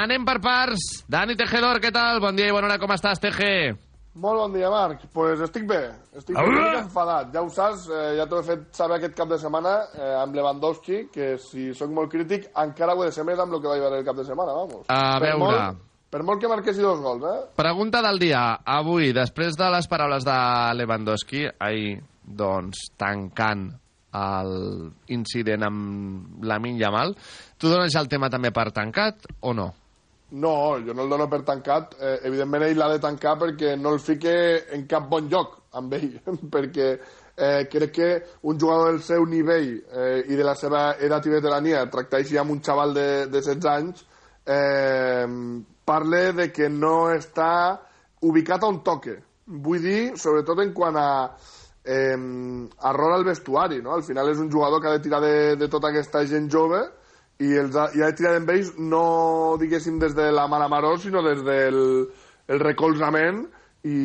anem 0.00 0.24
per 0.24 0.40
parts. 0.40 1.04
Dani 1.12 1.36
Tejedor, 1.36 1.76
què 1.84 1.92
tal? 1.92 2.24
Bon 2.24 2.32
dia 2.32 2.48
i 2.48 2.56
bona 2.56 2.72
hora, 2.72 2.80
com 2.80 2.96
estàs, 2.96 3.20
Teje? 3.20 3.89
Molt 4.14 4.40
bon 4.42 4.54
dia, 4.56 4.70
Marc. 4.70 5.04
Doncs 5.04 5.12
pues 5.14 5.42
estic 5.44 5.68
bé. 5.70 5.84
Estic 6.18 6.34
Hola. 6.34 6.48
una 6.48 6.62
mica 6.64 6.80
enfadat. 6.82 7.28
Ja 7.34 7.42
ho 7.44 7.50
saps, 7.54 7.86
eh, 7.88 8.16
ja 8.18 8.26
t'ho 8.26 8.40
he 8.40 8.46
fet 8.48 8.64
saber 8.74 8.96
aquest 8.98 9.14
cap 9.14 9.28
de 9.30 9.38
setmana 9.38 9.74
eh, 9.94 10.14
amb 10.18 10.34
Lewandowski, 10.34 11.04
que 11.14 11.36
si 11.38 11.70
sóc 11.78 11.92
molt 11.94 12.10
crític, 12.10 12.48
encara 12.58 12.96
ho 12.96 13.04
he 13.04 13.10
de 13.10 13.14
ser 13.14 13.24
més 13.24 13.38
amb 13.38 13.54
el 13.54 13.62
que 13.62 13.70
vaig 13.70 13.84
veure 13.84 14.00
el 14.02 14.08
cap 14.08 14.18
de 14.18 14.26
setmana, 14.26 14.56
vamos. 14.56 14.88
A 14.88 15.18
per 15.20 15.28
veure. 15.28 15.44
Molt, 15.44 15.84
per 16.10 16.22
molt 16.26 16.42
que 16.42 16.50
marquessi 16.50 16.82
dos 16.82 16.98
gols, 17.04 17.22
eh? 17.22 17.44
Pregunta 17.54 18.02
del 18.02 18.18
dia. 18.18 18.42
Avui, 18.66 19.12
després 19.14 19.54
de 19.56 19.70
les 19.70 19.86
paraules 19.86 20.26
de 20.26 20.38
Lewandowski, 20.80 21.46
ahir, 21.62 22.00
doncs, 22.26 22.88
tancant 22.98 23.68
l'incident 24.10 25.62
amb 25.62 26.42
Lamin 26.42 26.80
Yamal, 26.80 27.14
tu 27.54 27.70
dones 27.70 27.94
ja 27.94 28.02
el 28.02 28.10
tema 28.10 28.26
també 28.26 28.50
per 28.50 28.72
tancat 28.74 29.30
o 29.46 29.54
no? 29.54 29.70
No, 30.30 30.78
jo 30.78 30.94
no 30.94 31.02
el 31.02 31.10
dono 31.10 31.26
per 31.28 31.42
tancat. 31.46 31.96
Eh, 31.98 32.18
evidentment 32.28 32.64
ell 32.68 32.78
l'ha 32.78 32.90
de 32.92 33.00
tancar 33.02 33.36
perquè 33.40 33.74
no 33.78 33.94
el 33.96 34.02
fique 34.02 34.34
en 34.76 34.86
cap 34.90 35.08
bon 35.10 35.26
lloc 35.30 35.56
amb 35.78 35.94
ell, 35.98 36.12
perquè 36.54 36.90
eh, 37.36 37.66
crec 37.70 37.92
que 37.92 38.10
un 38.42 38.60
jugador 38.60 38.92
del 38.92 39.02
seu 39.02 39.26
nivell 39.26 39.72
eh, 39.90 40.24
i 40.28 40.38
de 40.38 40.46
la 40.46 40.54
seva 40.54 40.94
edat 40.98 41.26
i 41.26 41.34
veterania 41.34 41.86
tractar 41.90 42.20
així 42.20 42.38
amb 42.38 42.54
un 42.54 42.62
xaval 42.62 42.94
de, 42.94 43.08
de 43.30 43.42
16 43.42 43.70
anys 43.72 44.04
eh, 44.46 45.26
parle 45.84 46.22
de 46.36 46.50
que 46.52 46.68
no 46.68 47.10
està 47.14 47.50
ubicat 48.26 48.66
un 48.68 48.82
toque 48.86 49.16
vull 49.50 49.82
dir, 49.82 50.00
sobretot 50.20 50.60
en 50.62 50.72
quant 50.76 50.96
a 51.00 51.10
eh, 51.82 52.16
rol 52.94 53.14
al 53.16 53.24
vestuari, 53.26 53.80
no? 53.82 53.96
Al 53.96 54.04
final 54.06 54.30
és 54.30 54.38
un 54.38 54.50
jugador 54.50 54.80
que 54.80 54.88
ha 54.88 54.96
de 54.98 55.02
tirar 55.02 55.20
de, 55.24 55.56
de 55.56 55.68
tota 55.68 55.90
aquesta 55.90 56.22
gent 56.28 56.50
jove 56.52 56.84
i, 57.40 57.54
els 57.56 57.76
ha, 57.76 57.88
i 57.96 58.02
ha 58.02 58.10
de 58.10 58.18
tirar 58.18 58.34
amb 58.36 58.52
ells 58.52 58.74
no, 58.78 59.56
diguéssim, 59.60 59.98
des 60.02 60.14
de 60.16 60.28
la 60.34 60.46
mala 60.50 60.68
maró, 60.68 60.96
sinó 61.00 61.22
des 61.24 61.42
del 61.46 61.80
el 62.50 62.60
recolzament 62.60 63.44
i, 63.86 63.98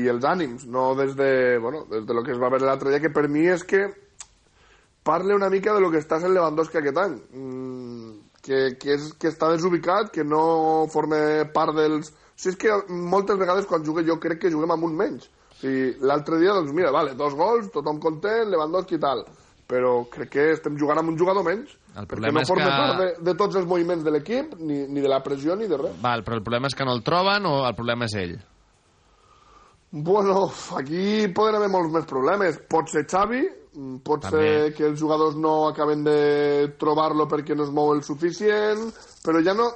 i 0.00 0.06
els 0.10 0.24
ànims, 0.26 0.64
no 0.66 0.94
des 0.98 1.12
de, 1.18 1.58
bueno, 1.62 1.84
des 1.90 2.06
de 2.06 2.16
lo 2.16 2.24
que 2.26 2.32
es 2.34 2.40
va 2.40 2.50
veure 2.50 2.66
l'altre 2.66 2.90
dia, 2.90 3.02
que 3.02 3.12
per 3.14 3.28
mi 3.28 3.44
és 3.46 3.62
que 3.68 3.84
parle 5.06 5.34
una 5.34 5.50
mica 5.50 5.74
de 5.74 5.80
lo 5.80 5.90
que 5.90 6.00
està 6.00 6.18
sent 6.20 6.34
Lewandowski 6.34 6.80
aquest 6.80 6.98
any. 7.02 7.16
Mm, 7.34 8.10
que, 8.42 8.60
que, 8.80 8.96
és, 8.96 9.10
que 9.20 9.28
està 9.28 9.50
desubicat, 9.52 10.10
que 10.14 10.24
no 10.24 10.86
forma 10.92 11.20
part 11.54 11.76
dels... 11.76 12.10
O 12.10 12.40
sigui, 12.40 12.54
és 12.54 12.58
que 12.60 12.96
moltes 13.12 13.36
vegades 13.36 13.66
quan 13.68 13.84
jugue 13.84 14.04
jo 14.06 14.16
crec 14.20 14.40
que 14.44 14.52
juguem 14.52 14.72
amb 14.72 14.86
un 14.88 14.96
menys. 14.96 15.28
O 15.28 15.58
sigui, 15.60 15.90
l'altre 16.08 16.40
dia, 16.40 16.54
doncs 16.56 16.72
mira, 16.76 16.92
vale, 16.94 17.12
dos 17.18 17.36
gols, 17.36 17.68
tothom 17.74 18.00
content, 18.00 18.48
Lewandowski 18.48 18.96
i 18.96 19.02
tal. 19.02 19.26
Però 19.68 19.98
crec 20.10 20.32
que 20.32 20.46
estem 20.54 20.78
jugant 20.80 21.02
amb 21.02 21.12
un 21.12 21.20
jugador 21.20 21.44
menys. 21.46 21.76
El 22.00 22.06
perquè 22.06 22.14
problema 22.16 22.40
no 22.40 22.42
és 22.42 22.48
forma 22.48 22.64
que- 22.64 22.76
part 22.80 23.00
de, 23.00 23.08
de 23.30 23.34
tots 23.38 23.56
els 23.60 23.66
moviments 23.68 24.04
de 24.04 24.10
l'equip, 24.14 24.54
ni, 24.58 24.80
ni 24.88 25.00
de 25.04 25.08
la 25.12 25.22
pressió, 25.22 25.54
ni 25.56 25.66
de 25.68 25.76
res. 25.78 25.98
Val, 26.02 26.24
però 26.24 26.36
el 26.38 26.42
problema 26.46 26.66
és 26.70 26.74
que 26.74 26.84
no 26.88 26.94
el 26.96 27.02
troben 27.06 27.46
o 27.46 27.58
el 27.68 27.74
problema 27.78 28.06
és 28.08 28.14
ell? 28.20 28.38
Bueno, 29.92 30.50
aquí 30.76 31.26
poden 31.34 31.56
haver 31.58 31.68
molts 31.72 31.90
més 31.92 32.04
problemes. 32.06 32.60
Pot 32.70 32.88
ser 32.92 33.02
Xavi, 33.10 33.40
mm, 33.74 33.96
pot 34.06 34.22
També. 34.22 34.38
ser 34.38 34.74
que 34.76 34.84
els 34.86 35.00
jugadors 35.00 35.34
no 35.36 35.66
acaben 35.68 36.04
de 36.04 36.68
trobar-lo 36.78 37.26
perquè 37.26 37.56
no 37.56 37.64
es 37.64 37.72
mou 37.74 37.92
el 37.94 38.02
suficient, 38.06 38.92
però 39.24 39.42
ja 39.42 39.54
no... 39.54 39.70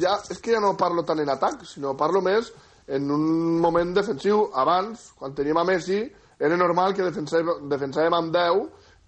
Ja, 0.00 0.16
és 0.30 0.38
que 0.42 0.54
ja 0.54 0.60
no 0.62 0.76
parlo 0.76 1.02
tant 1.06 1.18
en 1.20 1.28
atac, 1.30 1.64
sinó 1.66 1.96
parlo 1.96 2.22
més 2.22 2.52
en 2.88 3.10
un 3.10 3.60
moment 3.60 3.92
defensiu. 3.94 4.48
Abans, 4.54 5.12
quan 5.18 5.34
teníem 5.34 5.58
a 5.58 5.64
Messi, 5.64 6.00
era 6.38 6.56
normal 6.56 6.94
que 6.94 7.04
defensàvem, 7.06 7.66
defensàvem 7.70 8.14
amb 8.14 8.32
10 8.34 8.64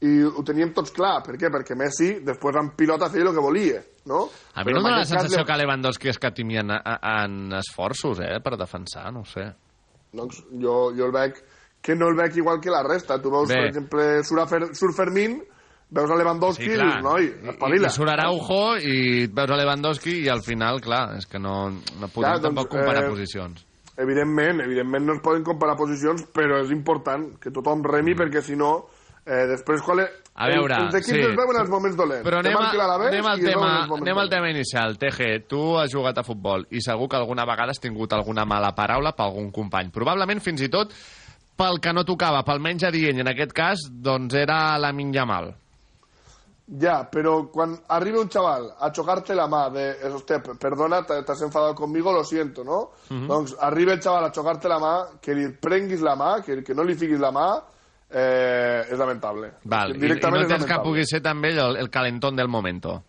i 0.06 0.10
ho 0.22 0.42
teníem 0.46 0.70
tots 0.76 0.92
clar. 0.94 1.16
Per 1.26 1.34
què? 1.40 1.50
Perquè 1.50 1.76
Messi 1.78 2.10
després 2.24 2.58
en 2.60 2.72
pilota 2.78 3.10
feia 3.10 3.26
el 3.26 3.34
que 3.34 3.44
volia, 3.44 3.82
no? 4.06 4.26
A 4.54 4.64
mi 4.64 4.74
no 4.74 4.82
dóna 4.82 5.00
la 5.00 5.02
cas 5.02 5.14
sensació 5.14 5.44
que 5.46 5.58
Lewandowski 5.58 6.12
escatimi 6.12 6.60
en, 6.62 6.74
en 6.78 7.38
esforços, 7.58 8.22
eh, 8.22 8.38
per 8.44 8.56
defensar, 8.60 9.08
no 9.14 9.24
sé. 9.26 9.48
doncs 10.12 10.40
jo, 10.56 10.94
jo 10.96 11.04
el 11.04 11.12
veig 11.12 11.36
que 11.82 11.94
no 11.94 12.08
el 12.08 12.16
veig 12.16 12.36
igual 12.36 12.60
que 12.60 12.70
la 12.70 12.82
resta. 12.82 13.20
Tu 13.22 13.30
veus, 13.30 13.48
Bé. 13.48 13.54
per 13.54 13.68
exemple, 13.68 14.08
surt, 14.24 14.42
a 14.42 14.46
Fer, 14.50 14.74
surt 14.74 14.96
Fermín, 14.96 15.38
veus 15.90 16.10
a 16.10 16.18
Lewandowski 16.18 16.66
i 16.66 16.74
dius, 16.76 16.98
noi, 17.04 17.28
I, 17.28 17.52
espavila. 17.52 17.88
i 17.88 17.94
surt 17.94 18.12
Araujo 18.12 18.62
i 18.82 19.26
veus 19.32 19.54
a 19.54 19.58
Lewandowski 19.60 20.18
i 20.24 20.28
al 20.32 20.42
final, 20.44 20.82
clar, 20.84 21.16
és 21.18 21.26
que 21.30 21.40
no, 21.40 21.70
no 21.70 22.10
podem 22.10 22.26
Clar, 22.26 22.36
doncs, 22.38 22.46
tampoc 22.48 22.70
comparar 22.74 23.06
eh, 23.06 23.10
posicions. 23.14 23.64
Evidentment, 23.98 24.62
evidentment 24.62 25.08
no 25.08 25.16
es 25.16 25.22
poden 25.24 25.46
comparar 25.46 25.78
posicions, 25.78 26.22
però 26.34 26.60
és 26.62 26.70
important 26.74 27.32
que 27.42 27.50
tothom 27.54 27.82
remi 27.86 28.14
perquè 28.18 28.44
si 28.44 28.58
no, 28.58 28.72
eh, 29.28 29.44
després 29.52 29.84
quan... 29.84 30.00
Le... 30.00 30.08
A 30.38 30.46
veure, 30.46 30.76
els 30.86 30.94
equips 30.94 31.16
sí. 31.16 31.22
es 31.26 31.36
veuen 31.36 31.56
els 31.60 31.70
moments 31.70 31.96
dolents. 31.98 32.22
Però 32.24 32.38
anem, 32.38 32.54
a, 32.56 32.66
anem, 33.08 33.26
al 33.26 33.40
tema, 33.42 33.70
anem 33.98 34.18
al 34.22 34.28
tema 34.30 34.50
inicial. 34.52 34.94
TG, 34.96 35.48
tu 35.50 35.62
has 35.76 35.90
jugat 35.90 36.20
a 36.20 36.24
futbol 36.26 36.62
i 36.70 36.82
segur 36.84 37.08
que 37.10 37.18
alguna 37.18 37.46
vegada 37.48 37.74
has 37.74 37.82
tingut 37.82 38.14
alguna 38.14 38.44
mala 38.46 38.70
paraula 38.76 39.12
per 39.18 39.26
algun 39.26 39.50
company. 39.50 39.90
Probablement 39.90 40.40
fins 40.44 40.62
i 40.62 40.70
tot 40.70 40.94
pel 41.58 41.80
que 41.82 41.90
no 41.92 42.04
tocava, 42.06 42.44
pel 42.46 42.62
menys 42.62 42.86
adient, 42.86 43.18
en 43.18 43.32
aquest 43.32 43.50
cas, 43.52 43.88
doncs 43.90 44.36
era 44.38 44.78
la 44.78 44.92
Yamal. 44.94 45.56
Ya, 46.70 47.08
pero 47.10 47.50
cuando 47.50 47.80
arriba 47.88 48.20
un 48.20 48.28
chaval 48.28 48.74
a 48.78 48.92
chocarte 48.92 49.34
la 49.34 49.46
mà 49.48 49.70
de, 49.70 49.90
eh, 49.90 50.12
hostia, 50.12 50.38
p- 50.42 50.54
perdona, 50.60 51.02
te, 51.02 51.22
te 51.22 51.32
has 51.32 51.40
enfadado 51.40 51.74
conmigo, 51.74 52.12
lo 52.12 52.22
siento, 52.22 52.62
no? 52.62 52.90
Mhm. 53.08 53.26
Doncs 53.26 53.56
arriba 53.58 53.94
el 53.94 54.00
chaval 54.00 54.26
a 54.26 54.30
chocarte 54.30 54.68
la 54.68 54.78
mà, 54.78 55.18
que 55.20 55.34
li 55.34 55.48
prenguis 55.48 56.02
la 56.02 56.14
mà, 56.14 56.42
que, 56.44 56.62
que 56.62 56.74
no 56.74 56.84
li 56.84 56.94
fiquis 56.94 57.18
la 57.18 57.32
mà, 57.32 57.48
eh, 58.10 58.86
és 58.90 58.98
lamentable. 58.98 59.52
Val, 59.64 59.92
i, 59.94 59.98
i 59.98 60.00
Directament 60.06 60.42
no 60.46 60.48
tens 60.56 60.66
que 60.66 60.80
pugui 60.84 61.04
ser 61.06 61.20
també 61.24 61.50
el, 61.56 61.76
el 61.76 61.90
calentón 61.90 62.36
del 62.36 62.48
momento. 62.48 63.02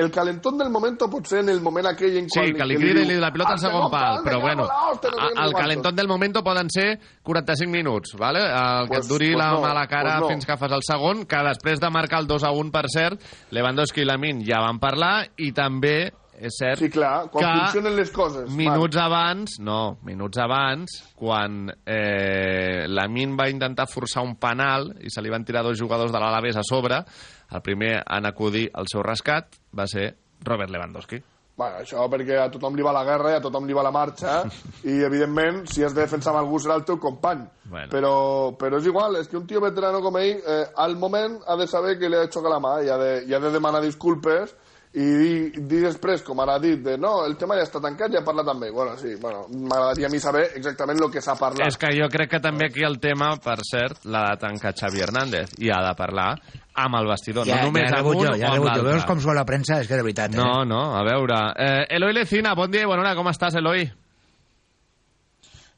El 0.00 0.10
calentón 0.10 0.56
del 0.56 0.70
momento 0.72 1.10
pot 1.12 1.26
ser 1.28 1.40
en 1.42 1.50
el 1.50 1.58
moment 1.60 1.84
aquell 1.90 2.14
en 2.16 2.30
Sí, 2.32 2.38
qual... 2.40 2.54
que 2.56 2.64
li 2.70 2.76
crida 2.80 3.02
i 3.02 3.04
li 3.04 3.12
diu, 3.12 3.20
la 3.20 3.28
pilota 3.30 3.50
al 3.52 3.58
"Al 3.58 3.64
segon 3.66 3.90
pal, 3.92 4.22
però 4.24 4.40
bueno, 4.40 4.62
el 4.64 4.96
sé 4.96 5.10
quantos". 5.12 5.60
calentón 5.60 5.94
del 5.94 6.08
momento 6.08 6.42
poden 6.42 6.70
ser 6.70 6.98
45 7.22 7.70
minuts, 7.70 8.14
¿vale? 8.16 8.40
el 8.40 8.88
que 8.88 8.94
Pues- 8.94 9.04
et 9.04 9.12
duri 9.12 9.26
pues 9.34 9.36
la 9.44 9.50
no, 9.52 9.60
mala 9.60 9.86
cara 9.86 10.16
pues 10.16 10.20
no. 10.22 10.28
fins 10.30 10.46
que 10.46 10.56
fas 10.56 10.72
el 10.72 10.80
segon, 10.82 11.26
que 11.26 11.36
després 11.36 11.80
de 11.80 11.90
marcar 11.90 12.20
el 12.20 12.26
2 12.26 12.44
a 12.44 12.50
1, 12.50 12.70
per 12.72 12.86
cert, 12.88 13.20
Lewandowski 13.50 14.00
i 14.00 14.04
Lamin 14.06 14.40
ja 14.42 14.58
van 14.64 14.78
parlar, 14.80 15.28
i 15.36 15.52
també 15.52 16.14
és 16.38 16.58
cert 16.60 16.78
Sí, 16.80 16.90
clar, 16.90 17.28
quan 17.32 17.44
que 17.44 17.64
funcionen 17.64 17.96
les 17.96 18.10
coses. 18.14 18.50
minuts 18.54 18.96
abans, 18.96 19.58
no, 19.60 19.98
minuts 20.06 20.38
abans, 20.42 20.98
quan 21.18 21.66
eh, 21.84 22.86
Lamin 22.88 23.36
va 23.38 23.48
intentar 23.50 23.88
forçar 23.90 24.22
un 24.26 24.36
penal 24.40 24.92
i 25.00 25.10
se 25.10 25.22
li 25.22 25.32
van 25.32 25.44
tirar 25.44 25.64
dos 25.66 25.78
jugadors 25.78 26.12
de 26.14 26.20
l'Alavés 26.22 26.56
a 26.56 26.66
sobre, 26.66 27.02
el 27.50 27.62
primer 27.64 27.98
en 28.04 28.28
acudir 28.28 28.68
al 28.74 28.86
seu 28.90 29.02
rescat 29.02 29.58
va 29.76 29.86
ser 29.90 30.12
Robert 30.44 30.70
Lewandowski. 30.70 31.20
Bueno, 31.58 31.80
això 31.82 32.04
perquè 32.06 32.36
a 32.38 32.50
tothom 32.54 32.76
li 32.78 32.84
va 32.86 32.92
la 32.94 33.02
guerra 33.02 33.32
i 33.32 33.34
a 33.34 33.42
tothom 33.42 33.64
li 33.66 33.74
va 33.74 33.82
la 33.82 33.90
marxa 33.90 34.44
i, 34.86 35.00
evidentment, 35.02 35.64
si 35.66 35.82
has 35.82 35.90
de 35.96 36.04
defensar 36.04 36.30
amb 36.30 36.44
algú 36.44 36.60
serà 36.62 36.76
el 36.78 36.84
teu 36.86 37.00
company. 37.02 37.42
Bueno. 37.64 37.90
Però, 37.90 38.12
però 38.60 38.78
és 38.78 38.86
igual, 38.86 39.18
és 39.18 39.26
que 39.26 39.36
un 39.40 39.48
tio 39.50 39.58
veterano 39.64 39.98
com 40.04 40.20
ell, 40.20 40.38
eh, 40.38 40.68
al 40.76 40.94
moment 40.96 41.40
ha 41.50 41.56
de 41.58 41.66
saber 41.66 41.96
que 41.98 42.06
li 42.06 42.14
ha 42.14 42.28
xocat 42.30 42.54
la 42.54 42.60
mà 42.62 42.76
i 42.86 42.92
ha 42.94 42.98
de, 43.00 43.10
i 43.26 43.34
ha 43.34 43.42
de 43.42 43.50
demanar 43.50 43.82
disculpes 43.82 44.54
i 44.96 45.04
dir, 45.04 45.66
dir 45.68 45.80
després, 45.84 46.22
com 46.24 46.38
ara 46.40 46.54
ha 46.56 46.60
dit, 46.62 46.78
de 46.80 46.96
no, 47.00 47.24
el 47.26 47.36
tema 47.36 47.58
ja 47.58 47.66
està 47.66 47.80
tancat, 47.80 48.12
ja 48.14 48.22
amb 48.24 48.64
ell. 48.64 48.72
Bueno, 48.72 48.96
sí, 48.96 49.16
bueno, 49.20 49.44
m'agradaria 49.50 50.08
a 50.08 50.10
mi 50.10 50.18
saber 50.18 50.46
exactament 50.56 51.02
el 51.02 51.10
que 51.12 51.20
s'ha 51.20 51.34
parlat. 51.36 51.66
És 51.68 51.76
que 51.76 51.92
jo 51.92 52.08
crec 52.08 52.30
que 52.30 52.40
també 52.40 52.70
aquí 52.70 52.82
el 52.86 52.98
tema, 52.98 53.34
per 53.36 53.58
cert, 53.68 54.04
l'ha 54.04 54.24
de 54.30 54.40
tancar 54.40 54.72
Xavi 54.74 55.04
Hernández 55.04 55.52
i 55.60 55.68
ha 55.70 55.82
de 55.84 55.94
parlar 55.98 56.30
amb 56.78 56.94
el 57.00 57.08
vestidor, 57.10 57.46
Ja, 57.46 57.60
no 57.60 57.68
només 57.68 57.90
ja 57.90 57.98
amb 57.98 58.06
un 58.06 58.12
rebutjo, 58.14 58.32
o 58.32 58.38
ja 58.38 58.48
amb 58.48 58.54
rebutjo. 58.56 58.82
Veus 58.82 58.94
l'altre. 58.94 59.08
com 59.12 59.20
surt 59.20 59.36
la 59.36 59.44
premsa? 59.44 59.80
És 59.82 59.88
que 59.88 59.96
de 59.96 60.02
veritat, 60.02 60.34
eh? 60.34 60.38
No, 60.38 60.64
no, 60.64 60.82
a 60.96 61.02
veure. 61.04 61.38
Eh, 61.58 61.86
Eloi 61.96 62.14
Lecina, 62.14 62.54
bon 62.54 62.70
dia 62.70 62.82
i 62.86 62.86
bona 62.88 63.02
hora, 63.02 63.16
com 63.18 63.28
estàs, 63.28 63.58
Eloi? 63.58 63.90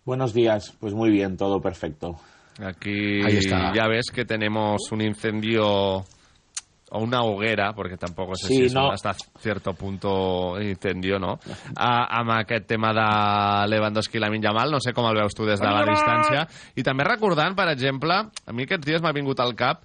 Buenos 0.05 0.33
días, 0.33 0.73
pues 0.79 0.95
muy 0.95 1.11
bien, 1.11 1.37
todo 1.37 1.61
perfecto. 1.61 2.17
Aquí 2.59 3.23
Ahí 3.25 3.39
está. 3.39 3.73
ya 3.75 3.87
ves 3.89 4.11
que 4.13 4.25
tenemos 4.25 4.93
un 4.93 5.01
incendio 5.03 6.05
o 6.91 7.01
una 7.05 7.23
hoguera, 7.23 7.73
porque 7.73 7.97
tampoco 7.97 8.35
sé 8.35 8.49
Sí, 8.49 8.57
si 8.57 8.65
es 8.67 8.75
no. 8.75 8.89
un 8.89 8.95
hasta 8.95 9.15
cierto 9.39 9.75
punto 9.75 10.61
incendio, 10.61 11.19
no? 11.19 11.39
A, 11.77 12.19
amb 12.19 12.31
aquest 12.41 12.67
tema 12.67 12.93
de 12.93 13.69
Lewandowski 13.71 14.19
i 14.19 14.21
Lamin 14.21 14.43
Yamal, 14.43 14.71
no 14.71 14.81
sé 14.81 14.93
com 14.93 15.07
el 15.07 15.17
veus 15.17 15.35
tu 15.35 15.47
des 15.47 15.61
de 15.61 15.67
la 15.71 15.85
distància. 15.87 16.47
I 16.75 16.83
també 16.83 17.05
recordant, 17.05 17.55
per 17.55 17.69
exemple, 17.71 18.15
a 18.47 18.53
mi 18.53 18.65
aquests 18.67 18.87
dies 18.87 19.03
m'ha 19.03 19.13
vingut 19.15 19.39
al 19.41 19.55
cap 19.55 19.83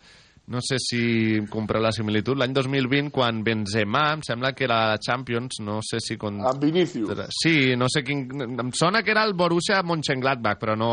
no 0.48 0.60
sé 0.62 0.78
si 0.78 1.40
compreu 1.50 1.82
la 1.82 1.90
similitud, 1.96 2.38
l'any 2.38 2.54
2020, 2.54 3.10
quan 3.14 3.40
Benzema, 3.44 4.04
em 4.14 4.22
sembla 4.26 4.52
que 4.54 4.68
era 4.68 4.78
la 4.92 5.00
Champions, 5.02 5.58
no 5.66 5.80
sé 5.82 5.98
si... 6.04 6.18
Con... 6.22 6.38
Amb 6.46 6.62
Vinicius. 6.62 7.24
Sí, 7.34 7.74
no 7.76 7.88
sé 7.90 8.04
quin... 8.06 8.28
Em 8.46 8.70
sona 8.78 9.02
que 9.02 9.10
era 9.16 9.24
el 9.26 9.34
Borussia 9.34 9.82
Mönchengladbach, 9.82 10.60
però 10.62 10.76
no, 10.78 10.92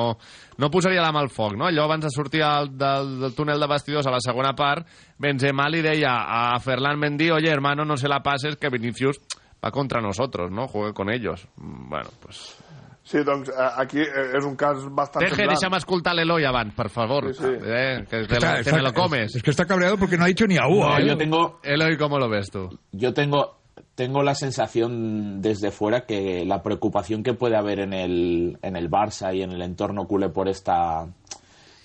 no 0.57 0.71
posaria 0.73 1.05
la 1.05 1.13
mà 1.13 1.21
al 1.21 1.29
foc, 1.29 1.59
no? 1.61 1.69
Allò 1.69 1.85
abans 1.85 2.07
de 2.09 2.15
sortir 2.15 2.43
al, 2.49 2.73
del, 2.79 3.19
del 3.21 3.37
túnel 3.37 3.61
de 3.61 3.69
vestidors 3.69 4.09
a 4.09 4.17
la 4.17 4.23
segona 4.25 4.55
part, 4.57 4.89
Benzema 5.21 5.69
li 5.69 5.85
deia 5.85 6.17
a 6.25 6.59
Ferland 6.65 6.99
Mendy, 7.05 7.31
oye, 7.31 7.53
hermano, 7.53 7.85
no 7.85 7.97
se 8.01 8.09
la 8.09 8.23
pases, 8.25 8.57
que 8.57 8.73
Vinicius 8.73 9.21
va 9.63 9.71
contra 9.71 10.01
nosotros, 10.01 10.51
¿no? 10.51 10.67
Juegue 10.67 10.95
con 10.95 11.13
ellos. 11.13 11.47
Mm, 11.57 11.89
Bueno, 11.91 12.11
pues... 12.21 12.57
Sí, 13.05 13.19
doncs 13.27 13.51
aquí 13.77 13.99
eh, 13.99 14.37
és 14.39 14.45
un 14.47 14.55
cas 14.57 14.79
bastant 14.95 15.25
Deje, 15.25 15.43
deixa'm 15.51 15.75
escoltar 15.75 16.15
l'Eloi 16.15 16.45
abans, 16.47 16.73
per 16.75 16.89
favor. 16.89 17.33
Sí, 17.35 17.43
sí. 17.43 17.51
Eh, 17.65 18.05
que, 18.09 18.21
te, 18.29 18.35
Está- 18.37 18.39
lo- 18.39 18.55
que 18.55 18.61
está- 18.61 18.77
me 18.77 18.83
lo 18.83 18.93
comes. 18.95 19.35
Es 19.35 19.43
que 19.43 19.51
está 19.51 19.65
cabreado 19.67 19.99
porque 19.99 20.17
no 20.17 20.25
ha 20.25 20.29
dicho 20.29 20.47
ni 20.47 20.57
a 20.57 20.69
No, 20.69 20.97
¿eh? 20.99 21.07
yo 21.09 21.17
tengo, 21.19 21.59
Eloi, 21.65 21.97
¿cómo 21.97 22.19
lo 22.19 22.29
ves 22.29 22.49
tú? 22.51 22.69
yo 22.93 23.13
tengo, 23.13 23.59
tengo 23.97 24.23
la 24.23 24.35
sensación 24.37 25.43
desde 25.43 25.71
fuera 25.73 26.07
que 26.07 26.45
la 26.47 26.63
preocupación 26.63 27.23
que 27.25 27.35
puede 27.35 27.57
haber 27.57 27.81
en 27.81 27.93
el, 27.93 28.59
en 28.63 28.77
el 28.77 28.89
Barça 28.89 29.35
y 29.35 29.43
en 29.43 29.51
el 29.51 29.63
entorno 29.63 30.07
culé 30.07 30.29
por 30.29 30.49
esta 30.49 31.07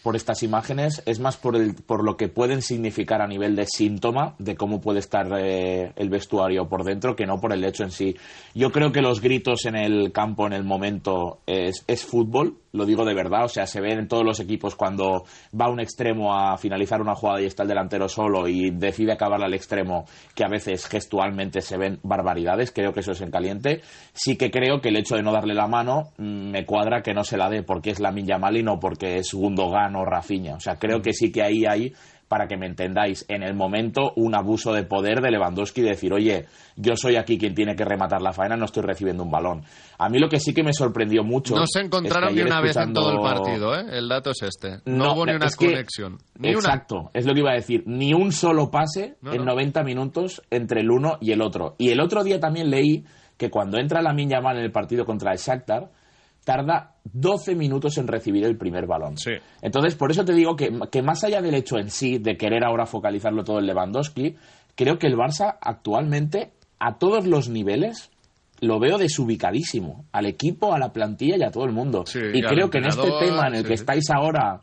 por 0.07 0.15
estas 0.15 0.41
imágenes 0.41 1.03
es 1.05 1.19
más 1.19 1.35
por, 1.35 1.57
el, 1.57 1.75
por 1.75 2.01
lo 2.01 2.15
que 2.15 2.29
pueden 2.29 2.61
significar 2.61 3.21
a 3.21 3.27
nivel 3.27 3.57
de 3.57 3.65
síntoma 3.65 4.35
de 4.39 4.55
cómo 4.55 4.79
puede 4.79 4.99
estar 4.99 5.27
eh, 5.37 5.91
el 5.97 6.07
vestuario 6.07 6.69
por 6.69 6.85
dentro 6.85 7.13
que 7.13 7.25
no 7.25 7.41
por 7.41 7.51
el 7.51 7.65
hecho 7.65 7.83
en 7.83 7.91
sí. 7.91 8.15
Yo 8.55 8.71
creo 8.71 8.93
que 8.93 9.01
los 9.01 9.19
gritos 9.19 9.65
en 9.65 9.75
el 9.75 10.13
campo 10.13 10.47
en 10.47 10.53
el 10.53 10.63
momento 10.63 11.41
es, 11.45 11.83
es 11.87 12.05
fútbol, 12.05 12.55
lo 12.73 12.85
digo 12.85 13.05
de 13.05 13.13
verdad, 13.13 13.45
o 13.45 13.49
sea, 13.49 13.65
se 13.65 13.81
ven 13.81 13.99
en 13.99 14.07
todos 14.07 14.23
los 14.23 14.39
equipos 14.39 14.75
cuando 14.75 15.23
va 15.59 15.69
un 15.69 15.79
extremo 15.79 16.35
a 16.35 16.57
finalizar 16.57 17.01
una 17.01 17.15
jugada 17.15 17.41
y 17.41 17.45
está 17.45 17.63
el 17.63 17.69
delantero 17.69 18.07
solo 18.09 18.47
y 18.47 18.71
decide 18.71 19.13
acabarla 19.13 19.45
al 19.45 19.53
extremo, 19.53 20.05
que 20.35 20.43
a 20.43 20.49
veces 20.49 20.87
gestualmente 20.87 21.61
se 21.61 21.77
ven 21.77 21.99
barbaridades, 22.03 22.71
creo 22.71 22.93
que 22.93 22.99
eso 22.99 23.11
es 23.11 23.21
en 23.21 23.31
caliente. 23.31 23.81
Sí 24.13 24.37
que 24.37 24.51
creo 24.51 24.81
que 24.81 24.89
el 24.89 24.97
hecho 24.97 25.15
de 25.15 25.23
no 25.23 25.31
darle 25.31 25.53
la 25.53 25.67
mano 25.67 26.09
mm, 26.17 26.51
me 26.51 26.65
cuadra 26.65 27.01
que 27.01 27.13
no 27.13 27.23
se 27.23 27.37
la 27.37 27.49
dé 27.49 27.63
porque 27.63 27.91
es 27.91 27.99
la 27.99 28.13
Yamal 28.17 28.57
y 28.57 28.63
no 28.63 28.79
porque 28.79 29.17
es 29.17 29.33
Gundogan 29.33 29.95
o 29.95 30.05
Rafinha. 30.05 30.55
O 30.55 30.59
sea, 30.59 30.75
creo 30.75 31.01
que 31.01 31.13
sí 31.13 31.31
que 31.31 31.43
ahí 31.43 31.65
hay 31.65 31.93
para 32.27 32.47
que 32.47 32.57
me 32.57 32.65
entendáis, 32.65 33.25
en 33.29 33.41
el 33.43 33.53
momento 33.53 34.11
un 34.15 34.35
abuso 34.35 34.73
de 34.73 34.83
poder 34.83 35.21
de 35.21 35.31
Lewandowski 35.31 35.81
de 35.81 35.89
decir, 35.89 36.11
oye, 36.13 36.45
yo 36.75 36.95
soy 36.95 37.15
aquí 37.15 37.37
quien 37.37 37.55
tiene 37.55 37.75
que 37.75 37.85
rematar 37.85 38.21
la 38.21 38.33
faena, 38.33 38.57
no 38.57 38.65
estoy 38.65 38.83
recibiendo 38.83 39.23
un 39.23 39.31
balón. 39.31 39.63
A 39.97 40.09
mí 40.09 40.19
lo 40.19 40.27
que 40.29 40.39
sí 40.39 40.53
que 40.53 40.63
me 40.63 40.73
sorprendió 40.73 41.23
mucho... 41.23 41.55
No 41.55 41.65
se 41.65 41.79
encontraron 41.81 42.29
es 42.29 42.35
ni 42.35 42.41
que 42.41 42.47
una 42.47 42.61
vez 42.61 42.75
en 42.75 42.93
todo 42.93 43.11
el 43.11 43.19
partido, 43.19 43.75
¿eh? 43.75 43.85
El 43.91 44.09
dato 44.09 44.31
es 44.31 44.41
este. 44.43 44.79
No, 44.85 45.13
hubo 45.13 45.25
ni 45.25 45.33
una 45.33 45.47
que- 45.47 45.65
conexión. 45.67 46.17
Una. 46.37 46.51
exacto, 46.51 47.09
es 47.13 47.25
lo 47.25 47.33
que 47.33 47.39
iba 47.39 47.51
a 47.51 47.55
decir. 47.55 47.83
Ni 47.85 48.13
un 48.13 48.31
solo 48.31 48.69
pase 48.69 49.15
No, 49.21 49.31
en 49.33 49.45
no. 49.45 49.53
90 49.53 49.83
minutos 49.83 50.41
entre 50.51 50.81
el 50.81 50.91
uno 50.91 51.17
y 51.21 51.31
el 51.31 51.41
otro. 51.41 51.75
Y 51.77 51.89
el 51.89 51.99
otro 52.01 52.23
día 52.23 52.39
también 52.39 52.69
leí 52.69 53.05
que 53.37 53.49
cuando 53.49 53.77
entra 53.77 54.01
la 54.01 54.15
Yamal 54.15 54.57
en 54.57 54.63
el 54.63 54.71
partido 54.71 55.05
contra 55.05 55.31
el 55.31 55.37
Shakhtar, 55.37 55.89
tarda 56.47 56.93
12 57.03 57.55
minutos 57.55 57.97
en 57.97 58.07
recibir 58.07 58.45
el 58.45 58.57
primer 58.57 58.87
balón. 58.87 59.15
Entonces, 59.61 59.95
por 59.95 60.11
eso 60.11 60.23
te 60.23 60.31
digo 60.31 60.55
que, 60.55 60.71
que 60.89 61.01
más 61.01 61.25
allá 61.25 61.41
del 61.41 61.55
hecho 61.55 61.77
en 61.77 61.89
sí 61.89 62.19
de 62.19 62.37
querer 62.37 62.63
ahora 62.63 62.85
focalizarlo 62.85 63.43
todo 63.43 63.59
en 63.59 63.65
Lewandowski, 63.65 64.37
creo 64.73 64.97
que 64.97 65.07
el 65.07 65.17
Barça 65.17 65.57
actualmente, 65.59 66.53
a 66.79 66.97
todos 66.97 67.27
los 67.27 67.49
niveles, 67.49 68.11
lo 68.61 68.79
veo 68.79 68.97
desubicadísimo. 68.97 70.05
Al 70.13 70.25
equipo, 70.25 70.73
a 70.73 70.79
la 70.79 70.93
plantilla 70.93 71.35
y 71.37 71.43
a 71.43 71.51
todo 71.51 71.65
el 71.65 71.73
mundo. 71.73 72.05
y 72.15 72.39
y 72.39 72.41
creo 72.41 72.69
que 72.69 72.77
en 72.77 72.85
este 72.85 73.11
tema 73.19 73.47
en 73.49 73.55
el 73.55 73.63
sí, 73.63 73.67
que 73.67 73.77
sí. 73.77 73.81
estáis 73.81 74.09
ahora 74.09 74.61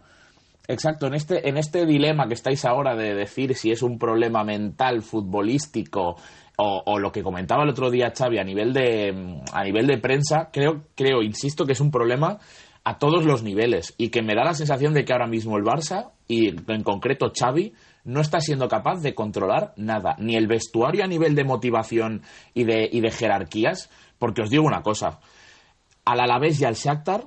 Exacto, 0.67 1.07
en 1.07 1.15
este, 1.15 1.47
en 1.47 1.59
este 1.59 1.85
dilema 1.85 2.27
que 2.27 2.33
estáis 2.33 2.65
ahora 2.65 2.97
de 2.97 3.15
decir 3.15 3.55
si 3.55 3.71
es 3.71 3.83
un 3.83 3.99
problema 3.99 4.45
mental, 4.45 5.03
futbolístico 5.03 6.17
o, 6.57 6.99
lo 6.99 7.11
que 7.11 7.23
comentaba 7.23 7.65
el 7.65 7.71
otro 7.71 7.91
día 7.91 8.13
Xavi 8.17 8.39
a 8.39 8.45
nivel 8.45 8.73
de, 8.73 9.41
a 9.53 9.65
nivel 9.65 9.87
de 9.87 9.99
prensa, 9.99 10.51
creo, 10.53 10.85
creo, 10.95 11.23
insisto, 11.23 11.67
que 11.67 11.73
es 11.73 11.81
un 11.81 11.91
problema 11.91 12.39
a 12.85 12.99
todos 12.99 13.25
los 13.25 13.43
niveles 13.43 13.95
y 13.97 14.11
que 14.11 14.23
me 14.23 14.35
da 14.35 14.45
la 14.45 14.55
sensación 14.55 14.93
de 14.95 15.05
que 15.05 15.13
ahora 15.13 15.27
mismo 15.27 15.57
el 15.57 15.65
Barça 15.65 16.13
y 16.29 16.49
en 16.49 16.83
concreto 16.83 17.33
Xavi 17.35 17.73
no 18.05 18.21
está 18.21 18.41
siendo 18.41 18.69
capaz 18.69 19.01
de 19.01 19.15
controlar 19.15 19.73
nada, 19.77 20.17
ni 20.19 20.37
el 20.37 20.47
vestuario 20.47 21.03
a 21.03 21.09
nivel 21.09 21.35
de 21.35 21.45
motivación 21.45 22.23
y 22.53 22.65
de, 22.65 22.89
y 22.93 23.01
de 23.01 23.11
jerarquías, 23.11 23.91
porque 24.19 24.43
os 24.43 24.51
digo 24.51 24.65
una 24.65 24.83
cosa, 24.83 25.21
al 26.05 26.21
Alavés 26.21 26.61
y 26.61 26.67
al 26.67 26.75
Shakhtar 26.75 27.25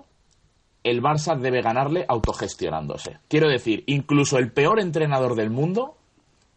el 0.83 1.01
Barça 1.01 1.37
debe 1.37 1.61
ganarle 1.61 2.05
autogestionándose. 2.07 3.17
Quiero 3.27 3.49
decir, 3.49 3.83
incluso 3.87 4.37
el 4.37 4.53
peor 4.53 4.79
entrenador 4.79 5.35
del 5.35 5.49
mundo 5.49 5.96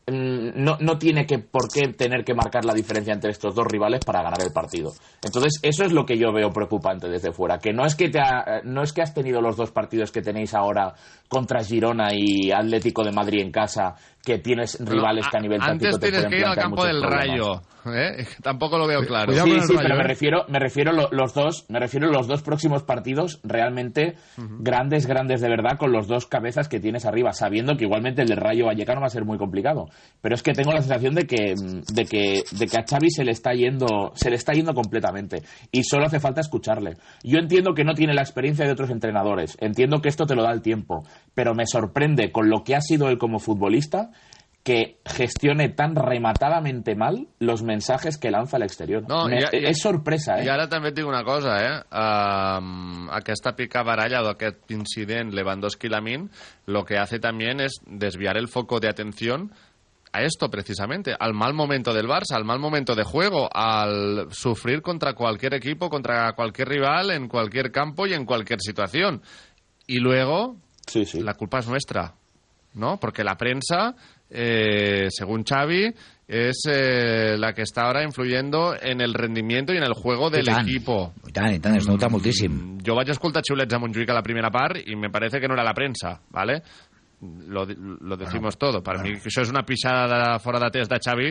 no, 0.08 0.76
no 0.80 0.98
tiene 0.98 1.24
que 1.26 1.38
por 1.38 1.70
qué 1.72 1.92
tener 1.92 2.24
que 2.24 2.34
marcar 2.34 2.64
la 2.64 2.74
diferencia 2.74 3.12
entre 3.12 3.30
estos 3.30 3.54
dos 3.54 3.66
rivales 3.66 4.00
para 4.04 4.22
ganar 4.22 4.40
el 4.40 4.52
partido. 4.52 4.90
Entonces, 5.22 5.60
eso 5.62 5.84
es 5.84 5.92
lo 5.92 6.04
que 6.04 6.18
yo 6.18 6.32
veo 6.32 6.50
preocupante 6.50 7.08
desde 7.08 7.32
fuera, 7.32 7.58
que 7.58 7.72
no 7.72 7.84
es 7.86 7.94
que 7.94 8.08
te 8.08 8.18
ha- 8.20 8.44
eh, 8.58 8.60
no 8.64 8.82
es 8.82 8.92
que 8.92 9.02
has 9.02 9.14
tenido 9.14 9.40
los 9.40 9.56
dos 9.56 9.70
partidos 9.70 10.10
que 10.10 10.22
tenéis 10.22 10.54
ahora 10.54 10.92
contra 11.28 11.62
Girona 11.62 12.08
y 12.12 12.50
Atlético 12.50 13.04
de 13.04 13.12
Madrid 13.12 13.40
en 13.42 13.52
casa, 13.52 13.94
que 14.24 14.38
tienes 14.38 14.78
rivales 14.84 15.26
que 15.30 15.36
a 15.36 15.40
nivel 15.40 15.60
Antes 15.62 15.90
táctico 15.92 15.98
te 15.98 16.06
tienes 16.10 16.20
pueden 16.20 16.30
que 16.30 16.38
ir 16.38 16.44
al 16.44 16.56
campo 16.56 16.84
del 16.84 17.00
problemas. 17.00 17.26
¿Eh? 17.86 18.26
Tampoco 18.42 18.78
lo 18.78 18.86
veo 18.86 19.00
claro. 19.06 19.32
sí, 19.44 19.50
sí, 19.66 19.74
pero 19.82 19.96
me 19.96 20.02
refiero, 20.04 20.44
me 20.48 20.58
refiero 20.58 20.92
lo- 20.92 21.08
los 21.10 21.34
dos, 21.34 21.66
me 21.68 21.78
refiero 21.78 22.08
a 22.08 22.12
los 22.12 22.26
dos 22.26 22.42
próximos 22.42 22.82
partidos 22.82 23.40
realmente 23.44 24.14
grandes, 24.36 25.06
grandes 25.06 25.40
de 25.40 25.48
verdad, 25.48 25.78
con 25.78 25.92
los 25.92 26.06
dos 26.08 26.26
cabezas 26.26 26.68
que 26.68 26.80
tienes 26.80 27.04
arriba, 27.06 27.32
sabiendo 27.32 27.76
que 27.76 27.84
igualmente 27.84 28.22
el 28.22 28.28
del 28.28 28.38
Rayo 28.38 28.66
Vallecano 28.66 29.00
va 29.00 29.06
a 29.06 29.10
ser 29.10 29.24
muy 29.24 29.38
complicado. 29.38 29.86
Pero 30.20 30.34
es 30.34 30.42
que 30.42 30.52
tengo 30.52 30.72
la 30.72 30.80
sensación 30.80 31.14
de 31.14 31.26
que, 31.26 31.54
de 31.92 32.04
que, 32.04 32.42
de 32.52 32.66
que 32.66 32.76
a 32.78 32.84
Xavi 32.88 33.10
se 33.10 33.24
le 33.24 33.32
está 33.32 33.52
yendo, 33.52 34.12
se 34.14 34.30
le 34.30 34.36
está 34.36 34.52
yendo 34.52 34.74
completamente. 34.74 35.42
Y 35.72 35.82
solo 35.84 36.06
hace 36.06 36.20
falta 36.20 36.40
escucharle. 36.40 36.96
Yo 37.22 37.38
entiendo 37.38 37.74
que 37.74 37.84
no 37.84 37.94
tiene 37.94 38.14
la 38.14 38.22
experiencia 38.22 38.64
de 38.66 38.72
otros 38.72 38.90
entrenadores, 38.90 39.56
entiendo 39.60 40.00
que 40.00 40.08
esto 40.08 40.26
te 40.26 40.34
lo 40.34 40.42
da 40.42 40.52
el 40.52 40.62
tiempo, 40.62 41.02
pero 41.34 41.54
me 41.54 41.66
sorprende 41.66 42.32
con 42.32 42.48
lo 42.50 42.62
que 42.64 42.76
ha 42.76 42.80
sido 42.80 43.08
él 43.08 43.18
como 43.18 43.38
futbolista 43.38 44.10
que 44.62 44.98
gestione 45.06 45.70
tan 45.70 45.96
rematadamente 45.96 46.94
mal 46.94 47.28
los 47.38 47.62
mensajes 47.62 48.18
que 48.18 48.30
lanza 48.30 48.58
al 48.58 48.62
exterior. 48.62 49.04
No, 49.08 49.26
Me- 49.26 49.38
i- 49.40 49.64
es 49.66 49.80
sorpresa, 49.80 50.38
eh? 50.40 50.44
I 50.44 50.48
ara 50.52 50.68
també 50.68 50.88
et 50.90 50.94
dic 50.98 51.06
una 51.08 51.24
cosa, 51.24 51.54
eh? 51.64 51.78
Um, 51.90 53.08
aquesta 53.10 53.54
picabaralla 53.56 54.20
d'aquest 54.22 54.70
incident 54.70 55.32
Lewandowski-Lamin 55.32 56.28
lo 56.66 56.84
que 56.84 56.98
hace 56.98 57.18
también 57.18 57.60
es 57.60 57.80
desviar 57.86 58.36
el 58.36 58.48
foco 58.48 58.80
de 58.80 58.88
atención 58.90 59.50
a 60.12 60.22
esto 60.24 60.50
precisamente, 60.50 61.14
al 61.18 61.32
mal 61.34 61.54
momento 61.54 61.94
del 61.94 62.06
Barça, 62.08 62.34
al 62.34 62.44
mal 62.44 62.58
momento 62.58 62.94
de 62.96 63.04
juego, 63.04 63.48
al 63.54 64.26
sufrir 64.32 64.82
contra 64.82 65.14
cualquier 65.14 65.54
equipo, 65.54 65.88
contra 65.88 66.32
cualquier 66.34 66.68
rival, 66.68 67.12
en 67.12 67.28
cualquier 67.28 67.70
campo 67.70 68.06
y 68.08 68.12
en 68.14 68.26
cualquier 68.26 68.60
situación. 68.60 69.22
Y 69.86 69.98
luego, 70.00 70.56
la 71.14 71.34
culpa 71.34 71.60
es 71.60 71.68
nuestra, 71.68 72.14
¿no? 72.74 72.98
Porque 72.98 73.22
la 73.22 73.36
prensa, 73.36 73.94
eh, 74.30 75.08
según 75.10 75.44
Xavi, 75.44 75.92
es 76.28 76.62
eh, 76.70 77.36
la 77.36 77.52
que 77.52 77.62
está 77.62 77.82
ahora 77.86 78.04
influyendo 78.04 78.74
en 78.80 79.00
el 79.00 79.14
rendimiento 79.14 79.72
y 79.72 79.78
en 79.78 79.82
el 79.82 79.94
juego 79.94 80.30
del 80.30 80.42
I 80.42 80.52
tant. 80.52 80.68
equipo. 80.68 81.12
I 81.28 81.32
tant, 81.32 81.54
i 81.54 81.58
tant, 81.58 81.76
es 81.76 81.88
nota 81.88 82.08
moltíssim. 82.08 82.78
Jo 82.86 82.94
vaig 82.94 83.10
escoltar 83.10 83.42
xiulets 83.42 83.74
a 83.74 83.80
Montjuïc 83.82 84.10
a 84.10 84.14
la 84.14 84.22
primera 84.22 84.50
part 84.50 84.78
i 84.86 84.94
me 84.96 85.10
parece 85.10 85.40
que 85.40 85.48
no 85.48 85.54
era 85.54 85.64
la 85.66 85.74
prensa, 85.74 86.20
¿vale? 86.30 86.62
Lo, 87.20 87.66
lo 87.66 88.16
decimos 88.16 88.56
todo. 88.56 88.80
Per 88.82 88.94
mi 89.02 89.16
això 89.18 89.42
és 89.42 89.50
una 89.50 89.64
pixada 89.66 90.06
de 90.08 90.38
fora 90.40 90.60
de 90.62 90.70
test 90.78 90.88
de 90.94 91.00
Xavi 91.04 91.26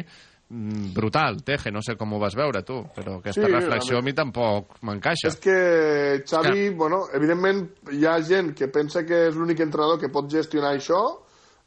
mm, 0.50 0.92
brutal, 0.94 1.40
Teje, 1.48 1.72
no 1.72 1.82
sé 1.82 1.96
com 1.98 2.14
ho 2.14 2.20
vas 2.20 2.36
veure 2.38 2.62
tu, 2.68 2.84
però 2.94 3.16
aquesta 3.24 3.48
Sí, 3.48 3.52
reflexió 3.56 3.98
a 3.98 4.04
mi 4.06 4.14
tampoc 4.14 4.76
m'encaixa. 4.84 5.32
És 5.32 5.40
que 5.42 6.22
Xavi, 6.28 6.70
bueno, 6.76 7.06
evidentment 7.16 7.64
hi 7.96 8.06
ha 8.06 8.20
gent 8.22 8.52
que 8.54 8.68
pensa 8.68 9.02
que 9.08 9.30
és 9.32 9.36
l'únic 9.40 9.64
entrenador 9.66 9.98
que 9.98 10.12
pot 10.14 10.30
gestionar 10.30 10.76
això, 10.76 11.02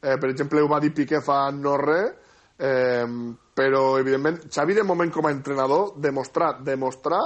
eh, 0.03 0.17
per 0.19 0.29
exemple 0.29 0.61
ho 0.61 0.69
va 0.69 0.81
dir 0.83 0.93
Piqué 0.93 1.21
fa 1.23 1.47
no 1.55 1.77
res, 1.79 2.11
eh, 2.59 3.05
però 3.53 3.83
evidentment 4.01 4.43
Xavi 4.51 4.75
de 4.77 4.83
moment 4.83 5.11
com 5.13 5.27
a 5.27 5.31
entrenador 5.33 5.95
demostrar, 5.97 6.57
demostrar 6.61 7.23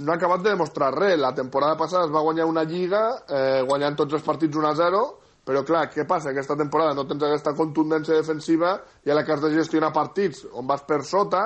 no 0.00 0.12
ha 0.12 0.16
acabat 0.16 0.44
de 0.44 0.52
demostrar 0.52 0.92
res. 0.94 1.18
La 1.18 1.34
temporada 1.34 1.76
passada 1.76 2.06
es 2.06 2.12
va 2.14 2.22
guanyar 2.24 2.46
una 2.46 2.64
lliga 2.64 3.02
eh, 3.26 3.62
guanyant 3.66 3.98
tots 3.98 4.20
els 4.20 4.26
partits 4.26 4.56
1 4.56 4.68
a 4.68 4.76
0 4.78 5.02
però 5.50 5.62
clar, 5.66 5.86
què 5.90 6.04
passa? 6.06 6.30
Aquesta 6.30 6.54
temporada 6.54 6.94
no 6.94 7.06
tens 7.08 7.24
aquesta 7.26 7.54
contundència 7.58 8.18
defensiva 8.20 8.74
i 9.06 9.10
a 9.10 9.16
la 9.16 9.24
que 9.24 9.32
has 9.34 9.40
de 9.42 9.50
gestionar 9.54 9.88
partits 9.92 10.44
on 10.52 10.68
vas 10.68 10.84
per 10.86 11.00
sota 11.08 11.42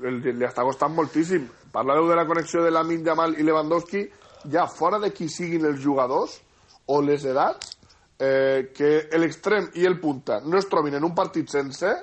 li, 0.00 0.32
li 0.32 0.46
està 0.46 0.64
costant 0.64 0.94
moltíssim. 0.94 1.44
Parlàveu 1.74 2.08
de 2.08 2.16
la 2.16 2.26
connexió 2.28 2.62
de 2.64 2.72
Lamin 2.72 3.04
Yamal 3.04 3.36
i 3.36 3.44
Lewandowski, 3.44 4.04
ja 4.52 4.66
fora 4.70 5.00
de 5.02 5.10
qui 5.12 5.28
siguin 5.32 5.66
els 5.68 5.82
jugadors 5.82 6.38
o 6.86 7.00
les 7.02 7.24
edats, 7.26 7.75
eh, 8.18 8.70
que 8.74 9.08
l'extrem 9.20 9.66
i 9.76 9.84
el 9.84 9.98
punta 10.00 10.38
no 10.44 10.56
es 10.58 10.68
trobin 10.70 10.94
en 10.96 11.04
un 11.04 11.14
partit 11.14 11.48
sencer, 11.52 11.94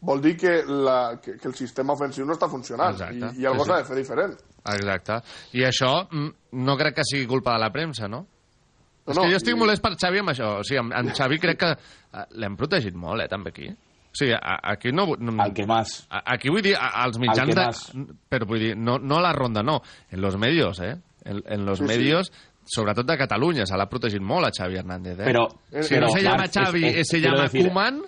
vol 0.00 0.20
dir 0.22 0.36
que, 0.36 0.62
la, 0.66 1.20
que, 1.22 1.36
que 1.38 1.48
el 1.48 1.54
sistema 1.54 1.94
ofensiu 1.94 2.26
no 2.26 2.34
està 2.34 2.48
funcionant 2.50 2.96
Exacte. 2.98 3.30
i, 3.38 3.42
i 3.42 3.46
algú 3.46 3.62
Sí, 3.64 3.68
sí. 3.68 3.70
s'ha 3.70 3.78
de 3.82 3.88
fer 3.92 3.96
diferent. 4.00 4.34
Exacte. 4.74 5.20
I 5.56 5.64
això 5.68 5.92
mm, 6.10 6.30
no 6.66 6.76
crec 6.76 6.96
que 7.00 7.04
sigui 7.08 7.26
culpa 7.30 7.54
de 7.54 7.62
la 7.64 7.70
premsa, 7.72 8.08
no? 8.08 8.24
No, 9.06 9.12
és 9.12 9.16
no, 9.16 9.22
que 9.24 9.30
jo 9.32 9.38
estic 9.40 9.54
i- 9.56 9.58
molest 9.58 9.82
per 9.82 9.94
Xavi 9.96 10.20
amb 10.20 10.30
això. 10.34 10.50
O 10.60 10.64
sigui, 10.66 10.78
amb, 10.82 10.92
amb 10.94 11.14
Xavi 11.16 11.38
crec 11.42 11.58
que 11.62 11.70
eh, 11.72 12.26
l'hem 12.42 12.56
protegit 12.58 12.94
molt, 12.94 13.22
eh, 13.24 13.28
també 13.32 13.50
aquí. 13.54 13.70
O 13.70 14.18
sigui, 14.18 14.34
a, 14.34 14.58
aquí 14.74 14.90
no... 14.92 15.06
no 15.18 15.36
Al 15.42 15.54
que 15.54 15.64
más. 15.66 16.06
A, 16.10 16.20
aquí 16.34 16.50
vull 16.50 16.62
dir, 16.66 16.74
a, 16.76 16.90
als 17.06 17.16
Al 17.16 17.22
mitjans 17.24 17.54
que 17.54 18.04
de... 18.04 18.18
Però 18.28 18.46
vull 18.46 18.60
dir, 18.60 18.74
no, 18.76 18.98
no 18.98 19.18
a 19.18 19.22
la 19.22 19.32
ronda, 19.32 19.62
no. 19.62 19.80
En 20.10 20.20
los 20.20 20.36
medios, 20.36 20.80
eh? 20.80 20.96
En, 21.24 21.42
en 21.46 21.64
los 21.66 21.78
Sí, 21.78 21.84
sí. 21.86 22.32
Sobretot 22.64 23.06
de 23.06 23.16
Catalunya, 23.18 23.66
se 23.66 23.76
l'ha 23.76 23.88
protegit 23.88 24.20
molt 24.22 24.46
a 24.46 24.50
Xavi 24.50 24.76
Hernández, 24.76 25.18
eh? 25.18 25.24
Però- 25.24 25.48
si 25.82 25.94
però, 25.94 26.06
no 26.06 26.10
se 26.10 26.22
llama 26.22 26.36
Marc, 26.38 26.52
Xavi 26.52 26.84
es- 26.86 26.96
es- 26.96 27.00
y 27.00 27.10
se 27.10 27.20
llama 27.20 27.42
decir- 27.42 27.64
Koeman, 27.66 28.02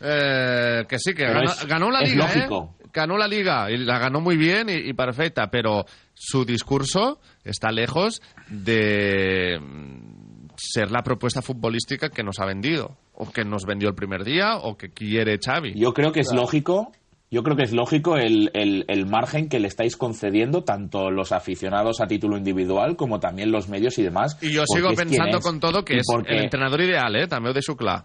eh, 0.00 0.84
que 0.88 0.98
sí, 0.98 1.14
que 1.14 1.24
ganó, 1.24 1.42
es- 1.44 1.66
ganó 1.66 1.90
la 1.90 2.00
es 2.00 2.10
liga, 2.10 2.26
lógico. 2.26 2.74
¿eh? 2.80 2.84
Ganó 2.92 3.16
la 3.18 3.26
liga 3.26 3.70
y 3.70 3.78
la 3.78 3.98
ganó 3.98 4.20
muy 4.20 4.36
bien 4.36 4.68
y, 4.68 4.74
y 4.88 4.92
perfecta, 4.92 5.50
pero 5.50 5.84
su 6.14 6.44
discurso 6.44 7.18
está 7.42 7.72
lejos 7.72 8.22
de 8.48 9.58
mm, 9.60 10.48
ser 10.56 10.90
la 10.92 11.02
propuesta 11.02 11.42
futbolística 11.42 12.08
que 12.10 12.22
nos 12.22 12.38
ha 12.38 12.44
vendido, 12.46 12.96
o 13.14 13.30
que 13.32 13.44
nos 13.44 13.64
vendió 13.66 13.88
el 13.88 13.94
primer 13.96 14.22
día, 14.24 14.56
o 14.58 14.76
que 14.76 14.90
quiere 14.90 15.38
Xavi. 15.44 15.74
Yo 15.74 15.92
creo 15.92 16.12
que 16.12 16.20
es 16.20 16.32
lógico, 16.32 16.92
yo 17.34 17.42
creo 17.42 17.56
que 17.56 17.64
es 17.64 17.72
lógico 17.72 18.16
el, 18.16 18.50
el- 18.54 18.84
el 18.88 19.06
margen 19.06 19.48
que 19.48 19.58
le 19.60 19.68
estáis 19.68 19.96
concediendo 19.96 20.62
tanto 20.64 21.10
los 21.10 21.32
aficionados 21.32 22.00
a 22.00 22.06
título 22.06 22.36
individual 22.38 22.96
como 22.96 23.18
también 23.20 23.50
los 23.50 23.68
medios 23.68 23.98
y 23.98 24.02
demás. 24.02 24.38
Y 24.40 24.52
yo 24.54 24.64
sigo 24.66 24.94
pensando 24.94 25.40
con 25.40 25.58
todo 25.60 25.84
que 25.84 25.96
es 25.98 26.06
porque- 26.06 26.32
el 26.36 26.44
entrenador 26.44 26.80
ideal, 26.80 27.14
¿eh? 27.16 27.26
També 27.26 27.50
ho 27.50 27.52
deixo 27.52 27.76
clar. 27.76 28.04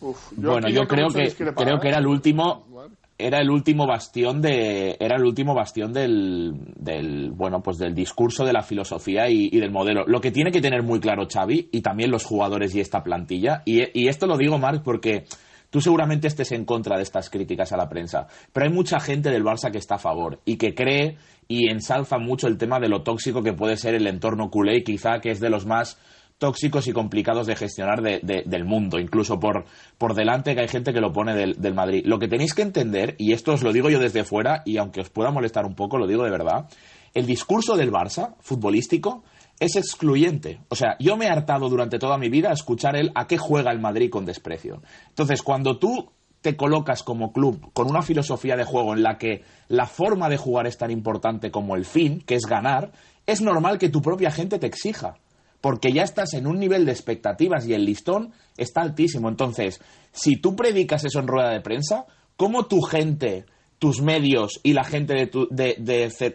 Uf, 0.00 0.32
bueno, 0.36 0.68
yo 0.68 0.86
creo 0.86 1.08
que 1.08 1.30
creo 1.32 1.76
eh? 1.76 1.80
que 1.80 1.88
era 1.88 1.98
el 1.98 2.06
último 2.06 2.66
era 3.18 3.40
el 3.40 3.48
último 3.50 3.86
bastión 3.86 4.42
de 4.42 4.94
era 5.00 5.16
el 5.16 5.24
último 5.24 5.54
bastión 5.54 5.90
del, 5.94 6.52
del 6.76 7.30
bueno 7.30 7.62
pues 7.62 7.78
del 7.78 7.94
discurso 7.94 8.44
de 8.44 8.52
la 8.52 8.62
filosofía 8.62 9.30
y, 9.30 9.48
y 9.50 9.58
del 9.58 9.70
modelo 9.70 10.04
lo 10.06 10.20
que 10.20 10.30
tiene 10.30 10.50
que 10.50 10.60
tener 10.60 10.82
muy 10.82 11.00
claro 11.00 11.26
Xavi 11.26 11.70
y 11.72 11.80
también 11.80 12.10
los 12.10 12.24
jugadores 12.24 12.74
y 12.74 12.80
esta 12.80 13.02
plantilla 13.02 13.62
y, 13.64 13.80
y 13.98 14.08
esto 14.08 14.26
lo 14.26 14.36
digo 14.36 14.58
Marc 14.58 14.82
porque 14.82 15.24
tú 15.70 15.80
seguramente 15.80 16.26
estés 16.28 16.52
en 16.52 16.64
contra 16.64 16.96
de 16.96 17.02
estas 17.02 17.30
críticas 17.30 17.72
a 17.72 17.76
la 17.76 17.88
prensa 17.88 18.26
pero 18.52 18.66
hay 18.66 18.72
mucha 18.72 19.00
gente 19.00 19.30
del 19.30 19.44
Barça 19.44 19.70
que 19.70 19.78
está 19.78 19.96
a 19.96 19.98
favor 19.98 20.40
y 20.44 20.56
que 20.56 20.74
cree 20.74 21.16
y 21.48 21.70
ensalza 21.70 22.18
mucho 22.18 22.48
el 22.48 22.58
tema 22.58 22.80
de 22.80 22.88
lo 22.88 23.02
tóxico 23.02 23.42
que 23.42 23.52
puede 23.52 23.76
ser 23.76 23.94
el 23.94 24.06
entorno 24.06 24.50
culé 24.50 24.82
quizá 24.82 25.20
que 25.20 25.30
es 25.30 25.40
de 25.40 25.50
los 25.50 25.66
más 25.66 25.98
tóxicos 26.38 26.86
y 26.86 26.92
complicados 26.92 27.46
de 27.46 27.56
gestionar 27.56 28.02
de- 28.02 28.20
de- 28.22 28.42
del 28.44 28.66
mundo, 28.66 28.98
incluso 28.98 29.40
por, 29.40 29.64
por 29.96 30.12
delante 30.14 30.54
que 30.54 30.60
hay 30.60 30.68
gente 30.68 30.92
que 30.92 31.00
lo 31.00 31.10
pone 31.10 31.34
del, 31.34 31.54
del 31.58 31.72
Madrid. 31.72 32.02
Lo 32.04 32.18
que 32.18 32.28
tenéis 32.28 32.52
que 32.52 32.60
entender, 32.60 33.14
y 33.16 33.32
esto 33.32 33.54
os 33.54 33.62
lo 33.62 33.72
digo 33.72 33.88
yo 33.88 33.98
desde 33.98 34.22
fuera, 34.22 34.60
y 34.66 34.76
aunque 34.76 35.00
os 35.00 35.08
pueda 35.08 35.30
molestar 35.30 35.64
un 35.64 35.74
poco, 35.74 35.96
lo 35.96 36.06
digo 36.06 36.24
de 36.24 36.30
verdad, 36.30 36.68
el 37.14 37.24
discurso 37.24 37.74
del 37.74 37.90
Barça, 37.90 38.34
futbolístico, 38.40 39.24
es 39.58 39.76
excluyente. 39.76 40.60
O 40.68 40.74
sea, 40.74 40.96
yo 40.98 41.16
me 41.16 41.26
he 41.26 41.30
hartado 41.30 41.68
durante 41.68 41.98
toda 41.98 42.18
mi 42.18 42.28
vida 42.28 42.50
a 42.50 42.54
escuchar 42.54 42.96
el 42.96 43.10
a 43.14 43.26
qué 43.26 43.38
juega 43.38 43.72
el 43.72 43.80
Madrid 43.80 44.10
con 44.10 44.26
desprecio. 44.26 44.82
Entonces, 45.08 45.42
cuando 45.42 45.78
tú 45.78 46.10
te 46.40 46.56
colocas 46.56 47.02
como 47.02 47.32
club 47.32 47.72
con 47.72 47.88
una 47.90 48.02
filosofía 48.02 48.56
de 48.56 48.64
juego 48.64 48.94
en 48.94 49.02
la 49.02 49.18
que 49.18 49.42
la 49.68 49.86
forma 49.86 50.28
de 50.28 50.36
jugar 50.36 50.66
es 50.66 50.78
tan 50.78 50.90
importante 50.90 51.50
como 51.50 51.74
el 51.74 51.84
fin, 51.84 52.20
que 52.20 52.36
es 52.36 52.46
ganar, 52.46 52.92
es 53.26 53.40
normal 53.40 53.78
que 53.78 53.88
tu 53.88 54.00
propia 54.02 54.30
gente 54.30 54.58
te 54.58 54.66
exija. 54.66 55.16
Porque 55.60 55.92
ya 55.92 56.02
estás 56.02 56.34
en 56.34 56.46
un 56.46 56.60
nivel 56.60 56.84
de 56.84 56.92
expectativas 56.92 57.66
y 57.66 57.74
el 57.74 57.84
listón 57.84 58.32
está 58.56 58.82
altísimo. 58.82 59.28
Entonces, 59.28 59.80
si 60.12 60.36
tú 60.36 60.54
predicas 60.54 61.04
eso 61.04 61.18
en 61.18 61.26
rueda 61.26 61.50
de 61.50 61.62
prensa, 61.62 62.04
¿cómo 62.36 62.66
tu 62.66 62.82
gente, 62.82 63.46
tus 63.78 64.00
medios 64.00 64.60
y 64.62 64.72
la 64.72 64.84
gente 64.84 65.12
de 65.14 65.26
tu- 65.26 65.48
de- 65.50 65.76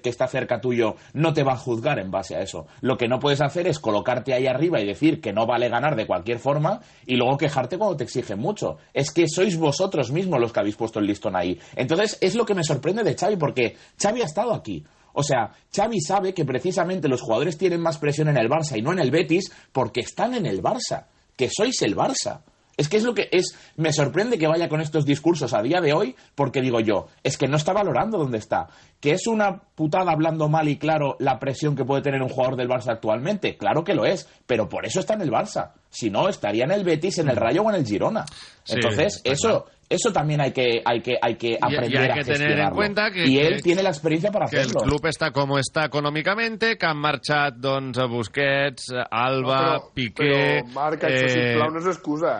que 0.03 0.09
está 0.09 0.27
cerca 0.27 0.61
tuyo 0.61 0.95
no 1.13 1.33
te 1.33 1.43
va 1.43 1.53
a 1.53 1.57
juzgar 1.57 1.97
en 1.99 2.11
base 2.11 2.35
a 2.35 2.41
eso? 2.41 2.67
Lo 2.81 2.97
que 2.97 3.07
no 3.07 3.19
puedes 3.19 3.41
hacer 3.41 3.67
es 3.67 3.79
colocarte 3.79 4.33
ahí 4.33 4.47
arriba 4.47 4.79
y 4.79 4.85
decir 4.85 5.21
que 5.21 5.33
no 5.33 5.45
vale 5.47 5.69
ganar 5.69 5.95
de 5.95 6.05
cualquier 6.05 6.39
forma 6.39 6.81
y 7.05 7.15
luego 7.15 7.37
quejarte 7.37 7.77
cuando 7.77 7.97
te 7.97 8.03
exigen 8.03 8.39
mucho. 8.39 8.77
Es 8.93 9.11
que 9.11 9.27
sois 9.27 9.57
vosotros 9.57 10.11
mismos 10.11 10.39
los 10.39 10.53
que 10.53 10.59
habéis 10.59 10.75
puesto 10.75 10.99
el 10.99 11.07
listón 11.07 11.35
ahí. 11.35 11.59
Entonces, 11.75 12.17
es 12.21 12.35
lo 12.35 12.45
que 12.45 12.53
me 12.55 12.63
sorprende 12.63 13.03
de 13.03 13.15
Xavi, 13.15 13.37
porque 13.37 13.75
Xavi 14.01 14.21
ha 14.21 14.25
estado 14.25 14.53
aquí. 14.53 14.83
O 15.13 15.23
sea, 15.23 15.51
Xavi 15.75 15.99
sabe 15.99 16.33
que 16.33 16.45
precisamente 16.45 17.07
los 17.09 17.21
jugadores 17.21 17.57
tienen 17.57 17.81
más 17.81 17.97
presión 17.97 18.29
en 18.29 18.37
el 18.37 18.49
Barça 18.49 18.77
y 18.77 18.81
no 18.81 18.93
en 18.93 18.99
el 18.99 19.11
Betis 19.11 19.51
porque 19.71 19.99
están 20.01 20.35
en 20.35 20.45
el 20.45 20.61
Barça, 20.61 21.05
que 21.35 21.49
sois 21.49 21.81
el 21.81 21.95
Barça. 21.97 22.41
Es 22.77 22.89
que 22.89 22.97
es 22.97 23.03
lo 23.03 23.13
que 23.13 23.29
es. 23.31 23.55
Me 23.75 23.93
sorprende 23.93 24.37
que 24.37 24.47
vaya 24.47 24.69
con 24.69 24.81
estos 24.81 25.05
discursos 25.05 25.53
a 25.53 25.61
día 25.61 25.81
de 25.81 25.93
hoy, 25.93 26.15
porque 26.35 26.61
digo 26.61 26.79
yo, 26.79 27.07
es 27.23 27.37
que 27.37 27.47
no 27.47 27.57
está 27.57 27.73
valorando 27.73 28.17
dónde 28.17 28.37
está. 28.37 28.67
Que 28.99 29.11
es 29.11 29.27
una 29.27 29.61
putada 29.75 30.11
hablando 30.11 30.49
mal 30.49 30.67
y 30.67 30.77
claro 30.77 31.15
la 31.19 31.39
presión 31.39 31.75
que 31.75 31.85
puede 31.85 32.01
tener 32.01 32.21
un 32.21 32.29
jugador 32.29 32.55
del 32.55 32.69
Barça 32.69 32.91
actualmente. 32.91 33.57
Claro 33.57 33.83
que 33.83 33.93
lo 33.93 34.05
es, 34.05 34.27
pero 34.45 34.69
por 34.69 34.85
eso 34.85 34.99
está 34.99 35.15
en 35.15 35.21
el 35.21 35.31
Barça. 35.31 35.71
Si 35.89 36.09
no, 36.09 36.29
estaría 36.29 36.63
en 36.63 36.71
el 36.71 36.83
Betis, 36.83 37.17
en 37.19 37.29
el 37.29 37.35
Rayo 37.35 37.63
o 37.63 37.69
en 37.69 37.75
el 37.75 37.85
Girona. 37.85 38.25
Sí, 38.63 38.75
Entonces, 38.75 39.21
eso, 39.23 39.65
eso 39.93 40.11
también 40.11 40.41
hay 40.41 40.51
que, 40.51 40.81
hay 40.85 41.01
que, 41.01 41.17
hay 41.21 41.35
que 41.35 41.49
Y- 41.49 41.51
y 41.51 41.57
aprender 41.61 42.01
hay 42.01 42.09
a 42.09 42.13
que 42.13 42.23
tener 42.23 42.59
en 42.59 42.69
cuenta 42.71 43.11
que- 43.11 43.25
y 43.27 43.35
que- 43.35 43.47
él 43.47 43.61
tiene 43.61 43.83
la 43.83 43.89
experiencia 43.89 44.31
para 44.31 44.47
que 44.47 44.55
el 44.55 44.61
hacerlo. 44.63 44.81
club 44.83 45.01
està 45.05 45.31
com 45.31 45.51
està 45.51 45.85
econòmicamente, 45.85 46.77
que 46.77 46.85
han 46.85 46.97
marxat 46.97 47.55
doncs, 47.57 47.97
a 47.99 48.05
Busquets, 48.05 48.87
Alba, 49.11 49.59
però, 49.79 49.91
Piqué... 49.93 50.61
Però, 50.63 50.73
Marc, 50.73 51.03
això, 51.03 51.25
eh, 51.25 51.29
sisplau, 51.29 51.71
no 51.71 51.79
és 51.79 51.85
excusa, 51.87 52.33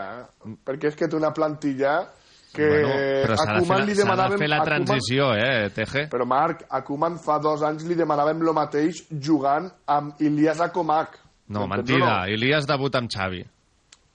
eh? 0.46 0.56
Perquè 0.64 0.88
és 0.88 0.96
que 0.96 1.08
té 1.08 1.16
una 1.16 1.32
plantilla 1.32 2.08
que 2.52 2.66
bueno, 2.68 2.88
però 2.88 3.32
a 3.32 3.58
Koeman 3.58 3.78
la- 3.78 3.84
li 3.86 3.94
s'ha 3.94 4.28
de 4.28 4.38
fer 4.38 4.48
la 4.48 4.56
a 4.56 4.58
Koeman- 4.60 4.64
transició, 4.84 5.34
eh, 5.34 5.70
TG? 5.70 6.08
Però, 6.10 6.26
Marc, 6.26 6.66
a 6.68 6.82
Koeman 6.84 7.18
fa 7.18 7.38
dos 7.38 7.62
anys 7.62 7.84
li 7.84 7.94
demanàvem 7.94 8.40
lo 8.42 8.52
mateix 8.52 9.06
jugant 9.10 9.70
amb 9.86 10.20
Ilias 10.20 10.60
Akomak. 10.60 11.18
No, 11.48 11.66
M'entens 11.66 11.90
mentida. 11.98 12.22
o 12.22 12.28
Ilias 12.28 12.66
debuta 12.66 12.98
amb 12.98 13.08
Xavi. 13.10 13.44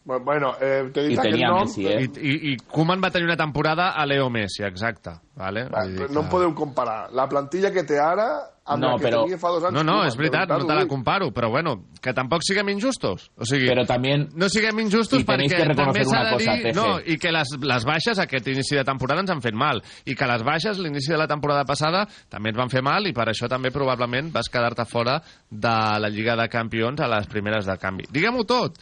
No? 0.07 0.19
Bueno, 0.23 0.53
eh, 0.61 0.83
dit 0.87 1.11
I 1.11 1.17
aquest 1.17 1.29
tenia 1.31 1.49
nom... 1.53 1.65
Messi, 1.67 1.85
eh? 1.87 2.01
I, 2.01 2.11
i, 2.17 2.35
I 2.53 2.57
Koeman 2.67 3.03
va 3.03 3.11
tenir 3.11 3.27
una 3.29 3.37
temporada 3.37 3.91
a 3.91 4.05
Leo 4.05 4.29
Messi, 4.29 4.63
exacte. 4.63 5.17
Vale? 5.37 5.67
Va, 5.69 5.83
dir 5.85 6.07
no 6.09 6.21
em 6.23 6.25
que- 6.25 6.31
podeu 6.31 6.53
comparar. 6.57 7.09
La 7.13 7.27
plantilla 7.29 7.69
que 7.71 7.83
té 7.85 7.99
ara 8.01 8.29
amb 8.67 8.81
No, 8.83 8.89
la 8.95 8.97
que 8.97 9.05
però- 9.05 9.19
tenia 9.23 9.37
fa 9.39 9.51
dos 9.53 9.63
anys... 9.63 9.75
No, 9.77 9.83
no, 9.85 9.93
Koeman, 9.99 10.07
és 10.09 10.15
veritat, 10.17 10.49
no 10.49 10.65
te 10.67 10.75
la 10.75 10.87
comparo, 10.89 11.27
però 11.31 11.49
bueno, 11.53 11.75
que 12.01 12.11
tampoc 12.17 12.41
siguem 12.43 12.67
injustos. 12.73 13.29
O 13.37 13.45
sigui, 13.45 13.67
Però 13.69 13.85
también... 13.87 14.25
no 14.35 14.49
siguem 14.49 14.79
injustos 14.81 15.23
perquè 15.23 15.47
que 15.53 15.75
també 15.77 16.03
s'ha 16.03 16.09
una 16.09 16.23
de 16.25 16.33
cosa, 16.33 16.55
dir... 16.57 16.63
Teje. 16.65 16.75
No, 16.75 16.97
i 17.05 17.19
que 17.21 17.31
les, 17.31 17.53
les 17.61 17.85
baixes 17.87 18.19
aquest 18.19 18.49
inici 18.51 18.75
de 18.75 18.83
temporada 18.83 19.21
ens 19.23 19.31
han 19.31 19.41
fet 19.45 19.55
mal. 19.55 19.79
I 20.09 20.15
que 20.17 20.27
les 20.27 20.43
baixes, 20.43 20.81
l'inici 20.83 21.13
de 21.13 21.21
la 21.21 21.29
temporada 21.29 21.63
passada, 21.69 22.07
també 22.33 22.49
ens 22.51 22.57
van 22.59 22.73
fer 22.73 22.81
mal 22.83 23.05
i 23.07 23.13
per 23.15 23.29
això 23.29 23.47
també 23.47 23.69
probablement 23.71 24.33
vas 24.33 24.49
quedar-te 24.49 24.83
fora 24.89 25.19
de 25.51 25.77
la 26.01 26.09
Lliga 26.09 26.35
de 26.35 26.49
Campions 26.49 26.99
a 26.99 27.07
les 27.13 27.27
primeres 27.31 27.69
de 27.69 27.77
canvi. 27.77 28.09
Diguem-ho 28.11 28.43
tot. 28.49 28.81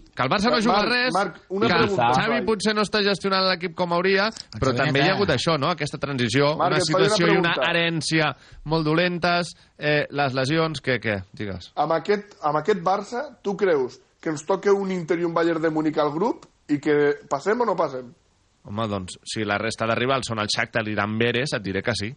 Que 0.00 0.22
el 0.24 0.30
Barça 0.32 0.50
no 0.50 0.56
Marc, 0.56 0.64
juga 0.64 0.82
res, 0.88 1.12
Marc, 1.14 1.36
una 1.50 1.66
que 1.68 1.74
pregunta, 1.80 2.08
Xavi 2.16 2.34
Vai. 2.36 2.44
potser 2.46 2.74
no 2.74 2.82
està 2.86 3.02
gestionant 3.04 3.44
l'equip 3.48 3.74
com 3.78 3.92
hauria, 3.96 4.28
però 4.58 4.72
també 4.76 5.00
hi 5.00 5.02
ha 5.02 5.06
Neta. 5.10 5.16
hagut 5.16 5.32
això, 5.34 5.58
no? 5.58 5.68
Aquesta 5.72 5.98
transició, 5.98 6.54
Marc, 6.56 6.72
una 6.76 6.80
faig 6.80 6.94
una 6.96 7.04
situació 7.08 7.26
i 7.32 7.36
una 7.38 7.54
herència 7.68 8.30
molt 8.64 8.84
dolentes, 8.86 9.52
eh, 9.78 10.06
les 10.10 10.34
lesions, 10.34 10.80
què, 10.82 10.98
què? 11.00 11.18
Digues. 11.32 11.72
Amb 11.76 11.92
aquest, 11.98 12.36
amb 12.42 12.56
aquest 12.62 12.80
Barça, 12.82 13.24
tu 13.42 13.56
creus 13.56 14.00
que 14.20 14.30
ens 14.30 14.44
toque 14.46 14.70
un 14.70 14.90
Inter 14.94 15.18
i 15.18 15.24
un 15.24 15.34
Bayern 15.34 15.60
de 15.62 15.70
Múnich 15.70 15.98
al 15.98 16.12
grup 16.12 16.46
i 16.68 16.78
que 16.78 17.18
passem 17.28 17.60
o 17.60 17.64
no 17.66 17.74
passem? 17.76 18.12
Home, 18.64 18.86
doncs, 18.86 19.16
si 19.26 19.42
la 19.44 19.56
resta 19.58 19.86
de 19.90 19.94
rivals 19.98 20.28
són 20.30 20.38
el 20.38 20.46
Shakhtar 20.46 20.84
i 20.86 20.94
l'Amberes, 20.94 21.50
et 21.56 21.62
diré 21.62 21.82
que 21.82 21.94
sí. 21.98 22.12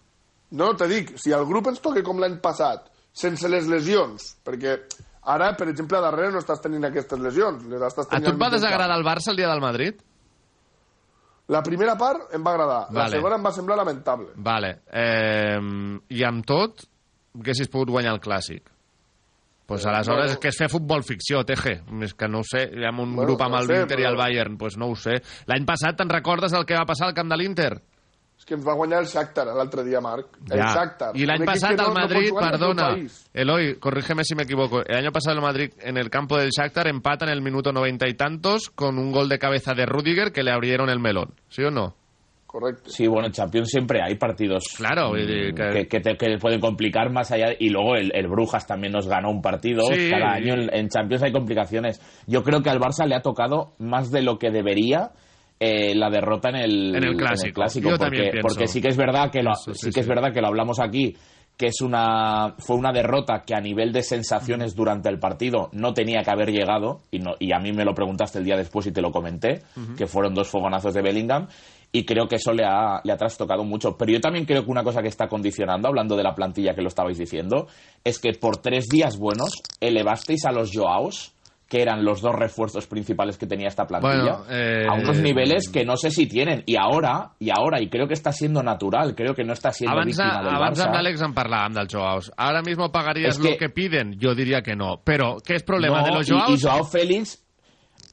No, 0.52 0.76
te 0.78 0.86
dic, 0.88 1.16
si 1.18 1.32
el 1.34 1.44
grup 1.50 1.68
ens 1.72 1.82
toque 1.82 2.04
com 2.06 2.20
l'any 2.22 2.38
passat, 2.44 2.86
sense 3.12 3.50
les 3.50 3.66
lesions, 3.66 4.36
perquè 4.46 4.76
ara, 5.26 5.56
per 5.58 5.68
exemple, 5.70 5.98
a 5.98 6.02
darrere 6.02 6.32
no 6.32 6.40
estàs 6.40 6.62
tenint 6.62 6.86
aquestes 6.86 7.20
lesions. 7.20 7.64
Les 7.66 7.82
estàs 7.82 8.06
A 8.08 8.10
tenint 8.16 8.30
tu 8.30 8.36
et 8.36 8.42
va 8.42 8.50
desagradar 8.54 8.98
el 8.98 9.04
Barça 9.06 9.32
el 9.32 9.38
dia 9.38 9.50
del 9.50 9.62
Madrid? 9.62 9.96
La 11.48 11.62
primera 11.62 11.94
part 11.96 12.32
em 12.34 12.42
va 12.46 12.52
agradar, 12.56 12.80
la 12.92 13.04
Vale. 13.04 13.18
segona 13.20 13.36
em 13.38 13.44
va 13.46 13.52
semblar 13.54 13.78
lamentable. 13.78 14.32
Vale. 14.36 14.80
Eh, 14.92 15.60
I 16.10 16.24
amb 16.26 16.46
tot, 16.46 16.82
haguessis 17.38 17.70
pogut 17.70 17.90
guanyar 17.94 18.16
el 18.16 18.22
Clàssic. 18.22 18.64
Pues 19.68 19.84
Eh, 19.86 19.90
aleshores 19.90 20.26
bueno. 20.26 20.32
és 20.34 20.38
que 20.38 20.48
és 20.50 20.58
fer 20.58 20.70
futbol 20.70 21.04
ficció, 21.04 21.44
TG. 21.44 21.82
És 22.04 22.14
que 22.14 22.28
no 22.28 22.40
ho 22.40 22.44
sé, 22.44 22.70
amb 22.88 23.00
un 23.00 23.16
Bueno, 23.16 23.28
grup 23.32 23.42
amb 23.42 23.54
no 23.56 23.62
el 23.62 23.68
sé, 23.68 23.82
Inter 23.82 24.00
i 24.00 24.04
el 24.04 24.14
però- 24.14 24.18
Bayern, 24.24 24.58
pues 24.58 24.78
no 24.78 24.88
ho 24.90 24.96
sé. 24.96 25.22
L'any 25.48 25.66
passat 25.66 25.96
te'n 25.98 26.10
recordes 26.10 26.54
el 26.54 26.66
que 26.66 26.76
va 26.76 26.86
passar 26.86 27.08
al 27.08 27.14
camp 27.16 27.30
de 27.30 27.38
l'Inter? 27.38 27.82
És 28.46 28.50
que 28.50 28.54
ens 28.60 28.66
va 28.68 28.76
guanyar 28.78 29.00
el 29.02 29.08
Shakhtar 29.10 29.48
l'altre 29.58 29.84
dia, 29.84 30.00
Marc. 30.00 30.38
El 30.52 30.60
Shakhtar. 30.60 31.18
Y 31.18 31.24
el 31.24 31.30
Un 31.30 31.32
año 31.32 31.44
equip 31.46 31.54
pasado 31.56 31.76
que 31.76 31.82
no- 31.82 31.88
al 31.88 31.94
no 31.96 32.02
pot 32.02 32.12
Madrid, 32.12 32.30
jugar 32.30 32.44
en 32.46 32.54
el 32.54 32.60
seu 32.60 32.68
perdona. 32.76 33.10
Eloy, 33.34 33.76
corrígeme 33.80 34.24
si 34.24 34.36
me 34.36 34.44
equivoco. 34.44 34.86
El 34.86 34.96
año 34.98 35.12
pasado 35.12 35.36
el 35.36 35.42
Madrid 35.42 35.72
en 35.82 35.98
el 35.98 36.10
campo 36.12 36.38
del 36.38 36.52
Shakhtar 36.52 36.88
empata 36.88 37.26
en 37.26 37.32
el 37.32 37.42
minuto 37.42 37.74
noventa 37.74 38.08
y 38.08 38.14
tantos 38.14 38.70
con 38.70 39.00
un 39.00 39.12
gol 39.12 39.30
de 39.30 39.40
cabeza 39.40 39.74
de 39.74 39.88
Rudiger 39.88 40.32
que 40.32 40.44
le 40.44 40.52
abrieron 40.52 40.92
el 40.92 41.00
melón. 41.00 41.34
¿Sí 41.50 41.64
o 41.64 41.72
no? 41.72 41.96
Correcto. 42.46 42.88
Sí, 42.90 43.08
bueno, 43.08 43.26
en 43.26 43.34
Champions 43.34 43.68
siempre 43.70 44.00
hay 44.02 44.16
partidos 44.16 44.64
Claro, 44.78 45.10
mm, 45.12 45.16
que- 45.16 45.54
que, 45.74 45.88
que 45.88 46.00
te, 46.00 46.16
que 46.16 46.38
pueden 46.38 46.62
complicar 46.62 47.12
más 47.12 47.32
allá. 47.32 47.48
Y 47.60 47.70
luego 47.70 47.96
el, 47.96 48.12
el 48.14 48.28
Brujas 48.28 48.68
también 48.68 48.94
nos 48.94 49.08
ganó 49.08 49.32
un 49.32 49.42
partido. 49.42 49.82
Sí. 49.92 50.10
Cada 50.12 50.34
año 50.34 50.54
en, 50.54 50.72
en 50.72 50.88
Champions 50.88 51.24
hay 51.24 51.32
complicaciones. 51.34 52.00
Yo 52.28 52.44
creo 52.44 52.62
que 52.62 52.70
al 52.70 52.80
Barça 52.80 53.08
le 53.08 53.16
ha 53.16 53.22
tocado 53.22 53.74
más 53.80 54.12
de 54.12 54.22
lo 54.22 54.38
que 54.38 54.52
debería 54.52 55.10
eh, 55.60 55.96
la 55.96 56.10
derrota 56.10 56.50
en 56.50 56.56
el, 56.56 56.96
En 56.96 57.04
el 57.04 57.16
Clásico. 57.54 57.92
Porque, 58.42 58.68
sí 58.68 58.82
que 58.82 58.90
es 58.90 58.98
verdad 58.98 59.32
que 59.32 59.42
lo, 59.42 59.56
sí, 59.56 59.72
sí 59.74 59.92
que 59.92 60.02
es 60.02 60.08
verdad 60.08 60.34
que 60.34 60.42
lo 60.42 60.48
hablamos 60.48 60.80
aquí 60.80 61.16
que 61.58 61.68
es 61.68 61.80
una 61.80 62.56
fue 62.58 62.76
una 62.76 62.92
derrota 62.92 63.44
que 63.46 63.56
a 63.56 63.62
nivel 63.62 63.94
de 63.94 64.02
sensaciones 64.02 64.76
durante 64.76 65.08
el 65.08 65.20
partido 65.20 65.70
no 65.72 65.94
tenía 65.94 66.22
que 66.22 66.30
haber 66.30 66.52
llegado 66.52 67.00
y 67.12 67.20
no 67.20 67.36
y 67.40 67.54
a 67.54 67.60
mí 67.60 67.72
me 67.72 67.86
lo 67.86 67.94
preguntaste 67.94 68.40
el 68.40 68.44
día 68.44 68.58
después 68.58 68.88
y 68.88 68.92
te 68.92 69.02
lo 69.02 69.12
comenté 69.12 69.62
que 69.98 70.06
fueron 70.06 70.34
dos 70.34 70.50
fogonazos 70.50 70.94
de 70.94 71.02
Bellingham 71.02 71.48
y 71.96 72.04
creo 72.04 72.28
que 72.28 72.36
eso 72.36 72.52
le 72.52 72.66
ha, 72.66 73.00
le 73.06 73.14
ha 73.14 73.16
trastocado 73.16 73.64
mucho. 73.64 73.96
Pero 73.98 74.12
yo 74.12 74.20
también 74.20 74.44
creo 74.44 74.66
que 74.66 74.70
una 74.70 74.84
cosa 74.84 75.02
que 75.02 75.08
está 75.08 75.30
condicionando, 75.30 75.88
hablando 75.88 76.18
de 76.18 76.24
la 76.24 76.36
plantilla 76.36 76.76
que 76.76 76.82
lo 76.82 76.90
estabais 76.90 77.18
diciendo, 77.18 77.68
es 78.04 78.20
que 78.20 78.34
por 78.34 78.58
tres 78.58 78.88
días 78.90 79.18
buenos 79.18 79.54
elevasteis 79.80 80.44
a 80.44 80.52
los 80.52 80.72
Joaos, 80.74 81.35
que 81.76 81.82
eran 81.82 82.06
los 82.06 82.22
dos 82.22 82.34
refuerzos 82.36 82.88
principales 82.88 83.38
que 83.38 83.48
tenía 83.48 83.68
esta 83.68 83.86
plantilla, 83.86 84.38
Bueno, 84.38 84.46
eh, 84.50 84.86
a 84.90 84.94
unos 84.94 85.18
niveles 85.18 85.68
que 85.70 85.84
no 85.84 85.98
sé 85.98 86.10
si 86.10 86.26
tienen. 86.28 86.64
Y 86.66 86.78
ahora, 86.78 87.32
y 87.40 87.50
ahora, 87.50 87.82
y 87.82 87.90
creo 87.90 88.08
que 88.08 88.14
está 88.14 88.32
siendo 88.32 88.64
natural, 88.64 89.14
creo 89.16 89.34
que 89.36 89.44
no 89.44 89.54
está 89.54 89.72
siendo 89.72 89.94
Abans, 89.94 90.08
víctima 90.18 90.42
del 90.44 90.56
abans 90.56 90.80
Barça. 90.80 90.86
amb 90.88 90.96
l'Àlex 90.96 91.22
en 91.26 91.34
parlàvem 91.36 91.74
dels 91.74 91.94
Joaos. 91.94 92.32
Ahora 92.38 92.62
mismo 92.62 92.92
pagarías 92.92 93.36
Es 93.36 93.42
que- 93.42 93.52
lo 93.52 93.58
que 93.58 93.70
piden? 93.70 94.18
Yo 94.18 94.34
diría 94.36 94.62
que 94.62 94.76
no. 94.76 95.02
Pero, 95.04 95.38
¿qué 95.46 95.56
es 95.56 95.64
problema 95.64 96.00
No, 96.02 96.06
de 96.06 96.12
los 96.14 96.30
y- 96.30 96.32
Joaos? 96.32 96.50
Y, 96.50 96.62
Joao 96.66 96.84
Félix... 96.86 97.45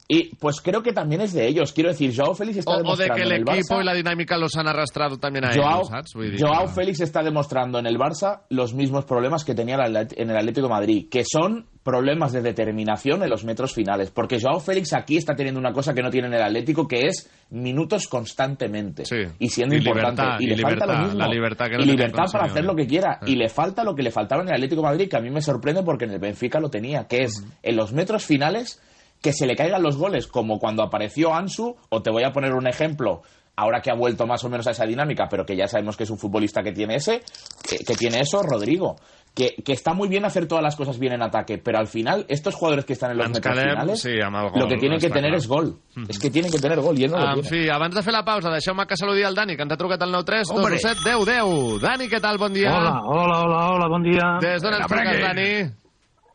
Y 0.09 0.35
pues 0.37 0.61
creo 0.61 0.83
que 0.83 0.93
también 0.93 1.21
es 1.23 1.33
de 1.33 1.47
ellos. 1.47 1.73
Quiero 1.73 1.89
decir, 1.91 2.13
Joao 2.15 2.35
Félix 2.35 2.59
está 2.59 2.73
o, 2.73 2.75
o 2.75 2.77
de 2.79 2.83
demostrando 2.83 3.15
que 3.15 3.21
en 3.23 3.27
el 3.29 3.33
el 3.33 3.43
equipo 3.49 3.75
Barça- 3.77 3.81
y 3.81 3.85
la 3.85 3.95
dinámica 3.95 4.37
los 4.37 4.57
han 4.57 4.67
arrastrado 4.69 5.17
también 5.19 5.45
a 5.47 5.55
Joao, 5.55 5.83
ellos, 6.23 6.41
Joao 6.41 6.69
Félix 6.69 7.01
está 7.01 7.23
demostrando 7.23 7.79
en 7.79 7.87
el 7.87 7.97
Barça 7.97 8.41
los 8.51 8.75
mismos 8.75 9.05
problemas 9.07 9.45
que 9.45 9.55
tenía 9.55 9.77
en 9.77 10.31
el 10.31 10.37
Atlético 10.37 10.67
de 10.67 10.73
Madrid, 10.73 11.07
que 11.11 11.25
son 11.25 11.67
problemas 11.83 12.33
de 12.33 12.43
determinación 12.43 13.23
en 13.23 13.31
los 13.31 13.45
metros 13.45 13.73
finales. 13.73 14.11
Porque 14.11 14.39
Joao 14.41 14.61
Félix 14.61 14.93
aquí 14.93 15.17
está 15.17 15.35
teniendo 15.35 15.59
una 15.61 15.73
cosa 15.73 15.95
que 15.95 16.03
no 16.03 16.11
tiene 16.11 16.29
en 16.29 16.35
el 16.35 16.43
Atlético, 16.43 16.87
que 16.87 17.07
es 17.07 17.31
minutos 17.51 18.07
constantemente. 18.09 19.05
Y 19.39 19.49
siendo 19.49 19.75
Y 19.75 19.79
importante. 19.79 20.23
libertad, 20.23 20.41
y, 20.41 20.45
y 20.45 20.47
le 20.49 20.57
falta 20.63 20.69
libertad, 20.87 20.95
lo 20.99 21.05
mismo. 21.07 21.19
la 21.19 21.29
libertad 21.29 21.67
que 21.67 21.77
no 21.79 21.83
y 21.83 21.87
libertad 21.87 22.25
para 22.31 22.45
hacer 22.47 22.65
lo 22.65 22.75
que 22.75 22.87
quiera. 22.87 23.19
Sí. 23.25 23.33
Y 23.33 23.37
le 23.37 23.49
falta 23.49 23.85
lo 23.85 23.95
que 23.95 24.03
le 24.03 24.11
faltaba 24.11 24.43
en 24.43 24.49
el 24.49 24.55
Atlético 24.55 24.83
de 24.83 24.89
Madrid, 24.89 25.09
que 25.09 25.17
a 25.17 25.21
mí 25.21 25.31
me 25.31 25.41
sorprende 25.41 25.83
porque 25.83 26.05
en 26.05 26.11
el 26.13 26.19
Benfica 26.19 26.61
lo 26.61 26.71
tenía, 26.71 27.07
que 27.07 27.23
es 27.25 27.45
en 27.63 27.77
los 27.77 27.93
metros 27.93 28.25
finales 28.27 28.81
que 29.23 29.33
se 29.33 29.47
le 29.47 29.57
caigan 29.57 29.83
los 29.83 29.97
goles, 29.97 30.27
como 30.27 30.59
cuando 30.59 30.83
apareció 30.83 31.33
Ansu, 31.35 31.77
o 31.89 32.03
te 32.03 32.11
voy 32.11 32.25
a 32.25 32.33
poner 32.33 32.53
un 32.53 32.67
ejemplo, 32.67 33.23
ahora 33.57 33.81
que 33.81 33.91
ha 33.91 33.95
vuelto 33.95 34.27
más 34.27 34.43
o 34.45 34.49
menos 34.51 34.67
a 34.67 34.73
esa 34.73 34.85
dinámica, 34.85 35.29
pero 35.31 35.47
que 35.47 35.57
ya 35.57 35.69
sabemos 35.69 35.97
que 35.97 36.05
es 36.05 36.11
un 36.11 36.19
futbolista 36.19 36.63
que 36.63 36.73
tiene 36.73 36.97
ese, 36.97 37.23
que, 37.69 37.79
que 37.79 37.95
tiene 37.95 38.21
eso, 38.21 38.43
Rodrigo. 38.43 38.97
que, 39.35 39.55
que 39.65 39.73
está 39.73 39.95
muy 39.95 40.09
bien 40.09 40.25
hacer 40.25 40.47
todas 40.47 40.63
las 40.63 40.77
cosas 40.77 40.99
bien 40.99 41.15
en 41.15 41.23
ataque, 41.23 41.57
pero 41.59 41.79
al 41.79 41.87
final 41.87 42.27
estos 42.29 42.55
jugadores 42.55 42.85
que 42.85 42.93
están 42.93 43.13
en 43.13 43.19
los 43.19 43.31
metros 43.31 43.59
finales, 43.59 44.01
sí, 44.03 44.11
gol, 44.21 44.53
lo 44.61 44.69
que 44.69 44.77
tienen 44.77 44.99
que 44.99 45.09
tener 45.09 45.31
clar. 45.31 45.39
es 45.39 45.47
gol. 45.49 45.79
Es 46.09 46.19
que 46.19 46.31
tienen 46.31 46.51
que 46.51 46.59
tener 46.59 46.81
gol 46.81 46.99
y 46.99 47.05
él 47.05 47.11
no 47.13 47.19
lo 47.19 47.39
En 47.39 47.45
fi, 47.45 47.69
abans 47.69 47.95
de 47.95 48.03
fer 48.03 48.13
la 48.13 48.25
pausa, 48.25 48.51
deixeu-me 48.51 48.85
que 48.87 48.97
saludi 48.97 49.23
el 49.23 49.35
Dani, 49.35 49.57
que 49.57 49.63
ens 49.63 49.73
ha 49.73 49.77
trucat 49.77 50.03
al 50.03 50.13
93 50.13 50.51
Hombre. 50.51 50.77
217 50.77 51.09
10 51.09 51.81
10. 51.81 51.81
Dani, 51.81 52.09
què 52.13 52.21
tal? 52.21 52.37
Bon 52.39 52.53
dia. 52.53 52.75
Hola, 52.77 52.99
hola, 53.07 53.39
hola, 53.47 53.63
hola, 53.73 53.89
bon 53.89 54.03
dia. 54.05 54.27
Des 54.45 54.61
d'on 54.61 54.77
ens 54.77 54.87
truques, 54.87 55.21
Dani? 55.23 55.49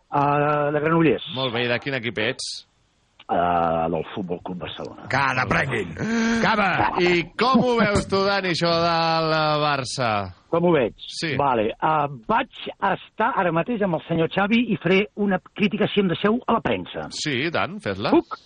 Uh, 0.07 0.71
de 0.73 0.79
Granollers. 0.79 1.29
Molt 1.35 1.53
bé, 1.53 1.65
i 1.67 1.69
de 1.69 1.77
quin 1.83 1.97
equip 1.99 2.17
ets? 2.23 2.66
Uh, 3.27 3.89
del 3.91 4.05
Futbol 4.13 4.39
Club 4.39 4.61
Barcelona. 4.61 5.03
Que 5.11 5.21
n'aprenguin. 5.35 5.89
Cava. 6.39 6.67
I 7.03 7.25
com 7.35 7.59
ho 7.59 7.73
veus 7.75 8.05
tu, 8.07 8.21
Dani, 8.23 8.53
això 8.55 8.69
del 8.79 9.33
eh, 9.35 9.57
Barça? 9.59 10.11
Com 10.47 10.69
ho 10.69 10.71
veig? 10.71 10.95
Sí. 11.11 11.33
Vale. 11.35 11.65
Uh, 11.75 12.05
vaig 12.29 12.61
estar 12.71 13.33
ara 13.35 13.51
mateix 13.51 13.83
amb 13.83 13.99
el 13.99 14.05
senyor 14.07 14.31
Xavi 14.31 14.61
i 14.71 14.77
faré 14.79 15.01
una 15.19 15.41
crítica, 15.43 15.89
si 15.91 15.99
em 15.99 16.13
deixeu, 16.13 16.39
a 16.47 16.55
la 16.55 16.63
premsa. 16.63 17.09
Sí, 17.11 17.35
i 17.49 17.51
tant, 17.51 17.75
fes-la. 17.83 18.15
Puc? 18.15 18.39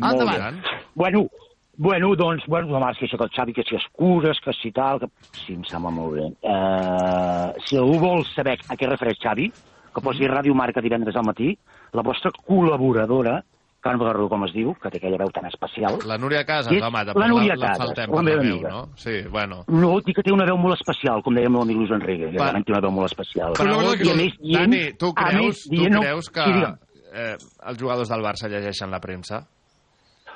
Endavant. 0.00 0.58
Bueno, 0.98 1.28
bueno, 1.76 2.10
doncs, 2.18 2.42
bueno, 2.50 2.74
demà 2.74 2.90
que 2.98 3.06
això 3.06 3.18
que 3.18 3.30
el 3.30 3.34
Xavi, 3.38 3.54
que 3.54 3.68
si 3.70 3.78
es 3.78 3.86
cures, 3.94 4.42
que 4.42 4.52
si 4.58 4.74
tal, 4.74 4.98
que... 5.02 5.12
Sí, 5.44 5.54
em 5.54 5.64
sembla 5.70 5.94
molt 5.94 6.18
bé. 6.18 6.28
Uh, 6.42 7.54
si 7.66 7.78
algú 7.78 8.02
vol 8.02 8.26
saber 8.34 8.58
a 8.66 8.74
què 8.74 8.90
refereix 8.90 9.22
Xavi, 9.22 9.50
que 9.94 10.02
posi 10.02 10.26
Ràdio 10.26 10.54
Marca 10.58 10.82
divendres 10.82 11.14
al 11.14 11.26
matí, 11.26 11.52
la 11.94 12.02
vostra 12.02 12.34
col·laboradora, 12.34 13.44
que 13.84 13.92
no 13.92 13.98
recordo 14.00 14.28
com 14.32 14.44
es 14.46 14.52
diu, 14.56 14.72
que 14.80 14.90
té 14.90 14.98
aquella 14.98 15.18
veu 15.20 15.30
tan 15.34 15.44
especial, 15.50 15.98
La 16.08 16.16
Núria 16.18 16.42
Casas, 16.48 16.72
és 16.72 16.82
home, 16.82 17.02
la 17.04 17.12
tampoc 17.12 17.28
Núria 17.28 17.54
la, 17.54 17.60
la 17.60 17.66
Casas, 17.68 17.82
faltem 17.84 18.08
la 18.08 18.14
per 18.14 18.16
la 18.16 18.26
meva 18.30 18.42
veu, 18.42 18.54
amiga. 18.54 18.70
no? 18.70 18.82
Sí, 18.96 19.16
bueno. 19.30 19.58
no, 19.68 19.90
dic 20.06 20.16
que 20.16 20.24
té 20.24 20.32
una 20.32 20.46
veu 20.48 20.56
molt 20.58 20.78
especial, 20.80 21.20
com 21.22 21.36
deia 21.36 21.46
el 21.50 21.52
meu 21.52 21.62
amic 21.62 21.76
Luis 21.82 21.92
Enrique, 21.92 22.30
que 22.32 22.38
Va. 22.38 22.46
realment 22.48 22.64
té 22.64 22.72
una 22.72 22.80
veu 22.80 22.94
molt 22.96 23.12
especial. 23.12 23.52
Però, 23.60 23.80
I 23.94 24.10
a 24.10 24.16
més, 24.16 24.38
dient, 24.40 24.60
Dani, 24.72 24.82
tu 24.98 25.12
creus, 25.12 25.44
més, 25.44 25.62
tu 25.68 25.74
dient, 25.76 25.98
creus 26.00 26.30
que 26.30 26.46
Sí, 26.48 26.64
eh, 27.12 27.36
els 27.68 27.78
jugadors 27.78 28.08
del 28.08 28.24
Barça 28.24 28.48
llegeixen 28.48 28.90
la 28.90 29.00
premsa? 29.00 29.44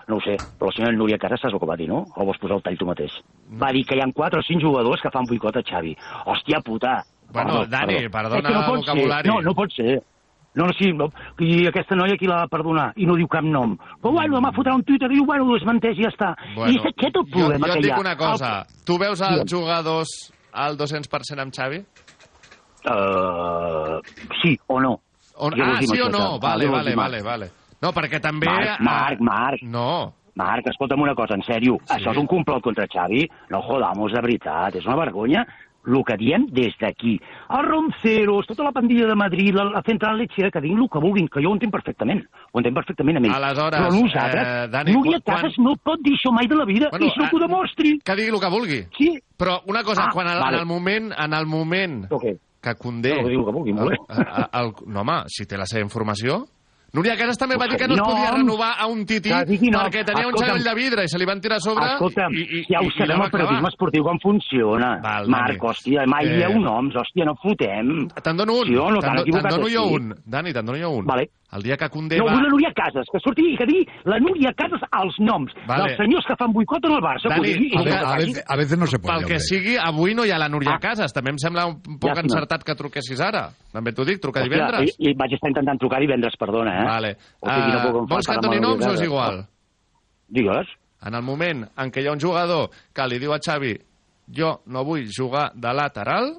No 0.08 0.16
ho 0.16 0.20
sé, 0.24 0.36
però 0.56 0.70
la 0.70 0.76
senyora 0.76 0.96
Núria 0.96 1.18
Casas 1.20 1.40
saps 1.42 1.52
el 1.56 1.60
que 1.60 1.66
va 1.68 1.76
dir, 1.76 1.88
no? 1.88 2.04
O 2.16 2.24
vols 2.24 2.38
posar 2.40 2.56
el 2.56 2.62
tall 2.64 2.78
tu 2.80 2.86
mateix? 2.88 3.12
Va 3.60 3.72
dir 3.72 3.82
que 3.84 3.96
hi 3.96 4.00
ha 4.00 4.06
4 4.12 4.40
o 4.40 4.46
5 4.46 4.60
jugadors 4.62 5.02
que 5.04 5.10
fan 5.12 5.26
boicot 5.28 5.56
a 5.56 5.62
Xavi. 5.64 5.96
Hòstia 6.24 6.60
puta! 6.64 6.94
Bueno, 7.32 7.66
Dani, 7.68 8.08
perdona 8.08 8.38
És 8.40 8.46
que 8.46 8.54
no 8.54 8.62
pot 8.64 8.80
vocabulari. 8.86 9.28
Ser. 9.28 9.34
No, 9.34 9.40
no 9.44 9.52
pot 9.54 9.74
ser. 9.76 9.98
No, 10.58 10.66
no, 10.66 10.74
sí, 10.74 10.90
no. 10.96 11.06
I 11.44 11.68
aquesta 11.70 11.94
noia 11.94 12.16
qui 12.18 12.26
la 12.26 12.40
va 12.42 12.50
perdonar? 12.50 12.88
I 12.98 13.06
no 13.06 13.14
diu 13.18 13.28
cap 13.30 13.46
nom. 13.46 13.76
Però 14.02 14.10
bueno, 14.16 14.40
demà 14.40 14.50
fotrà 14.56 14.74
un 14.74 14.82
tuit 14.86 15.04
i 15.06 15.10
diu, 15.12 15.24
bueno, 15.28 15.46
ho 15.46 15.54
desmenteix 15.54 16.00
i 16.00 16.06
ja 16.06 16.10
està. 16.10 16.32
Bueno, 16.56 16.72
I 16.72 16.80
és 16.80 16.88
aquest 16.90 17.14
el 17.14 17.24
jo, 17.28 17.30
problema 17.36 17.68
jo 17.68 17.72
que 17.72 17.78
et 17.78 17.86
hi 17.86 17.92
ha. 17.92 17.94
dic 17.94 18.02
una 18.02 18.16
cosa. 18.18 18.52
Tu 18.88 18.98
veus 18.98 19.22
els 19.28 19.46
jugadors 19.52 20.16
al 20.52 20.76
200% 20.80 21.44
amb 21.46 21.54
Xavi? 21.54 21.82
Uh, 22.88 23.98
sí 24.42 24.56
o 24.66 24.80
no. 24.80 24.98
On... 25.38 25.54
Ah, 25.54 25.78
sí 25.82 25.90
o 25.92 25.94
això, 25.94 26.10
no? 26.10 26.24
Xavi? 26.38 26.42
Vale, 26.42 26.68
vale, 26.74 26.94
vale, 26.96 27.22
vale. 27.22 27.50
No, 27.82 27.92
perquè 27.94 28.18
també... 28.22 28.48
Marc, 28.50 28.80
Marc, 28.82 29.20
Marc. 29.22 29.62
No. 29.62 29.90
Marc, 30.38 30.66
escolta'm 30.70 31.02
una 31.02 31.14
cosa, 31.18 31.34
en 31.34 31.42
sèrio. 31.46 31.78
Sí. 31.84 31.96
Això 31.96 32.12
és 32.14 32.18
un 32.20 32.26
complot 32.30 32.62
contra 32.62 32.86
Xavi? 32.90 33.24
No 33.50 33.60
jodamos, 33.66 34.12
de 34.14 34.22
veritat. 34.22 34.78
És 34.78 34.86
una 34.86 34.98
vergonya 34.98 35.44
el 35.86 36.02
que 36.04 36.16
diem 36.20 36.46
des 36.52 36.74
d'aquí. 36.80 37.14
Els 37.48 37.64
Ronceros, 37.68 38.46
tota 38.46 38.64
la 38.64 38.72
pandilla 38.72 39.06
de 39.06 39.14
Madrid, 39.14 39.54
la, 39.54 39.64
la 39.64 39.82
central 39.86 40.18
lechera, 40.18 40.50
que 40.50 40.60
diguin 40.60 40.82
el 40.82 40.88
que 40.92 40.98
vulguin, 41.00 41.28
que 41.28 41.40
jo 41.42 41.50
ho 41.50 41.54
entenc 41.56 41.72
perfectament. 41.72 42.24
Ho 42.52 42.58
entenc 42.60 42.74
perfectament 42.76 43.16
a 43.16 43.20
mi. 43.20 43.28
Aleshores, 43.32 43.80
Però 43.80 43.92
nosaltres, 43.94 44.46
eh, 44.46 44.68
Dani, 44.72 44.92
Núria 44.92 45.20
quan- 45.20 45.36
Casas 45.42 45.58
no 45.58 45.76
pot 45.82 46.00
dir 46.02 46.12
això 46.18 46.32
mai 46.34 46.46
de 46.46 46.56
la 46.56 46.64
vida, 46.66 46.88
Bueno, 46.90 47.06
i 47.06 47.08
ah, 47.14 47.28
que 47.30 47.36
ho 47.36 47.40
demostri. 47.40 47.98
Que 48.04 48.16
digui 48.16 48.34
el 48.34 48.40
que 48.40 48.50
vulgui. 48.52 48.82
Sí. 48.98 49.18
Però 49.38 49.60
una 49.66 49.82
cosa, 49.84 50.04
Ah, 50.08 50.10
quan 50.12 50.26
el, 50.28 50.38
vale. 50.38 50.56
en 50.56 50.60
el 50.60 50.66
moment, 50.66 51.12
en 51.16 51.32
el 51.34 51.46
moment 51.46 52.06
Okay. 52.10 52.36
que 52.60 52.74
Condé... 52.74 53.14
No, 53.14 53.22
que 53.24 53.30
diu 53.30 53.44
que 53.46 53.52
vulgui. 53.52 53.70
El, 53.70 53.92
el, 53.92 54.46
el, 54.52 54.72
no, 54.86 55.00
home, 55.00 55.22
si 55.28 55.46
té 55.46 55.56
la 55.56 55.64
seva 55.66 55.84
informació... 55.84 56.44
Núria 56.96 57.16
Casas 57.20 57.36
també 57.36 57.56
va 57.60 57.66
dir 57.68 57.76
que 57.76 57.86
no 57.86 57.94
es 57.94 58.00
No, 58.00 58.06
podia 58.08 58.30
renovar 58.32 58.70
a 58.80 58.86
un 58.88 59.04
tití 59.04 59.28
no. 59.28 59.80
perquè 59.82 60.04
tenia 60.08 60.24
un 60.26 60.32
Escolta'm. 60.32 60.56
xavell 60.56 60.64
de 60.64 60.74
vidre 60.74 61.04
i 61.04 61.08
se 61.12 61.18
li 61.18 61.26
van 61.28 61.40
tirar 61.40 61.58
a 61.58 61.60
sobre 61.60 61.84
Escolta'm, 61.84 62.32
i, 62.32 62.40
i, 62.60 62.62
ja 62.64 62.80
ho 62.80 62.84
i, 62.84 62.88
i 62.88 62.98
la 62.98 63.06
sabem 63.06 63.24
el 63.26 63.30
periodisme 63.30 63.68
esportiu 63.68 64.04
com 64.04 64.18
funciona. 64.22 64.94
Val, 65.04 65.28
Marc, 65.28 65.58
Dani. 65.58 65.68
hòstia, 65.68 66.06
mai 66.08 66.24
Eh, 66.28 66.36
dieu 66.38 66.58
noms, 66.60 66.94
hòstia, 66.96 67.24
no 67.28 67.34
fotem. 67.42 68.08
Te'n 68.22 68.36
dono 68.36 68.56
un, 68.62 68.66
Sí 68.66 68.72
no, 68.72 69.00
te'n 69.00 69.18
equivocat 69.20 69.50
dono 69.52 69.68
jo 69.68 69.84
un. 69.98 70.14
Dani, 70.24 70.52
te'n 70.52 70.64
dono 70.64 70.78
jo 70.78 70.90
un. 70.96 71.04
Vale. 71.04 71.28
El 71.50 71.62
dia 71.62 71.78
que 71.78 71.88
Condé 71.88 72.18
No, 72.18 72.26
va... 72.26 72.32
vull 72.34 72.42
la 72.44 72.50
Núria 72.50 72.68
Casas, 72.76 73.06
que 73.10 73.18
surti 73.24 73.40
i 73.40 73.56
que 73.56 73.64
digui 73.64 73.86
la 74.04 74.18
Núria 74.20 74.50
Casas 74.52 74.82
als 74.92 75.16
noms 75.18 75.50
Vale. 75.66 75.86
dels 75.86 75.96
senyors 75.96 76.26
que 76.28 76.36
fan 76.36 76.52
boicot 76.52 76.84
en 76.84 76.92
el 76.92 77.00
Barça. 77.00 77.30
Dani, 77.32 77.70
a 77.72 77.78
no 77.78 77.84
ve- 77.84 77.92
a 77.96 78.16
veces, 78.18 78.44
a 78.46 78.56
veces 78.56 78.78
no 78.78 78.86
se 78.86 78.98
puede. 78.98 79.16
Pel 79.16 79.26
que 79.28 79.38
sigui, 79.40 79.76
avui 79.80 80.14
no 80.14 80.26
hi 80.26 80.30
ha 80.30 80.36
la 80.38 80.48
Núria 80.50 80.76
Casas. 80.78 81.10
També 81.14 81.30
em 81.30 81.38
sembla 81.38 81.64
un 81.66 81.80
poc 81.80 82.10
Llàstima. 82.10 82.24
encertat 82.24 82.62
que 82.64 82.74
truquessis 82.74 83.20
ara. 83.20 83.48
També 83.72 83.92
t'ho 83.94 84.04
dic, 84.04 84.20
truca 84.20 84.40
Hòstia, 84.42 84.56
divendres. 84.60 84.94
I, 84.98 85.08
I 85.08 85.14
vaig 85.16 85.32
estar 85.38 85.48
intentant 85.48 85.80
trucar 85.80 86.00
divendres, 86.00 86.36
perdona, 86.36 86.77
eh? 86.78 86.86
Vale. 86.86 87.12
O 87.40 87.48
sigui, 87.50 87.72
no 87.74 87.80
puc 87.86 88.00
em 88.02 88.10
vols 88.14 88.26
que 88.30 88.36
et 88.38 88.42
doni 88.46 88.60
noms 88.62 88.86
o 88.86 88.92
és 88.94 89.02
igual? 89.06 89.42
Digues. 90.28 90.68
En 91.06 91.14
el 91.14 91.22
moment 91.22 91.64
en 91.78 91.90
què 91.94 92.02
hi 92.02 92.08
ha 92.08 92.12
un 92.16 92.20
jugador 92.22 92.70
que 92.94 93.06
li 93.08 93.18
diu 93.22 93.32
a 93.34 93.38
Xavi 93.38 93.74
jo 94.34 94.58
no 94.66 94.82
vull 94.84 95.06
jugar 95.14 95.50
de 95.54 95.72
lateral, 95.72 96.34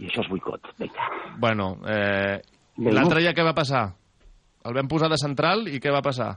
I 0.00 0.06
això 0.08 0.22
és 0.22 0.28
boicot. 0.30 0.68
Vinga. 0.78 1.08
bueno, 1.38 1.74
eh, 1.86 2.40
l'altre 2.78 3.20
dia 3.20 3.34
què 3.36 3.44
va 3.44 3.52
passar? 3.56 3.90
El 4.64 4.74
vam 4.76 4.88
posar 4.88 5.08
de 5.10 5.16
central 5.20 5.66
i 5.68 5.80
què 5.80 5.92
va 5.92 6.00
passar? 6.04 6.30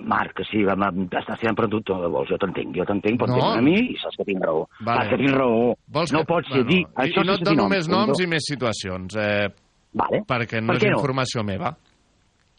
Marc, 0.00 0.32
que 0.36 0.44
sí, 0.48 0.62
va- 0.64 0.74
va- 0.80 0.90
estàs 1.20 1.38
tirant 1.40 1.56
per 1.56 1.68
tu 1.68 1.80
tot, 1.84 2.00
vols, 2.10 2.28
jo 2.28 2.36
t'entenc, 2.40 2.74
jo 2.76 2.84
t'entenc, 2.88 3.18
però 3.20 3.36
No. 3.36 3.50
a 3.52 3.60
mi 3.60 3.74
i 3.92 3.96
saps 4.00 4.16
que 4.16 4.24
tinc 4.24 4.42
raó. 4.42 4.66
Vale. 4.80 5.00
Saps 5.04 5.10
que 5.10 5.16
tinc 5.24 5.36
raó. 5.36 5.74
Vols 5.88 6.12
no 6.12 6.20
que... 6.20 6.24
pots 6.26 6.48
bueno, 6.48 6.64
dir... 6.64 6.80
I, 6.80 6.86
això 7.04 7.20
I 7.22 7.26
no 7.26 7.34
et 7.34 7.40
dono 7.44 7.68
més 7.68 7.88
noms 7.88 8.20
i 8.20 8.26
més 8.26 8.42
situacions, 8.48 9.16
eh, 9.16 9.48
Vale. 9.92 10.22
perquè 10.26 10.60
no 10.62 10.74
Per 10.74 10.76
és 10.82 10.90
no? 10.90 10.98
informació 10.98 11.42
meva. 11.44 11.76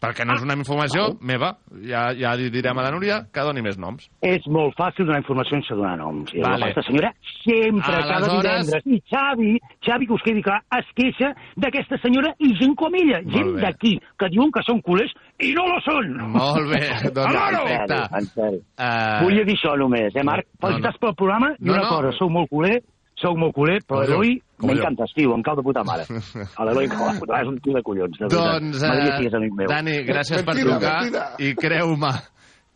Perquè 0.02 0.24
no 0.26 0.34
és 0.34 0.42
una 0.42 0.56
informació 0.58 1.12
meva. 1.22 1.52
Ja, 1.86 2.08
ja 2.18 2.32
direm 2.36 2.76
a 2.76 2.82
la 2.82 2.90
Núria 2.90 3.20
que 3.32 3.40
doni 3.46 3.62
més 3.62 3.76
noms. 3.78 4.08
És 4.20 4.42
molt 4.50 4.74
fàcil 4.74 5.06
donar 5.06 5.20
informació 5.20 5.54
sense 5.60 5.76
donar 5.78 5.92
noms. 6.00 6.32
I 6.34 6.40
Vale. 6.42 6.56
vale. 6.56 6.64
aquesta 6.72 6.82
senyora 6.88 7.12
sempre, 7.44 8.00
cada 8.02 8.16
Aleshores- 8.16 8.66
divendres. 8.66 8.82
I 8.84 8.98
Xavi, 9.06 9.60
Xavi, 9.86 10.06
que 10.08 10.12
us 10.12 10.22
quedi 10.24 10.42
clar, 10.42 10.58
es 10.76 10.86
queixa 10.98 11.30
d'aquesta 11.56 11.98
senyora 12.02 12.34
i 12.40 12.50
gent 12.58 12.74
com 12.74 12.90
ella. 12.98 13.20
gent 13.30 13.54
bé. 13.54 13.60
d'aquí, 13.62 14.00
que 14.18 14.28
diuen 14.28 14.50
que 14.50 14.62
són 14.66 14.80
culers 14.82 15.12
i 15.38 15.52
no 15.54 15.68
lo 15.70 15.78
són. 15.86 16.16
Molt 16.34 16.66
bé, 16.68 16.82
doncs 17.14 17.36
perfecte. 17.38 17.78
En 17.78 17.86
sèrio, 17.86 18.18
en 18.18 18.26
sèrio. 18.34 18.60
Uh, 18.76 19.22
Volia 19.22 19.44
dir 19.44 19.54
això 19.54 19.76
només, 19.78 20.16
eh, 20.16 20.24
Marc? 20.24 20.46
no, 20.50 20.66
Felicitats 20.66 20.98
no. 21.00 21.06
pel 21.06 21.14
programa 21.14 21.52
i 21.60 21.64
No, 21.64 21.72
una 21.74 21.82
no. 21.82 21.88
cosa, 21.88 22.12
sou 22.18 22.28
molt 22.28 22.50
culer, 22.50 22.82
sou 23.22 23.38
molt 23.38 23.54
culer, 23.56 23.78
però 23.86 24.02
l'Eloi 24.02 24.36
m'encanta, 24.62 25.06
estiu, 25.08 25.32
em 25.36 25.42
cau 25.46 25.56
de 25.58 25.64
puta 25.66 25.82
mare. 25.86 26.06
A 26.58 26.66
l'Eloi 26.68 26.88
em 26.88 26.94
cau 26.94 27.08
de 27.08 27.18
puta 27.22 27.32
mare, 27.36 27.46
és 27.46 27.50
un 27.54 27.58
tio 27.64 27.76
de 27.78 27.82
collons, 27.86 28.18
de 28.18 28.28
veritat. 28.28 28.62
Doncs, 28.62 28.82
eh. 28.82 29.68
Dani, 29.72 29.98
gràcies 30.08 30.42
per 30.42 30.54
Mentida, 30.54 30.78
trucar 30.78 30.96
mentida. 31.00 31.26
i 31.38 31.54
creu-me 31.58 32.12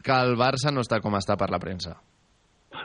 que 0.06 0.20
el 0.22 0.36
Barça 0.38 0.72
no 0.74 0.86
està 0.86 1.02
com 1.02 1.18
està 1.18 1.36
per 1.38 1.50
la 1.50 1.58
premsa. 1.62 1.96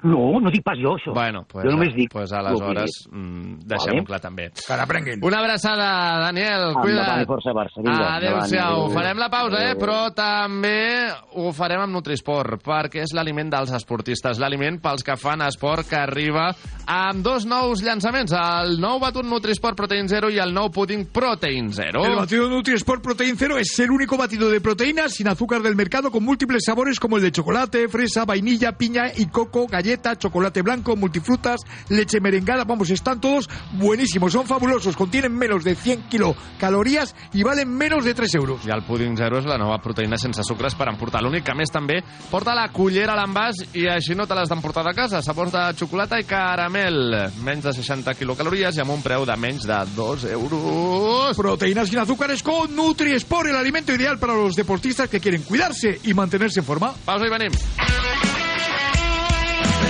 No, 0.04 0.40
no 0.42 0.52
dic 0.54 0.64
pas 0.66 0.78
jo, 0.80 0.96
això. 0.98 1.14
Bueno, 1.16 1.44
pues, 1.50 1.66
jo 1.66 1.72
només 1.76 1.94
dic... 1.96 2.12
pues 2.12 2.32
aleshores 2.34 2.92
mm, 3.12 3.60
deixem-ho 3.70 4.02
Vale. 4.02 4.08
clar 4.08 4.20
també. 4.24 4.50
Que 4.56 4.78
n'aprenguin. 4.80 5.24
Una 5.28 5.40
abraçada, 5.44 5.88
Daniel, 6.26 6.72
Endavant 6.72 6.84
cuida't. 6.86 7.26
força 7.30 7.54
Barça, 7.56 7.82
vinga. 7.84 8.10
Adéu-siau. 8.18 8.90
Farem 8.94 9.18
la 9.22 9.30
pausa, 9.30 9.60
eh? 9.62 9.72
adéu. 9.72 9.82
Però 9.82 10.00
també 10.16 11.12
ho 11.36 11.52
farem 11.56 11.84
amb 11.86 11.94
Nutrisport, 11.96 12.62
perquè 12.64 13.04
és 13.06 13.14
l'aliment 13.18 13.50
dels 13.52 13.72
esportistes, 13.76 14.40
l'aliment 14.42 14.80
pels 14.82 15.04
que 15.04 15.18
fan 15.20 15.42
esport 15.46 15.88
que 15.90 16.00
arriba 16.00 16.50
amb 16.88 17.24
dos 17.26 17.46
nous 17.46 17.82
llançaments, 17.84 18.34
el 18.36 18.78
nou 18.82 19.00
batut 19.02 19.26
Nutrisport 19.28 19.78
Protein 19.78 20.08
Zero 20.12 20.30
i 20.32 20.40
el 20.42 20.54
nou 20.54 20.70
pudding 20.74 21.06
Protein 21.12 21.72
Zero. 21.74 22.04
El 22.06 22.16
batido 22.16 22.50
NutriSport 22.50 23.04
Protein 23.04 23.38
Zero 23.38 23.58
es 23.58 23.78
el 23.80 23.92
único 23.92 24.18
batido 24.18 24.50
de 24.50 24.62
proteínas 24.62 25.14
sin 25.14 25.28
azúcar 25.28 25.62
del 25.62 25.76
mercado 25.76 26.12
con 26.12 26.24
múltiples 26.24 26.64
sabores 26.66 27.00
como 27.00 27.18
el 27.18 27.24
de 27.24 27.32
chocolate, 27.32 27.88
fresa, 27.88 28.26
vainilla, 28.26 28.78
piña 28.78 29.06
y 29.16 29.28
coco, 29.28 29.68
galleta, 29.82 30.16
chocolate 30.16 30.62
blanco, 30.62 30.96
multifrutas, 30.96 31.62
leche 31.90 32.20
merengada. 32.20 32.64
Vamos, 32.64 32.90
están 32.92 33.20
todos 33.20 33.50
buenísimos, 33.74 34.32
son 34.32 34.46
fabulosos, 34.46 34.96
contienen 34.96 35.34
menos 35.34 35.64
de 35.64 35.76
100 35.76 36.04
kilocalorías 36.04 37.16
y 37.34 37.44
valen 37.44 37.70
menos 37.70 38.06
de 38.06 38.14
3 38.14 38.36
euros. 38.36 38.66
I 38.66 38.72
el 38.72 38.84
pudding 38.86 39.18
zero 39.18 39.40
és 39.42 39.48
la 39.50 39.58
nova 39.58 39.80
proteïna 39.82 40.20
sense 40.22 40.46
sucres 40.46 40.76
per 40.78 40.88
emportar. 40.92 41.24
L'únic 41.26 41.48
que 41.48 41.56
més 41.58 41.74
també 41.74 42.00
porta 42.30 42.54
la 42.54 42.68
cullera 42.74 43.16
a 43.16 43.20
l'envàs 43.20 43.64
i 43.74 43.88
així 43.90 44.16
no 44.16 44.28
te 44.30 44.38
l'has 44.38 44.52
d'emportar 44.52 44.86
de 44.86 44.94
casa. 44.98 45.24
Sabors 45.26 45.54
de 45.54 45.64
xocolata 45.80 46.20
i 46.22 46.28
caramel. 46.30 47.32
Menys 47.42 47.66
de 47.66 47.74
60 47.82 48.14
quilocalories 48.20 48.78
i 48.78 48.84
amb 48.86 48.94
un 48.94 49.02
preu 49.02 49.26
de 49.26 49.38
menys 49.38 49.66
de 49.66 49.80
2 49.96 50.28
euros. 50.36 51.38
Proteínas 51.38 51.90
sin 51.90 52.00
azúcares 52.00 52.44
con 52.44 52.76
NutriSport, 52.76 53.50
el 53.50 53.58
alimento 53.58 53.94
ideal 53.94 54.20
para 54.20 54.36
los 54.36 54.56
deportistas 54.56 55.10
que 55.10 55.20
quieren 55.20 55.42
cuidarse 55.42 56.00
y 56.04 56.14
mantenerse 56.14 56.60
en 56.60 56.66
forma. 56.66 56.94
Pausa 57.06 57.26
i 57.26 57.34
venim. 57.34 58.31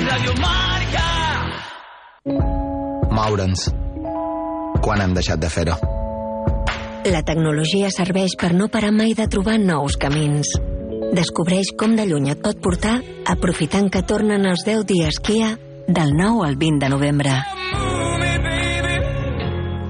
Radio 0.08 0.34
Marca. 0.42 1.06
Moure'ns. 3.12 3.68
Quan 4.82 5.02
hem 5.04 5.14
deixat 5.14 5.42
de 5.42 5.50
fer-ho? 5.54 5.78
La 7.12 7.22
tecnologia 7.26 7.90
serveix 7.94 8.36
per 8.40 8.52
no 8.58 8.70
parar 8.74 8.92
mai 8.96 9.14
de 9.18 9.28
trobar 9.30 9.58
nous 9.62 9.98
camins. 10.02 10.52
Descobreix 11.18 11.74
com 11.78 11.96
de 11.98 12.06
lluny 12.10 12.32
et 12.34 12.42
pot 12.42 12.62
portar 12.64 12.98
aprofitant 13.30 13.90
que 13.94 14.04
tornen 14.08 14.46
els 14.50 14.66
10 14.66 14.86
dies 14.90 15.22
Kia 15.22 15.56
del 15.88 16.14
9 16.18 16.46
al 16.48 16.58
20 16.62 16.86
de 16.86 16.94
novembre. 16.94 17.40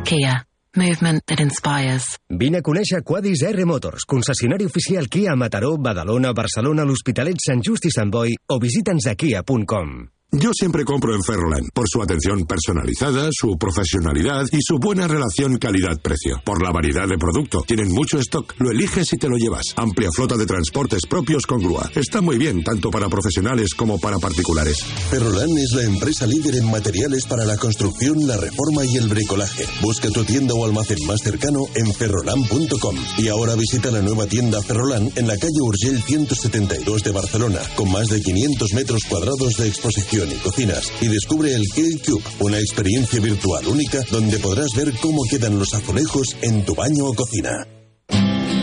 Kia. 0.07 0.39
Movement 0.77 1.25
that 1.27 1.41
inspires. 1.43 2.05
Vine 2.31 2.61
a 2.61 2.63
conèixer 2.63 3.01
Quadis 3.03 3.41
R 3.43 3.65
Motors, 3.67 4.05
concessionari 4.07 4.63
oficial 4.69 5.09
Kia 5.11 5.33
a 5.33 5.35
Mataró, 5.35 5.73
Badalona, 5.75 6.31
Barcelona, 6.31 6.85
l'Hospitalet, 6.87 7.43
Sant 7.43 7.59
Just 7.59 7.89
i 7.89 7.91
Sant 7.91 8.13
Boi 8.13 8.37
o 8.47 8.59
visita'ns 8.63 9.11
a 9.11 9.17
kia.com. 9.19 9.95
Yo 10.33 10.51
siempre 10.53 10.85
compro 10.85 11.13
en 11.13 11.21
Ferroland 11.21 11.71
por 11.73 11.89
su 11.89 12.01
atención 12.01 12.45
personalizada, 12.45 13.27
su 13.33 13.57
profesionalidad 13.57 14.45
y 14.53 14.59
su 14.61 14.79
buena 14.79 15.05
relación 15.05 15.57
calidad-precio. 15.57 16.41
Por 16.45 16.63
la 16.63 16.71
variedad 16.71 17.05
de 17.05 17.17
producto. 17.17 17.63
Tienen 17.67 17.91
mucho 17.91 18.17
stock. 18.17 18.55
Lo 18.57 18.71
eliges 18.71 19.11
y 19.11 19.17
te 19.17 19.27
lo 19.27 19.35
llevas. 19.35 19.73
Amplia 19.75 20.09
flota 20.09 20.37
de 20.37 20.45
transportes 20.45 21.01
propios 21.05 21.45
con 21.45 21.59
grúa. 21.59 21.91
Está 21.95 22.21
muy 22.21 22.37
bien, 22.37 22.63
tanto 22.63 22.89
para 22.89 23.09
profesionales 23.09 23.73
como 23.73 23.99
para 23.99 24.19
particulares. 24.19 24.81
Ferrolan 25.09 25.49
es 25.57 25.73
la 25.73 25.83
empresa 25.83 26.25
líder 26.25 26.55
en 26.55 26.71
materiales 26.71 27.25
para 27.25 27.43
la 27.43 27.57
construcción, 27.57 28.25
la 28.25 28.37
reforma 28.37 28.85
y 28.85 28.95
el 28.95 29.09
bricolaje. 29.09 29.65
Busca 29.81 30.07
tu 30.11 30.23
tienda 30.23 30.53
o 30.53 30.63
almacén 30.63 31.05
más 31.07 31.19
cercano 31.19 31.59
en 31.75 31.93
ferrolan.com. 31.93 32.95
Y 33.17 33.27
ahora 33.27 33.55
visita 33.55 33.91
la 33.91 34.01
nueva 34.01 34.27
tienda 34.27 34.61
Ferrolan 34.61 35.11
en 35.13 35.27
la 35.27 35.37
calle 35.37 35.59
Urgell 35.59 36.01
172 36.01 37.03
de 37.03 37.11
Barcelona, 37.11 37.59
con 37.75 37.91
más 37.91 38.07
de 38.07 38.21
500 38.21 38.73
metros 38.75 39.01
cuadrados 39.09 39.55
de 39.57 39.67
exposición 39.67 40.20
y 40.29 40.35
cocinas. 40.37 40.91
Y 41.01 41.07
descubre 41.07 41.53
el 41.53 41.63
K-Cube, 41.67 42.23
una 42.39 42.59
experiencia 42.59 43.19
virtual 43.19 43.67
única 43.67 43.99
donde 44.11 44.39
podrás 44.39 44.69
ver 44.75 44.93
cómo 45.01 45.21
quedan 45.29 45.57
los 45.57 45.73
azulejos 45.73 46.35
en 46.41 46.65
tu 46.65 46.75
baño 46.75 47.05
o 47.05 47.13
cocina. 47.13 47.65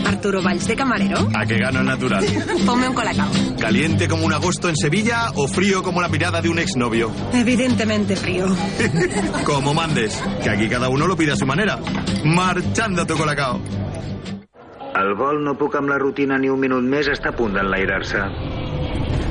Arturo 0.05 0.41
Valls 0.41 0.67
de 0.67 0.75
camarero. 0.75 1.29
A 1.33 1.45
que 1.45 1.57
gano 1.57 1.79
el 1.79 1.85
natural. 1.85 2.25
Ponme 2.65 2.89
un 2.89 2.93
colacao. 2.93 3.29
¿Caliente 3.57 4.07
como 4.07 4.25
un 4.25 4.33
agosto 4.33 4.67
en 4.67 4.75
Sevilla 4.75 5.31
o 5.35 5.47
frío 5.47 5.81
como 5.81 6.01
la 6.01 6.09
mirada 6.09 6.41
de 6.41 6.49
un 6.49 6.59
exnovio? 6.59 7.09
Evidentemente 7.33 8.15
frío. 8.17 8.47
Como 9.45 9.73
mandes, 9.73 10.21
que 10.43 10.49
aquí 10.49 10.67
cada 10.67 10.89
uno 10.89 11.07
lo 11.07 11.15
pide 11.15 11.31
a 11.31 11.35
su 11.35 11.45
manera. 11.45 11.79
Marchando 12.25 13.05
tu 13.05 13.15
colacao. 13.15 13.61
El 14.99 15.13
vol 15.15 15.43
no 15.45 15.53
puc 15.55 15.77
amb 15.79 15.87
la 15.87 15.99
rutina 16.01 16.37
ni 16.41 16.49
un 16.51 16.59
minut 16.59 16.83
més 16.83 17.07
està 17.07 17.31
a 17.31 17.35
punt 17.37 17.53
d'enlairar-se. 17.55 18.19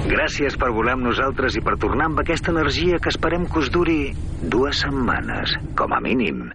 Gràcies 0.06 0.54
per 0.60 0.70
volar 0.76 0.94
amb 0.94 1.08
nosaltres 1.08 1.58
i 1.58 1.64
per 1.64 1.74
tornar 1.82 2.06
amb 2.12 2.22
aquesta 2.22 2.54
energia 2.54 3.00
que 3.02 3.10
esperem 3.10 3.48
que 3.50 3.58
us 3.64 3.72
duri 3.74 3.98
dues 4.54 4.84
setmanes, 4.84 5.58
com 5.74 5.92
a 5.92 6.00
mínim. 6.04 6.46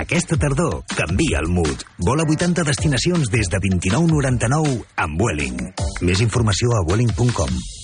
Aquesta 0.00 0.36
tardor 0.40 0.82
canvia 0.92 1.40
el 1.40 1.48
mood. 1.48 1.84
Vola 1.98 2.28
80 2.28 2.64
destinacions 2.68 3.32
des 3.32 3.50
de 3.50 3.58
29,99 3.64 4.80
amb 4.96 5.20
Vueling. 5.20 5.60
Més 6.04 6.20
informació 6.24 6.76
a 6.76 6.84
vueling.com. 6.86 7.79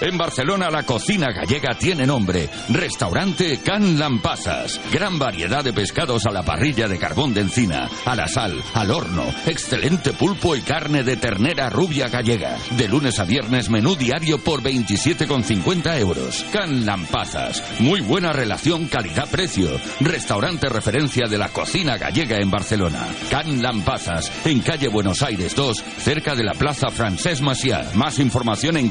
En 0.00 0.16
Barcelona 0.16 0.70
la 0.70 0.84
cocina 0.84 1.32
gallega 1.32 1.74
tiene 1.76 2.06
nombre. 2.06 2.48
Restaurante 2.68 3.58
Can 3.64 3.98
Lampazas. 3.98 4.80
Gran 4.92 5.18
variedad 5.18 5.64
de 5.64 5.72
pescados 5.72 6.24
a 6.26 6.30
la 6.30 6.44
parrilla 6.44 6.86
de 6.86 6.98
carbón 6.98 7.34
de 7.34 7.40
encina, 7.40 7.90
a 8.04 8.14
la 8.14 8.28
sal, 8.28 8.62
al 8.74 8.92
horno. 8.92 9.24
Excelente 9.46 10.12
pulpo 10.12 10.54
y 10.54 10.60
carne 10.60 11.02
de 11.02 11.16
ternera 11.16 11.68
rubia 11.68 12.08
gallega. 12.08 12.56
De 12.76 12.86
lunes 12.86 13.18
a 13.18 13.24
viernes 13.24 13.70
menú 13.70 13.96
diario 13.96 14.38
por 14.38 14.62
27,50 14.62 15.98
euros. 15.98 16.44
Can 16.52 16.86
Lampazas. 16.86 17.80
Muy 17.80 18.00
buena 18.00 18.32
relación 18.32 18.86
calidad-precio. 18.86 19.80
Restaurante 19.98 20.68
referencia 20.68 21.26
de 21.26 21.38
la 21.38 21.48
cocina 21.48 21.98
gallega 21.98 22.36
en 22.36 22.52
Barcelona. 22.52 23.04
Can 23.32 23.60
Lampazas. 23.60 24.30
En 24.46 24.60
calle 24.60 24.86
Buenos 24.86 25.22
Aires 25.24 25.56
2, 25.56 25.76
cerca 25.98 26.36
de 26.36 26.44
la 26.44 26.54
Plaza 26.54 26.88
Francés 26.90 27.40
Maciá. 27.42 27.90
Más 27.94 28.20
información 28.20 28.76
en 28.76 28.90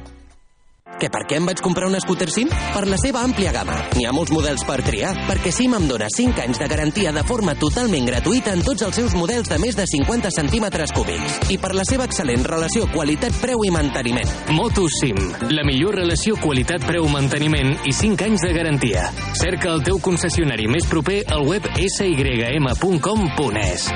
Que 1.01 1.09
per 1.09 1.23
què 1.25 1.39
em 1.39 1.47
vaig 1.49 1.57
comprar 1.65 1.87
un 1.89 1.97
scooter 1.97 2.29
SIM? 2.29 2.51
Per 2.75 2.83
la 2.85 2.97
seva 3.01 3.23
àmplia 3.25 3.49
gamma. 3.55 3.73
N'hi 3.97 4.05
ha 4.05 4.11
molts 4.13 4.29
models 4.35 4.61
per 4.67 4.83
triar, 4.85 5.15
perquè 5.25 5.49
SIM 5.55 5.73
em 5.73 5.87
dona 5.89 6.05
5 6.13 6.43
anys 6.43 6.61
de 6.61 6.67
garantia 6.69 7.09
de 7.15 7.23
forma 7.25 7.55
totalment 7.57 8.05
gratuïta 8.05 8.53
en 8.53 8.61
tots 8.61 8.85
els 8.85 8.99
seus 9.01 9.15
models 9.17 9.49
de 9.49 9.57
més 9.63 9.73
de 9.77 9.87
50 9.89 10.29
centímetres 10.35 10.93
cúbics. 10.93 11.49
I 11.49 11.57
per 11.57 11.73
la 11.73 11.85
seva 11.89 12.05
excel·lent 12.05 12.45
relació 12.45 12.85
qualitat-preu 12.93 13.65
i 13.65 13.73
manteniment. 13.73 14.29
Moto 14.53 14.85
SIM, 15.01 15.17
la 15.49 15.65
millor 15.65 15.97
relació 16.03 16.37
qualitat-preu-manteniment 16.43 17.81
i 17.89 17.91
5 17.97 18.27
anys 18.29 18.45
de 18.45 18.53
garantia. 18.61 19.09
Cerca 19.41 19.73
el 19.73 19.81
teu 19.87 19.97
concessionari 20.05 20.69
més 20.69 20.85
proper 20.85 21.23
al 21.33 21.41
web 21.49 21.65
sym.com.es. 21.97 23.89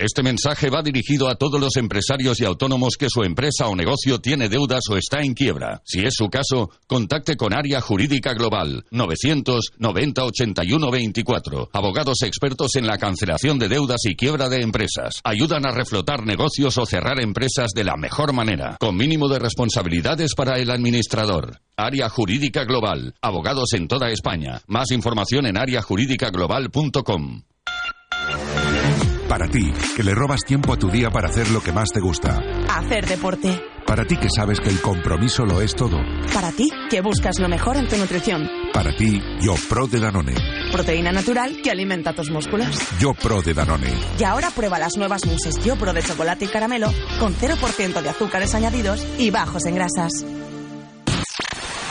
Este 0.00 0.24
mensaje 0.24 0.70
va 0.70 0.82
dirigido 0.82 1.28
a 1.28 1.36
todos 1.36 1.60
los 1.60 1.76
empresarios 1.76 2.40
y 2.40 2.44
autónomos 2.44 2.96
que 2.98 3.06
su 3.08 3.22
empresa 3.22 3.68
o 3.68 3.76
negocio 3.76 4.18
tiene 4.18 4.48
deudas 4.48 4.82
o 4.90 4.96
está 4.96 5.20
en 5.20 5.34
quiebra. 5.34 5.82
Si 5.84 6.00
es 6.00 6.14
su 6.16 6.28
caso, 6.28 6.70
contacte 6.88 7.36
con 7.36 7.54
Área 7.54 7.80
Jurídica 7.80 8.34
Global 8.34 8.84
990 8.90 10.24
81 10.24 10.90
24. 10.90 11.70
Abogados 11.72 12.22
expertos 12.22 12.74
en 12.74 12.88
la 12.88 12.98
cancelación 12.98 13.60
de 13.60 13.68
deudas 13.68 14.00
y 14.02 14.16
quiebra 14.16 14.48
de 14.48 14.62
empresas. 14.62 15.20
Ayudan 15.22 15.64
a 15.64 15.70
reflotar 15.70 16.26
negocios 16.26 16.76
o 16.76 16.86
cerrar 16.86 17.20
empresas 17.20 17.70
de 17.72 17.84
la 17.84 17.96
mejor 17.96 18.32
manera, 18.32 18.76
con 18.80 18.96
mínimo 18.96 19.28
de 19.28 19.38
responsabilidades 19.38 20.34
para 20.34 20.58
el 20.58 20.72
administrador. 20.72 21.60
Área 21.76 22.08
Jurídica 22.08 22.64
Global. 22.64 23.14
Abogados 23.22 23.72
en 23.74 23.86
toda 23.86 24.10
España. 24.10 24.60
Más 24.66 24.90
información 24.90 25.46
en 25.46 25.56
areajurídicaglobal.com. 25.56 27.42
Para 29.34 29.48
ti, 29.48 29.72
que 29.96 30.04
le 30.04 30.14
robas 30.14 30.42
tiempo 30.46 30.72
a 30.72 30.76
tu 30.76 30.88
día 30.88 31.10
para 31.10 31.28
hacer 31.28 31.50
lo 31.50 31.60
que 31.60 31.72
más 31.72 31.88
te 31.92 31.98
gusta. 31.98 32.40
Hacer 32.68 33.04
deporte. 33.04 33.60
Para 33.84 34.04
ti 34.04 34.16
que 34.16 34.28
sabes 34.30 34.60
que 34.60 34.68
el 34.68 34.80
compromiso 34.80 35.44
lo 35.44 35.60
es 35.60 35.74
todo. 35.74 35.98
Para 36.32 36.52
ti 36.52 36.70
que 36.88 37.00
buscas 37.00 37.40
lo 37.40 37.48
mejor 37.48 37.76
en 37.76 37.88
tu 37.88 37.96
nutrición. 37.96 38.48
Para 38.72 38.94
ti, 38.94 39.20
Yo 39.40 39.56
Pro 39.68 39.88
de 39.88 39.98
Danone. 39.98 40.36
Proteína 40.70 41.10
natural 41.10 41.60
que 41.64 41.72
alimenta 41.72 42.12
tus 42.12 42.30
músculos. 42.30 42.78
Yo 43.00 43.12
Pro 43.12 43.42
de 43.42 43.54
Danone. 43.54 43.92
Y 44.20 44.22
ahora 44.22 44.52
prueba 44.52 44.78
las 44.78 44.96
nuevas 44.96 45.26
muses 45.26 45.58
Yo 45.64 45.74
Pro 45.74 45.92
de 45.92 46.04
chocolate 46.04 46.44
y 46.44 46.48
caramelo 46.48 46.92
con 47.18 47.34
0% 47.34 48.02
de 48.02 48.08
azúcares 48.08 48.54
añadidos 48.54 49.04
y 49.18 49.32
bajos 49.32 49.66
en 49.66 49.74
grasas. 49.74 50.12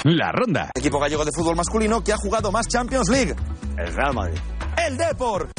La 0.06 0.32
ronda. 0.32 0.72
Equipo 0.74 0.98
gallego 0.98 1.26
de 1.26 1.32
fútbol 1.36 1.58
masculino 1.58 2.02
que 2.02 2.14
ha 2.14 2.18
jugado 2.18 2.54
más 2.54 2.70
Champions 2.70 3.10
League. 3.10 3.36
El 3.78 3.94
Real 3.94 4.14
Madrid. 4.14 4.40
El 4.88 4.96
Depor. 4.96 5.50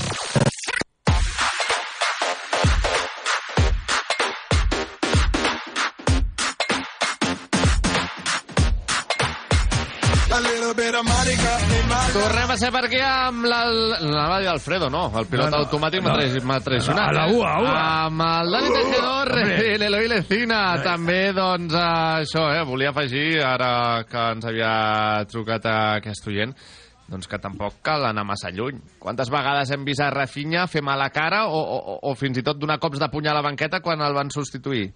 Tornem 10.95 12.51
a 12.53 12.57
ser 12.57 12.69
per 12.71 12.85
aquí 12.87 13.01
amb 13.03 13.47
l'al- 13.51 13.97
anava 13.99 14.37
a 14.37 14.41
dir 14.45 14.49
Alfredo, 14.53 14.87
no, 14.91 15.09
el 15.19 15.27
pilot 15.27 15.51
No, 15.51 15.57
no, 15.57 15.63
automàtic 15.65 16.03
no. 16.03 16.09
m'ha 16.11 16.15
trai- 16.21 16.45
m'ha 16.47 16.61
traicionat. 16.61 17.09
A 17.09 17.13
la 17.17 17.25
eh? 17.27 17.35
ua, 17.35 17.49
a 17.51 17.63
ua. 17.63 17.73
Amb 18.05 18.23
el 18.23 18.53
Dani 18.55 18.71
Tejedor 18.77 19.33
hombre. 19.33 19.57
i 19.75 19.79
l'Eloi 19.83 20.09
Lecina. 20.13 20.61
També, 20.85 21.33
doncs, 21.35 21.75
això, 21.75 22.47
eh, 22.55 22.63
volia 22.69 22.91
afegir, 22.95 23.43
ara 23.43 24.05
que 24.07 24.25
ens 24.37 24.47
havia 24.47 24.73
trucat 25.31 25.67
aquest 25.67 26.31
oient, 26.31 26.55
doncs 27.11 27.27
que 27.27 27.43
tampoc 27.43 27.83
cal 27.83 28.07
anar 28.07 28.25
massa 28.25 28.55
lluny. 28.55 28.79
Quantes 29.03 29.31
vegades 29.35 29.75
hem 29.75 29.85
vist 29.85 30.01
a 30.01 30.11
Rafinha 30.15 30.69
fer 30.71 30.83
mala 30.83 31.11
cara 31.11 31.49
o, 31.49 31.59
o, 31.59 31.99
o 32.07 32.15
fins 32.15 32.39
i 32.39 32.47
tot 32.47 32.59
donar 32.63 32.79
cops 32.79 33.03
de 33.03 33.11
puny 33.11 33.27
a 33.27 33.35
la 33.35 33.43
banqueta 33.43 33.83
quan 33.83 34.01
el 34.01 34.15
van 34.15 34.31
substituir? 34.31 34.93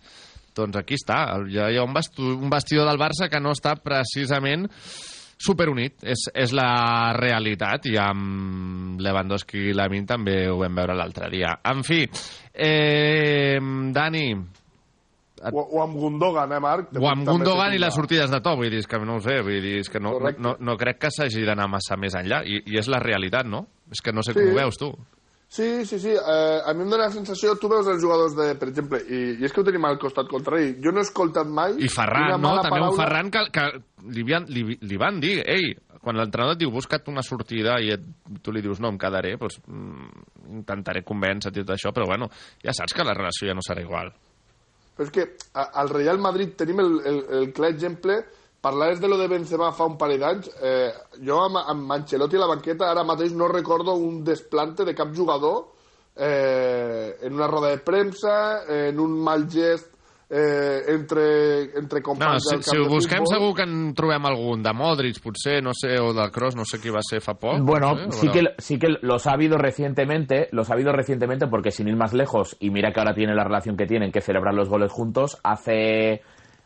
Doncs 0.54 0.78
aquí 0.78 0.94
està, 0.94 1.36
hi 1.46 1.58
ha, 1.58 1.84
un, 1.84 1.94
vestidor 2.50 2.86
del 2.88 2.98
Barça 2.98 3.28
que 3.30 3.38
no 3.38 3.52
està 3.54 3.76
precisament 3.78 4.66
superunit, 5.38 6.02
és, 6.02 6.26
és 6.34 6.52
la 6.52 7.12
realitat 7.16 7.86
i 7.86 7.96
amb 8.02 8.98
Lewandowski 9.00 9.68
i 9.70 9.74
Lamin 9.76 10.06
també 10.06 10.48
ho 10.50 10.58
vam 10.58 10.74
veure 10.74 10.96
l'altre 10.98 11.30
dia. 11.30 11.54
En 11.70 11.84
fi, 11.86 12.02
eh, 12.54 13.58
Dani, 13.94 14.28
O, 15.52 15.60
o 15.78 15.82
amb 15.84 15.94
Gundogan, 15.94 16.50
eh, 16.50 16.58
Marc? 16.58 16.88
o 16.98 17.06
amb 17.06 17.22
Gundogan 17.28 17.72
i 17.72 17.78
les 17.78 17.94
sortides 17.94 18.28
de 18.32 18.40
to, 18.42 18.56
vull 18.58 18.72
dir, 18.74 18.80
que 18.90 18.98
no 18.98 19.14
ho 19.16 19.20
sé, 19.22 19.36
vull 19.46 19.60
dir, 19.62 19.84
que 19.86 20.00
no, 20.00 20.10
no, 20.10 20.18
Correcte. 20.18 20.42
no, 20.42 20.56
no 20.58 20.74
crec 20.76 20.98
que 20.98 21.10
s'hagi 21.14 21.44
d'anar 21.46 21.68
massa 21.70 21.94
més 21.96 22.16
enllà, 22.18 22.40
i, 22.44 22.58
i 22.66 22.78
és 22.80 22.88
la 22.90 22.98
realitat, 22.98 23.46
no? 23.46 23.60
És 23.92 24.02
que 24.02 24.10
no 24.12 24.24
sé 24.26 24.32
Sí. 24.34 24.40
com 24.40 24.50
ho 24.50 24.56
veus, 24.58 24.76
tu. 24.76 24.90
Sí, 25.48 25.86
sí, 25.88 25.96
sí. 25.98 26.10
Eh, 26.12 26.58
a 26.60 26.74
mi 26.76 26.82
em 26.84 26.90
dóna 26.92 27.06
la 27.06 27.12
sensació... 27.14 27.54
Tu 27.56 27.70
veus 27.72 27.86
els 27.88 28.02
jugadors 28.04 28.34
de... 28.36 28.50
Per 28.60 28.68
exemple, 28.68 28.98
i, 29.08 29.20
i 29.40 29.46
és 29.48 29.52
que 29.54 29.62
ho 29.62 29.64
tenim 29.64 29.86
al 29.88 29.96
costat 30.00 30.28
contrari. 30.28 30.74
Jo 30.84 30.92
no 30.92 31.00
he 31.00 31.06
escoltat 31.06 31.48
mai... 31.48 31.78
I 31.80 31.88
Ferran, 31.88 32.34
no? 32.42 32.50
També 32.60 32.82
un 32.82 32.90
paraula- 32.90 32.98
Ferran 33.00 33.30
que, 33.32 33.44
que 33.54 33.64
li, 34.12 34.26
li, 34.52 34.64
li 34.84 34.98
van 35.00 35.22
dir, 35.24 35.38
ei, 35.48 35.70
quan 36.04 36.20
l'entrenador 36.20 36.58
et 36.58 36.60
diu 36.60 36.70
busca't 36.74 37.08
una 37.10 37.24
sortida 37.24 37.78
i 37.80 37.94
et, 37.96 38.04
tu 38.44 38.52
li 38.52 38.60
dius 38.62 38.78
no, 38.84 38.92
em 38.92 39.00
quedaré, 39.00 39.32
doncs 39.40 39.56
mm, 39.64 40.26
intentaré 40.60 41.02
convèncer-te 41.08 41.64
i 41.64 41.66
tot 41.66 41.74
això, 41.78 41.94
però 41.96 42.06
bueno, 42.12 42.28
ja 42.64 42.76
saps 42.76 42.92
que 42.94 43.08
la 43.08 43.16
relació 43.16 43.48
ja 43.48 43.56
no 43.56 43.64
serà 43.64 43.82
igual. 43.82 44.12
Però 44.98 45.08
és 45.08 45.14
que 45.16 45.24
a, 45.56 45.64
al 45.80 45.88
Real 45.96 46.20
Madrid 46.20 46.52
tenim 46.60 46.84
el, 46.84 46.92
el, 47.08 47.18
el 47.40 47.48
clar 47.56 47.72
exemple 47.72 48.20
parlaves 48.60 49.00
de 49.00 49.08
lo 49.08 49.16
de 49.16 49.28
Benzema 49.28 49.70
fa 49.72 49.84
un 49.86 49.96
parell 49.96 50.20
d'anys 50.20 50.50
eh, 50.62 50.90
jo 51.24 51.38
amb, 51.44 51.60
amb 51.62 51.92
Ancelotti 51.92 52.36
a 52.36 52.40
la 52.40 52.48
banqueta 52.50 52.90
ara 52.90 53.04
mateix 53.04 53.32
no 53.32 53.46
recordo 53.48 53.94
un 53.94 54.24
desplante 54.24 54.84
de 54.84 54.94
cap 54.94 55.14
jugador 55.14 55.68
eh, 56.16 57.16
en 57.22 57.34
una 57.34 57.46
roda 57.46 57.68
de 57.70 57.78
premsa 57.78 58.64
en 58.68 58.98
un 58.98 59.12
mal 59.22 59.48
gest 59.50 59.94
eh, 60.30 60.82
entre, 60.88 61.78
entre 61.78 62.00
No, 62.00 62.04
companys 62.04 62.42
si, 62.44 62.54
del 62.56 62.62
si 62.64 62.70
camp 62.72 62.80
ho 62.80 62.84
de 62.84 62.94
busquem 62.94 63.22
futbol. 63.24 63.34
segur 63.38 63.54
que 63.56 63.62
en 63.64 63.94
trobem 63.96 64.26
algun, 64.28 64.62
de 64.62 64.72
Modric 64.76 65.22
potser, 65.24 65.62
no 65.64 65.72
sé, 65.72 65.94
o 66.04 66.10
de 66.12 66.26
Kroos, 66.30 66.54
no 66.58 66.66
sé 66.68 66.76
qui 66.82 66.90
va 66.92 67.00
ser 67.00 67.22
fa 67.24 67.32
poc. 67.40 67.62
Bueno, 67.64 67.94
no 67.94 68.12
sé, 68.12 68.18
sí 68.20 68.26
però- 68.28 68.32
que, 68.34 68.62
sí 68.62 68.78
que 68.78 68.88
los 69.00 69.26
ha 69.26 69.32
habido 69.32 69.56
recientemente, 69.56 70.48
los 70.52 70.68
ha 70.68 70.74
habido 70.74 70.92
recientemente 70.92 71.46
porque 71.46 71.70
sin 71.70 71.88
ir 71.88 71.96
más 71.96 72.12
lejos, 72.12 72.58
y 72.60 72.68
mira 72.68 72.92
que 72.92 73.00
ahora 73.00 73.14
tiene 73.14 73.34
la 73.34 73.44
relación 73.44 73.78
que 73.78 73.86
tienen, 73.86 74.12
que 74.12 74.20
celebrar 74.20 74.52
los 74.52 74.68
goles 74.68 74.92
juntos, 74.92 75.38
hace 75.44 76.20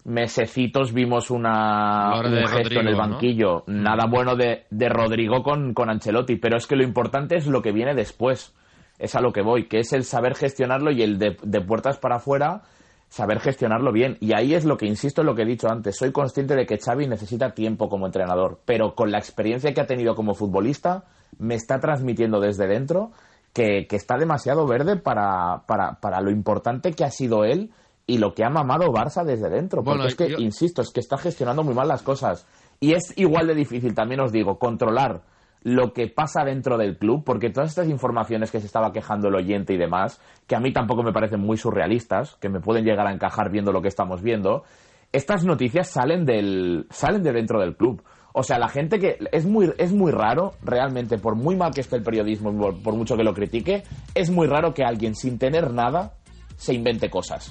mesecitos 0.04 0.92
vimos 0.92 1.30
una, 1.30 2.20
un 2.20 2.46
gesto 2.48 2.80
en 2.80 2.88
el 2.88 2.96
¿no? 2.96 2.98
banquillo, 2.98 3.64
nada 3.66 4.06
bueno 4.06 4.34
de, 4.34 4.64
de 4.70 4.88
Rodrigo 4.88 5.42
con, 5.42 5.74
con 5.74 5.90
Ancelotti, 5.90 6.36
pero 6.36 6.56
es 6.56 6.66
que 6.66 6.76
lo 6.76 6.82
importante 6.82 7.36
es 7.36 7.46
lo 7.46 7.62
que 7.62 7.72
viene 7.72 7.94
después, 7.94 8.54
es 8.98 9.14
a 9.14 9.20
lo 9.20 9.32
que 9.32 9.42
voy, 9.42 9.68
que 9.68 9.78
es 9.78 9.92
el 9.92 10.04
saber 10.04 10.34
gestionarlo 10.34 10.90
y 10.90 11.02
el 11.02 11.18
de, 11.18 11.36
de 11.42 11.60
puertas 11.60 11.98
para 11.98 12.16
afuera, 12.16 12.62
saber 13.08 13.40
gestionarlo 13.40 13.92
bien. 13.92 14.16
Y 14.20 14.34
ahí 14.34 14.54
es 14.54 14.64
lo 14.64 14.76
que 14.76 14.86
insisto 14.86 15.20
en 15.20 15.26
lo 15.26 15.34
que 15.34 15.42
he 15.42 15.46
dicho 15.46 15.68
antes. 15.68 15.98
Soy 15.98 16.12
consciente 16.12 16.56
de 16.56 16.64
que 16.64 16.78
Xavi 16.78 17.06
necesita 17.06 17.50
tiempo 17.50 17.88
como 17.88 18.06
entrenador, 18.06 18.60
pero 18.64 18.94
con 18.94 19.10
la 19.10 19.18
experiencia 19.18 19.74
que 19.74 19.80
ha 19.82 19.86
tenido 19.86 20.14
como 20.14 20.34
futbolista, 20.34 21.04
me 21.38 21.54
está 21.54 21.78
transmitiendo 21.78 22.40
desde 22.40 22.66
dentro 22.66 23.12
que, 23.52 23.86
que 23.86 23.96
está 23.96 24.16
demasiado 24.16 24.66
verde 24.66 24.96
para, 24.96 25.64
para, 25.66 26.00
para 26.00 26.20
lo 26.20 26.30
importante 26.30 26.92
que 26.92 27.04
ha 27.04 27.10
sido 27.10 27.44
él 27.44 27.70
y 28.12 28.18
lo 28.18 28.34
que 28.34 28.44
ha 28.44 28.50
mamado 28.50 28.92
Barça 28.92 29.24
desde 29.24 29.48
dentro. 29.48 29.82
Porque 29.82 29.98
Bueno, 29.98 30.08
es 30.08 30.14
que, 30.16 30.28
yo- 30.30 30.38
insisto, 30.38 30.82
es 30.82 30.90
que 30.90 31.00
está 31.00 31.16
gestionando 31.16 31.62
muy 31.62 31.74
mal 31.74 31.88
las 31.88 32.02
cosas. 32.02 32.46
Y 32.78 32.92
es 32.92 33.12
igual 33.16 33.46
de 33.46 33.54
difícil, 33.54 33.94
también 33.94 34.20
os 34.20 34.32
digo, 34.32 34.58
controlar 34.58 35.22
lo 35.62 35.92
que 35.92 36.08
pasa 36.08 36.44
dentro 36.44 36.76
del 36.76 36.98
club, 36.98 37.22
porque 37.24 37.48
todas 37.50 37.70
estas 37.70 37.88
informaciones 37.88 38.50
que 38.50 38.58
se 38.60 38.66
estaba 38.66 38.92
quejando 38.92 39.28
el 39.28 39.36
oyente 39.36 39.72
y 39.72 39.78
demás, 39.78 40.20
que 40.48 40.56
a 40.56 40.60
mí 40.60 40.72
tampoco 40.72 41.02
me 41.04 41.12
parecen 41.12 41.40
muy 41.40 41.56
surrealistas, 41.56 42.34
que 42.40 42.48
me 42.48 42.60
pueden 42.60 42.84
llegar 42.84 43.06
a 43.06 43.12
encajar 43.12 43.50
viendo 43.50 43.70
lo 43.72 43.80
que 43.80 43.88
estamos 43.88 44.20
viendo, 44.22 44.64
estas 45.12 45.44
noticias 45.44 45.88
salen 45.88 46.24
del 46.26 46.86
salen 46.90 47.22
de 47.22 47.32
dentro 47.32 47.60
del 47.60 47.76
club. 47.76 48.02
O 48.34 48.42
sea, 48.42 48.58
la 48.58 48.68
gente 48.68 48.98
que 48.98 49.18
es 49.30 49.46
muy 49.46 49.72
es 49.78 49.92
muy 49.92 50.10
raro 50.10 50.52
realmente 50.62 51.18
por 51.18 51.36
muy 51.36 51.54
mal 51.54 51.72
que 51.72 51.82
esté 51.82 51.96
el 51.96 52.02
periodismo, 52.02 52.50
por, 52.58 52.82
por 52.82 52.94
mucho 52.94 53.16
que 53.16 53.22
lo 53.24 53.32
critique, 53.32 53.84
es 54.14 54.30
muy 54.30 54.46
raro 54.48 54.74
que 54.74 54.82
alguien 54.84 55.14
sin 55.14 55.38
tener 55.38 55.72
nada 55.72 56.14
se 56.56 56.74
invente 56.74 57.08
cosas. 57.10 57.50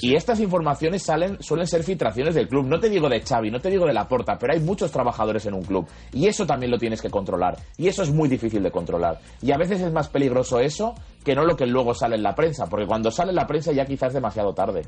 Y 0.00 0.14
estas 0.14 0.40
informaciones 0.40 1.02
salen, 1.02 1.36
suelen 1.40 1.66
ser 1.66 1.82
filtraciones 1.82 2.34
del 2.34 2.48
club. 2.48 2.66
No 2.66 2.78
te 2.78 2.88
digo 2.88 3.08
de 3.08 3.20
Xavi, 3.20 3.50
no 3.50 3.60
te 3.60 3.70
digo 3.70 3.86
de 3.86 3.92
Laporta, 3.92 4.36
pero 4.38 4.52
hay 4.52 4.60
muchos 4.60 4.90
trabajadores 4.90 5.46
en 5.46 5.54
un 5.54 5.62
club. 5.62 5.86
Y 6.12 6.26
eso 6.26 6.46
también 6.46 6.70
lo 6.70 6.78
tienes 6.78 7.00
que 7.00 7.10
controlar. 7.10 7.56
Y 7.76 7.88
eso 7.88 8.02
es 8.02 8.12
muy 8.12 8.28
difícil 8.28 8.62
de 8.62 8.70
controlar. 8.70 9.18
Y 9.42 9.52
a 9.52 9.56
veces 9.56 9.80
es 9.80 9.92
más 9.92 10.08
peligroso 10.08 10.60
eso 10.60 10.94
que 11.24 11.34
no 11.34 11.44
lo 11.44 11.56
que 11.56 11.66
luego 11.66 11.94
sale 11.94 12.16
en 12.16 12.22
la 12.22 12.34
prensa. 12.34 12.66
Porque 12.66 12.86
cuando 12.86 13.10
sale 13.10 13.30
en 13.30 13.36
la 13.36 13.46
prensa 13.46 13.72
ya 13.72 13.84
quizás 13.84 14.08
es 14.08 14.14
demasiado 14.14 14.52
tarde. 14.52 14.82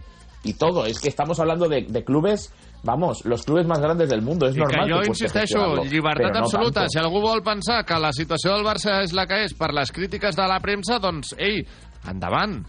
Y 0.45 0.55
todo, 0.55 0.87
es 0.87 0.99
que 0.99 1.09
estamos 1.09 1.39
hablando 1.39 1.69
de, 1.69 1.87
de 1.89 2.05
clubes, 2.05 2.53
vamos, 2.83 3.25
los 3.25 3.45
clubes 3.45 3.65
más 3.67 3.79
grandes 3.79 4.09
del 4.11 4.23
mundo. 4.23 4.49
Es 4.49 4.57
I 4.57 4.59
normal 4.59 4.87
que 4.89 4.93
jo 4.93 5.01
que 5.01 5.09
insisteixo, 5.09 5.85
llibertat 5.85 6.33
no 6.35 6.41
absoluta. 6.41 6.81
tanto. 6.81 6.91
si 6.91 6.99
algú 6.99 7.21
vol 7.21 7.43
pensar 7.43 7.85
que 7.87 7.95
la 7.95 8.11
situació 8.13 8.57
del 8.57 8.67
Barça 8.67 8.99
és 9.05 9.15
la 9.15 9.27
que 9.31 9.45
és 9.45 9.55
per 9.55 9.71
les 9.73 9.93
crítiques 9.95 10.35
de 10.35 10.49
la 10.51 10.59
premsa, 10.59 10.99
doncs, 10.99 11.37
ei, 11.39 11.63
endavant. 12.11 12.65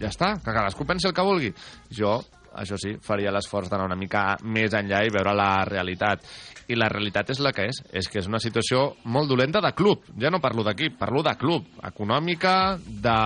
Ja 0.00 0.10
està, 0.10 0.34
que 0.42 0.54
cadascú 0.54 0.86
pensi 0.88 1.08
el 1.08 1.14
que 1.14 1.26
vulgui. 1.26 1.52
Jo, 1.94 2.18
això 2.54 2.78
sí, 2.78 2.94
faria 3.02 3.32
l'esforç 3.34 3.70
d'anar 3.70 3.88
una 3.88 3.98
mica 3.98 4.34
més 4.46 4.74
enllà 4.78 5.02
i 5.04 5.12
veure 5.12 5.34
la 5.34 5.64
realitat. 5.66 6.22
I 6.70 6.78
la 6.78 6.88
realitat 6.88 7.28
és 7.34 7.40
la 7.44 7.52
que 7.52 7.66
és. 7.68 7.80
És 7.92 8.08
que 8.08 8.20
és 8.22 8.28
una 8.30 8.40
situació 8.40 8.86
molt 9.12 9.28
dolenta 9.28 9.60
de 9.60 9.72
club. 9.76 10.06
Ja 10.20 10.30
no 10.32 10.40
parlo 10.40 10.64
d'equip, 10.64 10.96
parlo 11.00 11.22
de 11.26 11.34
club. 11.40 11.66
Econòmica, 11.84 12.54
de... 12.78 13.18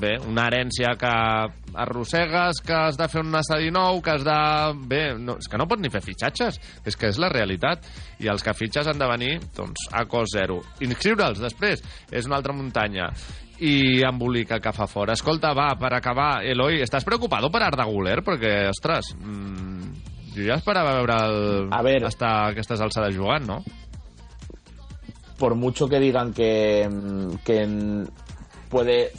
Bé, 0.00 0.14
una 0.26 0.46
herència 0.48 0.94
que 0.98 1.12
arrossegues, 1.84 2.62
que 2.64 2.74
has 2.74 2.98
de 2.98 3.08
fer 3.10 3.22
un 3.24 3.36
estadi 3.36 3.70
nou, 3.74 4.00
que 4.04 4.14
has 4.14 4.24
de... 4.26 4.38
Bé, 4.88 5.02
no, 5.20 5.36
és 5.42 5.50
que 5.50 5.60
no 5.60 5.68
pots 5.68 5.82
ni 5.82 5.92
fer 5.92 6.02
fitxatges. 6.04 6.60
És 6.86 6.96
que 6.96 7.10
és 7.12 7.20
la 7.20 7.32
realitat. 7.32 7.84
I 8.24 8.30
els 8.32 8.44
que 8.44 8.56
fitxes 8.56 8.88
han 8.88 9.02
de 9.02 9.10
venir, 9.10 9.34
doncs, 9.56 9.88
a 9.92 10.06
cost 10.08 10.38
zero. 10.38 10.62
Inscriure'ls 10.84 11.42
després 11.42 11.84
és 12.14 12.30
una 12.30 12.38
altra 12.40 12.56
muntanya 12.56 13.10
i 13.60 14.02
embolica 14.02 14.60
que 14.60 14.72
fa 14.74 14.88
fora. 14.90 15.14
Escolta, 15.14 15.52
va, 15.54 15.70
per 15.78 15.92
acabar, 15.94 16.44
Eloi, 16.44 16.80
¿estás 16.82 17.04
preocupado 17.04 17.50
per 17.50 17.62
Arda 17.62 17.84
Güler? 17.84 18.22
Perquè, 18.26 18.54
ostres, 18.72 19.14
mm, 19.20 20.34
jo 20.34 20.48
ja 20.48 20.58
esperava 20.58 20.96
veure 20.98 21.18
el... 21.28 21.40
A 21.70 21.82
ver. 21.82 22.04
hasta 22.04 22.34
aquestes 22.50 22.80
alçades 22.80 23.16
jugant, 23.16 23.46
no? 23.46 23.62
por 25.38 25.54
mucho 25.54 25.88
que 25.88 25.98
digan 25.98 26.32
que, 26.32 26.88
mm, 26.88 27.36
que 27.44 28.06
puede 28.70 29.12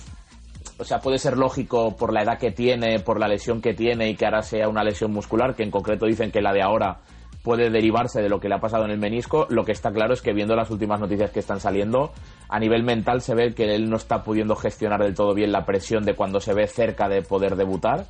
o 0.77 0.83
sea, 0.83 0.99
puede 0.99 1.19
ser 1.19 1.37
lógico 1.37 1.95
por 1.95 2.11
la 2.11 2.23
edad 2.23 2.37
que 2.37 2.51
tiene, 2.51 2.99
por 2.99 3.19
la 3.19 3.27
lesión 3.29 3.61
que 3.61 3.73
tiene 3.73 4.09
y 4.09 4.15
que 4.15 4.25
ahora 4.25 4.41
sea 4.41 4.67
una 4.67 4.83
lesión 4.83 5.13
muscular, 5.13 5.55
que 5.55 5.63
en 5.63 5.71
concreto 5.71 6.05
dicen 6.05 6.31
que 6.31 6.41
la 6.41 6.51
de 6.51 6.61
ahora 6.61 6.97
puede 7.45 7.69
derivarse 7.69 8.21
de 8.21 8.27
lo 8.27 8.39
que 8.39 8.49
le 8.49 8.55
ha 8.55 8.59
pasado 8.59 8.83
en 8.85 8.91
el 8.91 8.97
menisco, 8.97 9.45
lo 9.49 9.63
que 9.63 9.71
está 9.71 9.91
claro 9.91 10.13
es 10.13 10.21
que 10.21 10.33
viendo 10.33 10.55
las 10.55 10.71
últimas 10.71 10.99
noticias 10.99 11.29
que 11.29 11.39
están 11.39 11.59
saliendo, 11.59 12.11
a 12.49 12.59
nivel 12.59 12.83
mental 12.83 13.21
se 13.21 13.35
ve 13.35 13.53
que 13.53 13.75
él 13.75 13.89
no 13.89 13.97
está 13.97 14.23
pudiendo 14.23 14.55
gestionar 14.55 15.01
del 15.01 15.13
todo 15.13 15.33
bien 15.35 15.51
la 15.51 15.63
presión 15.63 16.03
de 16.03 16.15
cuando 16.15 16.41
se 16.41 16.53
ve 16.55 16.65
cerca 16.65 17.07
de 17.07 17.21
poder 17.21 17.55
debutar 17.55 18.07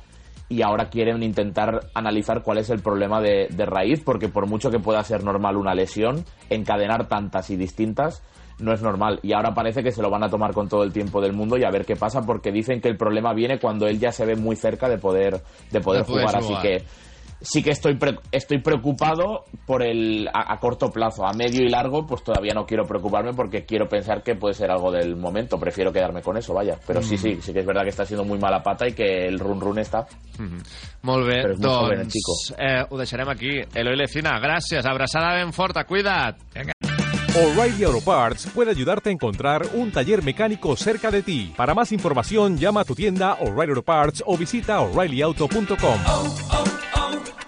y 0.48 0.62
ahora 0.62 0.88
quieren 0.88 1.22
intentar 1.22 1.80
analizar 1.92 2.42
cuál 2.42 2.58
es 2.58 2.70
el 2.70 2.80
problema 2.80 3.20
de, 3.20 3.48
de 3.50 3.66
raíz, 3.66 4.00
porque 4.02 4.28
por 4.28 4.46
mucho 4.48 4.70
que 4.70 4.78
pueda 4.78 5.02
ser 5.04 5.22
normal 5.22 5.56
una 5.56 5.74
lesión, 5.74 6.24
encadenar 6.48 7.06
tantas 7.06 7.50
y 7.50 7.56
distintas 7.56 8.22
no 8.58 8.72
es 8.72 8.80
normal. 8.80 9.20
Y 9.22 9.34
ahora 9.34 9.52
parece 9.52 9.82
que 9.82 9.92
se 9.92 10.00
lo 10.00 10.08
van 10.08 10.22
a 10.22 10.30
tomar 10.30 10.54
con 10.54 10.68
todo 10.68 10.82
el 10.82 10.92
tiempo 10.92 11.20
del 11.20 11.34
mundo 11.34 11.58
y 11.58 11.64
a 11.64 11.70
ver 11.70 11.84
qué 11.84 11.94
pasa, 11.96 12.22
porque 12.22 12.52
dicen 12.52 12.80
que 12.80 12.88
el 12.88 12.96
problema 12.96 13.34
viene 13.34 13.58
cuando 13.58 13.86
él 13.86 13.98
ya 13.98 14.12
se 14.12 14.24
ve 14.24 14.34
muy 14.34 14.56
cerca 14.56 14.88
de 14.88 14.98
poder, 14.98 15.42
de 15.70 15.80
poder 15.80 16.04
De 16.04 16.04
poder 16.04 16.04
jugar. 16.04 16.26
jugar. 16.26 16.36
Así 16.36 16.54
que 16.62 16.84
sí 17.40 17.62
que 17.62 17.70
estoy, 17.70 17.96
pre- 17.96 18.18
estoy 18.32 18.60
preocupado 18.60 19.44
por 19.66 19.82
el 19.82 20.28
a, 20.32 20.52
a 20.52 20.58
corto 20.58 20.90
plazo. 20.90 21.24
A 21.26 21.32
medio 21.32 21.62
y 21.64 21.68
largo, 21.68 22.06
pues 22.06 22.22
todavía 22.24 22.52
no 22.54 22.64
quiero 22.66 22.84
preocuparme 22.84 23.32
porque 23.34 23.64
quiero 23.64 23.88
pensar 23.88 24.22
que 24.22 24.34
puede 24.36 24.54
ser 24.54 24.70
algo 24.70 24.90
del 24.90 25.16
momento. 25.16 25.58
Prefiero 25.58 25.92
quedarme 25.92 26.22
con 26.22 26.36
eso, 26.36 26.54
vaya. 26.54 26.78
Pero 26.86 27.02
sí, 27.02 27.14
Mm. 27.14 27.18
sí, 27.18 27.38
sí 27.42 27.52
que 27.52 27.60
es 27.60 27.66
verdad 27.66 27.82
que 27.82 27.90
está 27.90 28.04
siendo 28.04 28.24
muy 28.24 28.38
mala 28.38 28.62
pata 28.62 28.86
y 28.88 28.92
que 28.92 29.26
el 29.26 29.38
run 29.38 29.60
run 29.60 29.78
está. 29.78 30.06
Molt 31.02 31.26
bé, 31.26 31.42
Però 31.42 31.52
és 31.52 31.58
molt 31.58 31.62
doncs 31.62 31.76
joven, 31.78 32.00
el 32.00 32.08
chico. 32.08 32.32
eh, 32.58 32.84
ho 32.90 32.96
deixarem 32.98 33.28
aquí. 33.28 33.60
Eloi 33.74 33.96
Lecina, 33.96 34.38
gràcies, 34.40 34.84
abraçada 34.84 35.34
ben 35.34 35.52
forta, 35.52 35.84
cuida't. 35.84 36.36
O'Reilly 37.36 37.84
Auto 37.84 38.00
Parts 38.02 38.46
puede 38.54 38.70
ayudarte 38.70 39.10
a 39.10 39.12
encontrar 39.12 39.62
un 39.74 39.92
taller 39.92 40.22
mecánico 40.24 40.74
cerca 40.74 41.10
de 41.10 41.22
ti. 41.22 41.52
Para 41.56 41.74
más 41.74 41.92
información, 41.92 42.56
llama 42.56 42.80
a 42.80 42.84
tu 42.84 42.94
tienda 42.94 43.34
O'Reilly 43.40 43.72
Auto 43.72 43.82
Parts 43.82 44.22
o 44.26 44.36
visita 44.38 44.80
oreillyauto.com. 44.80 46.75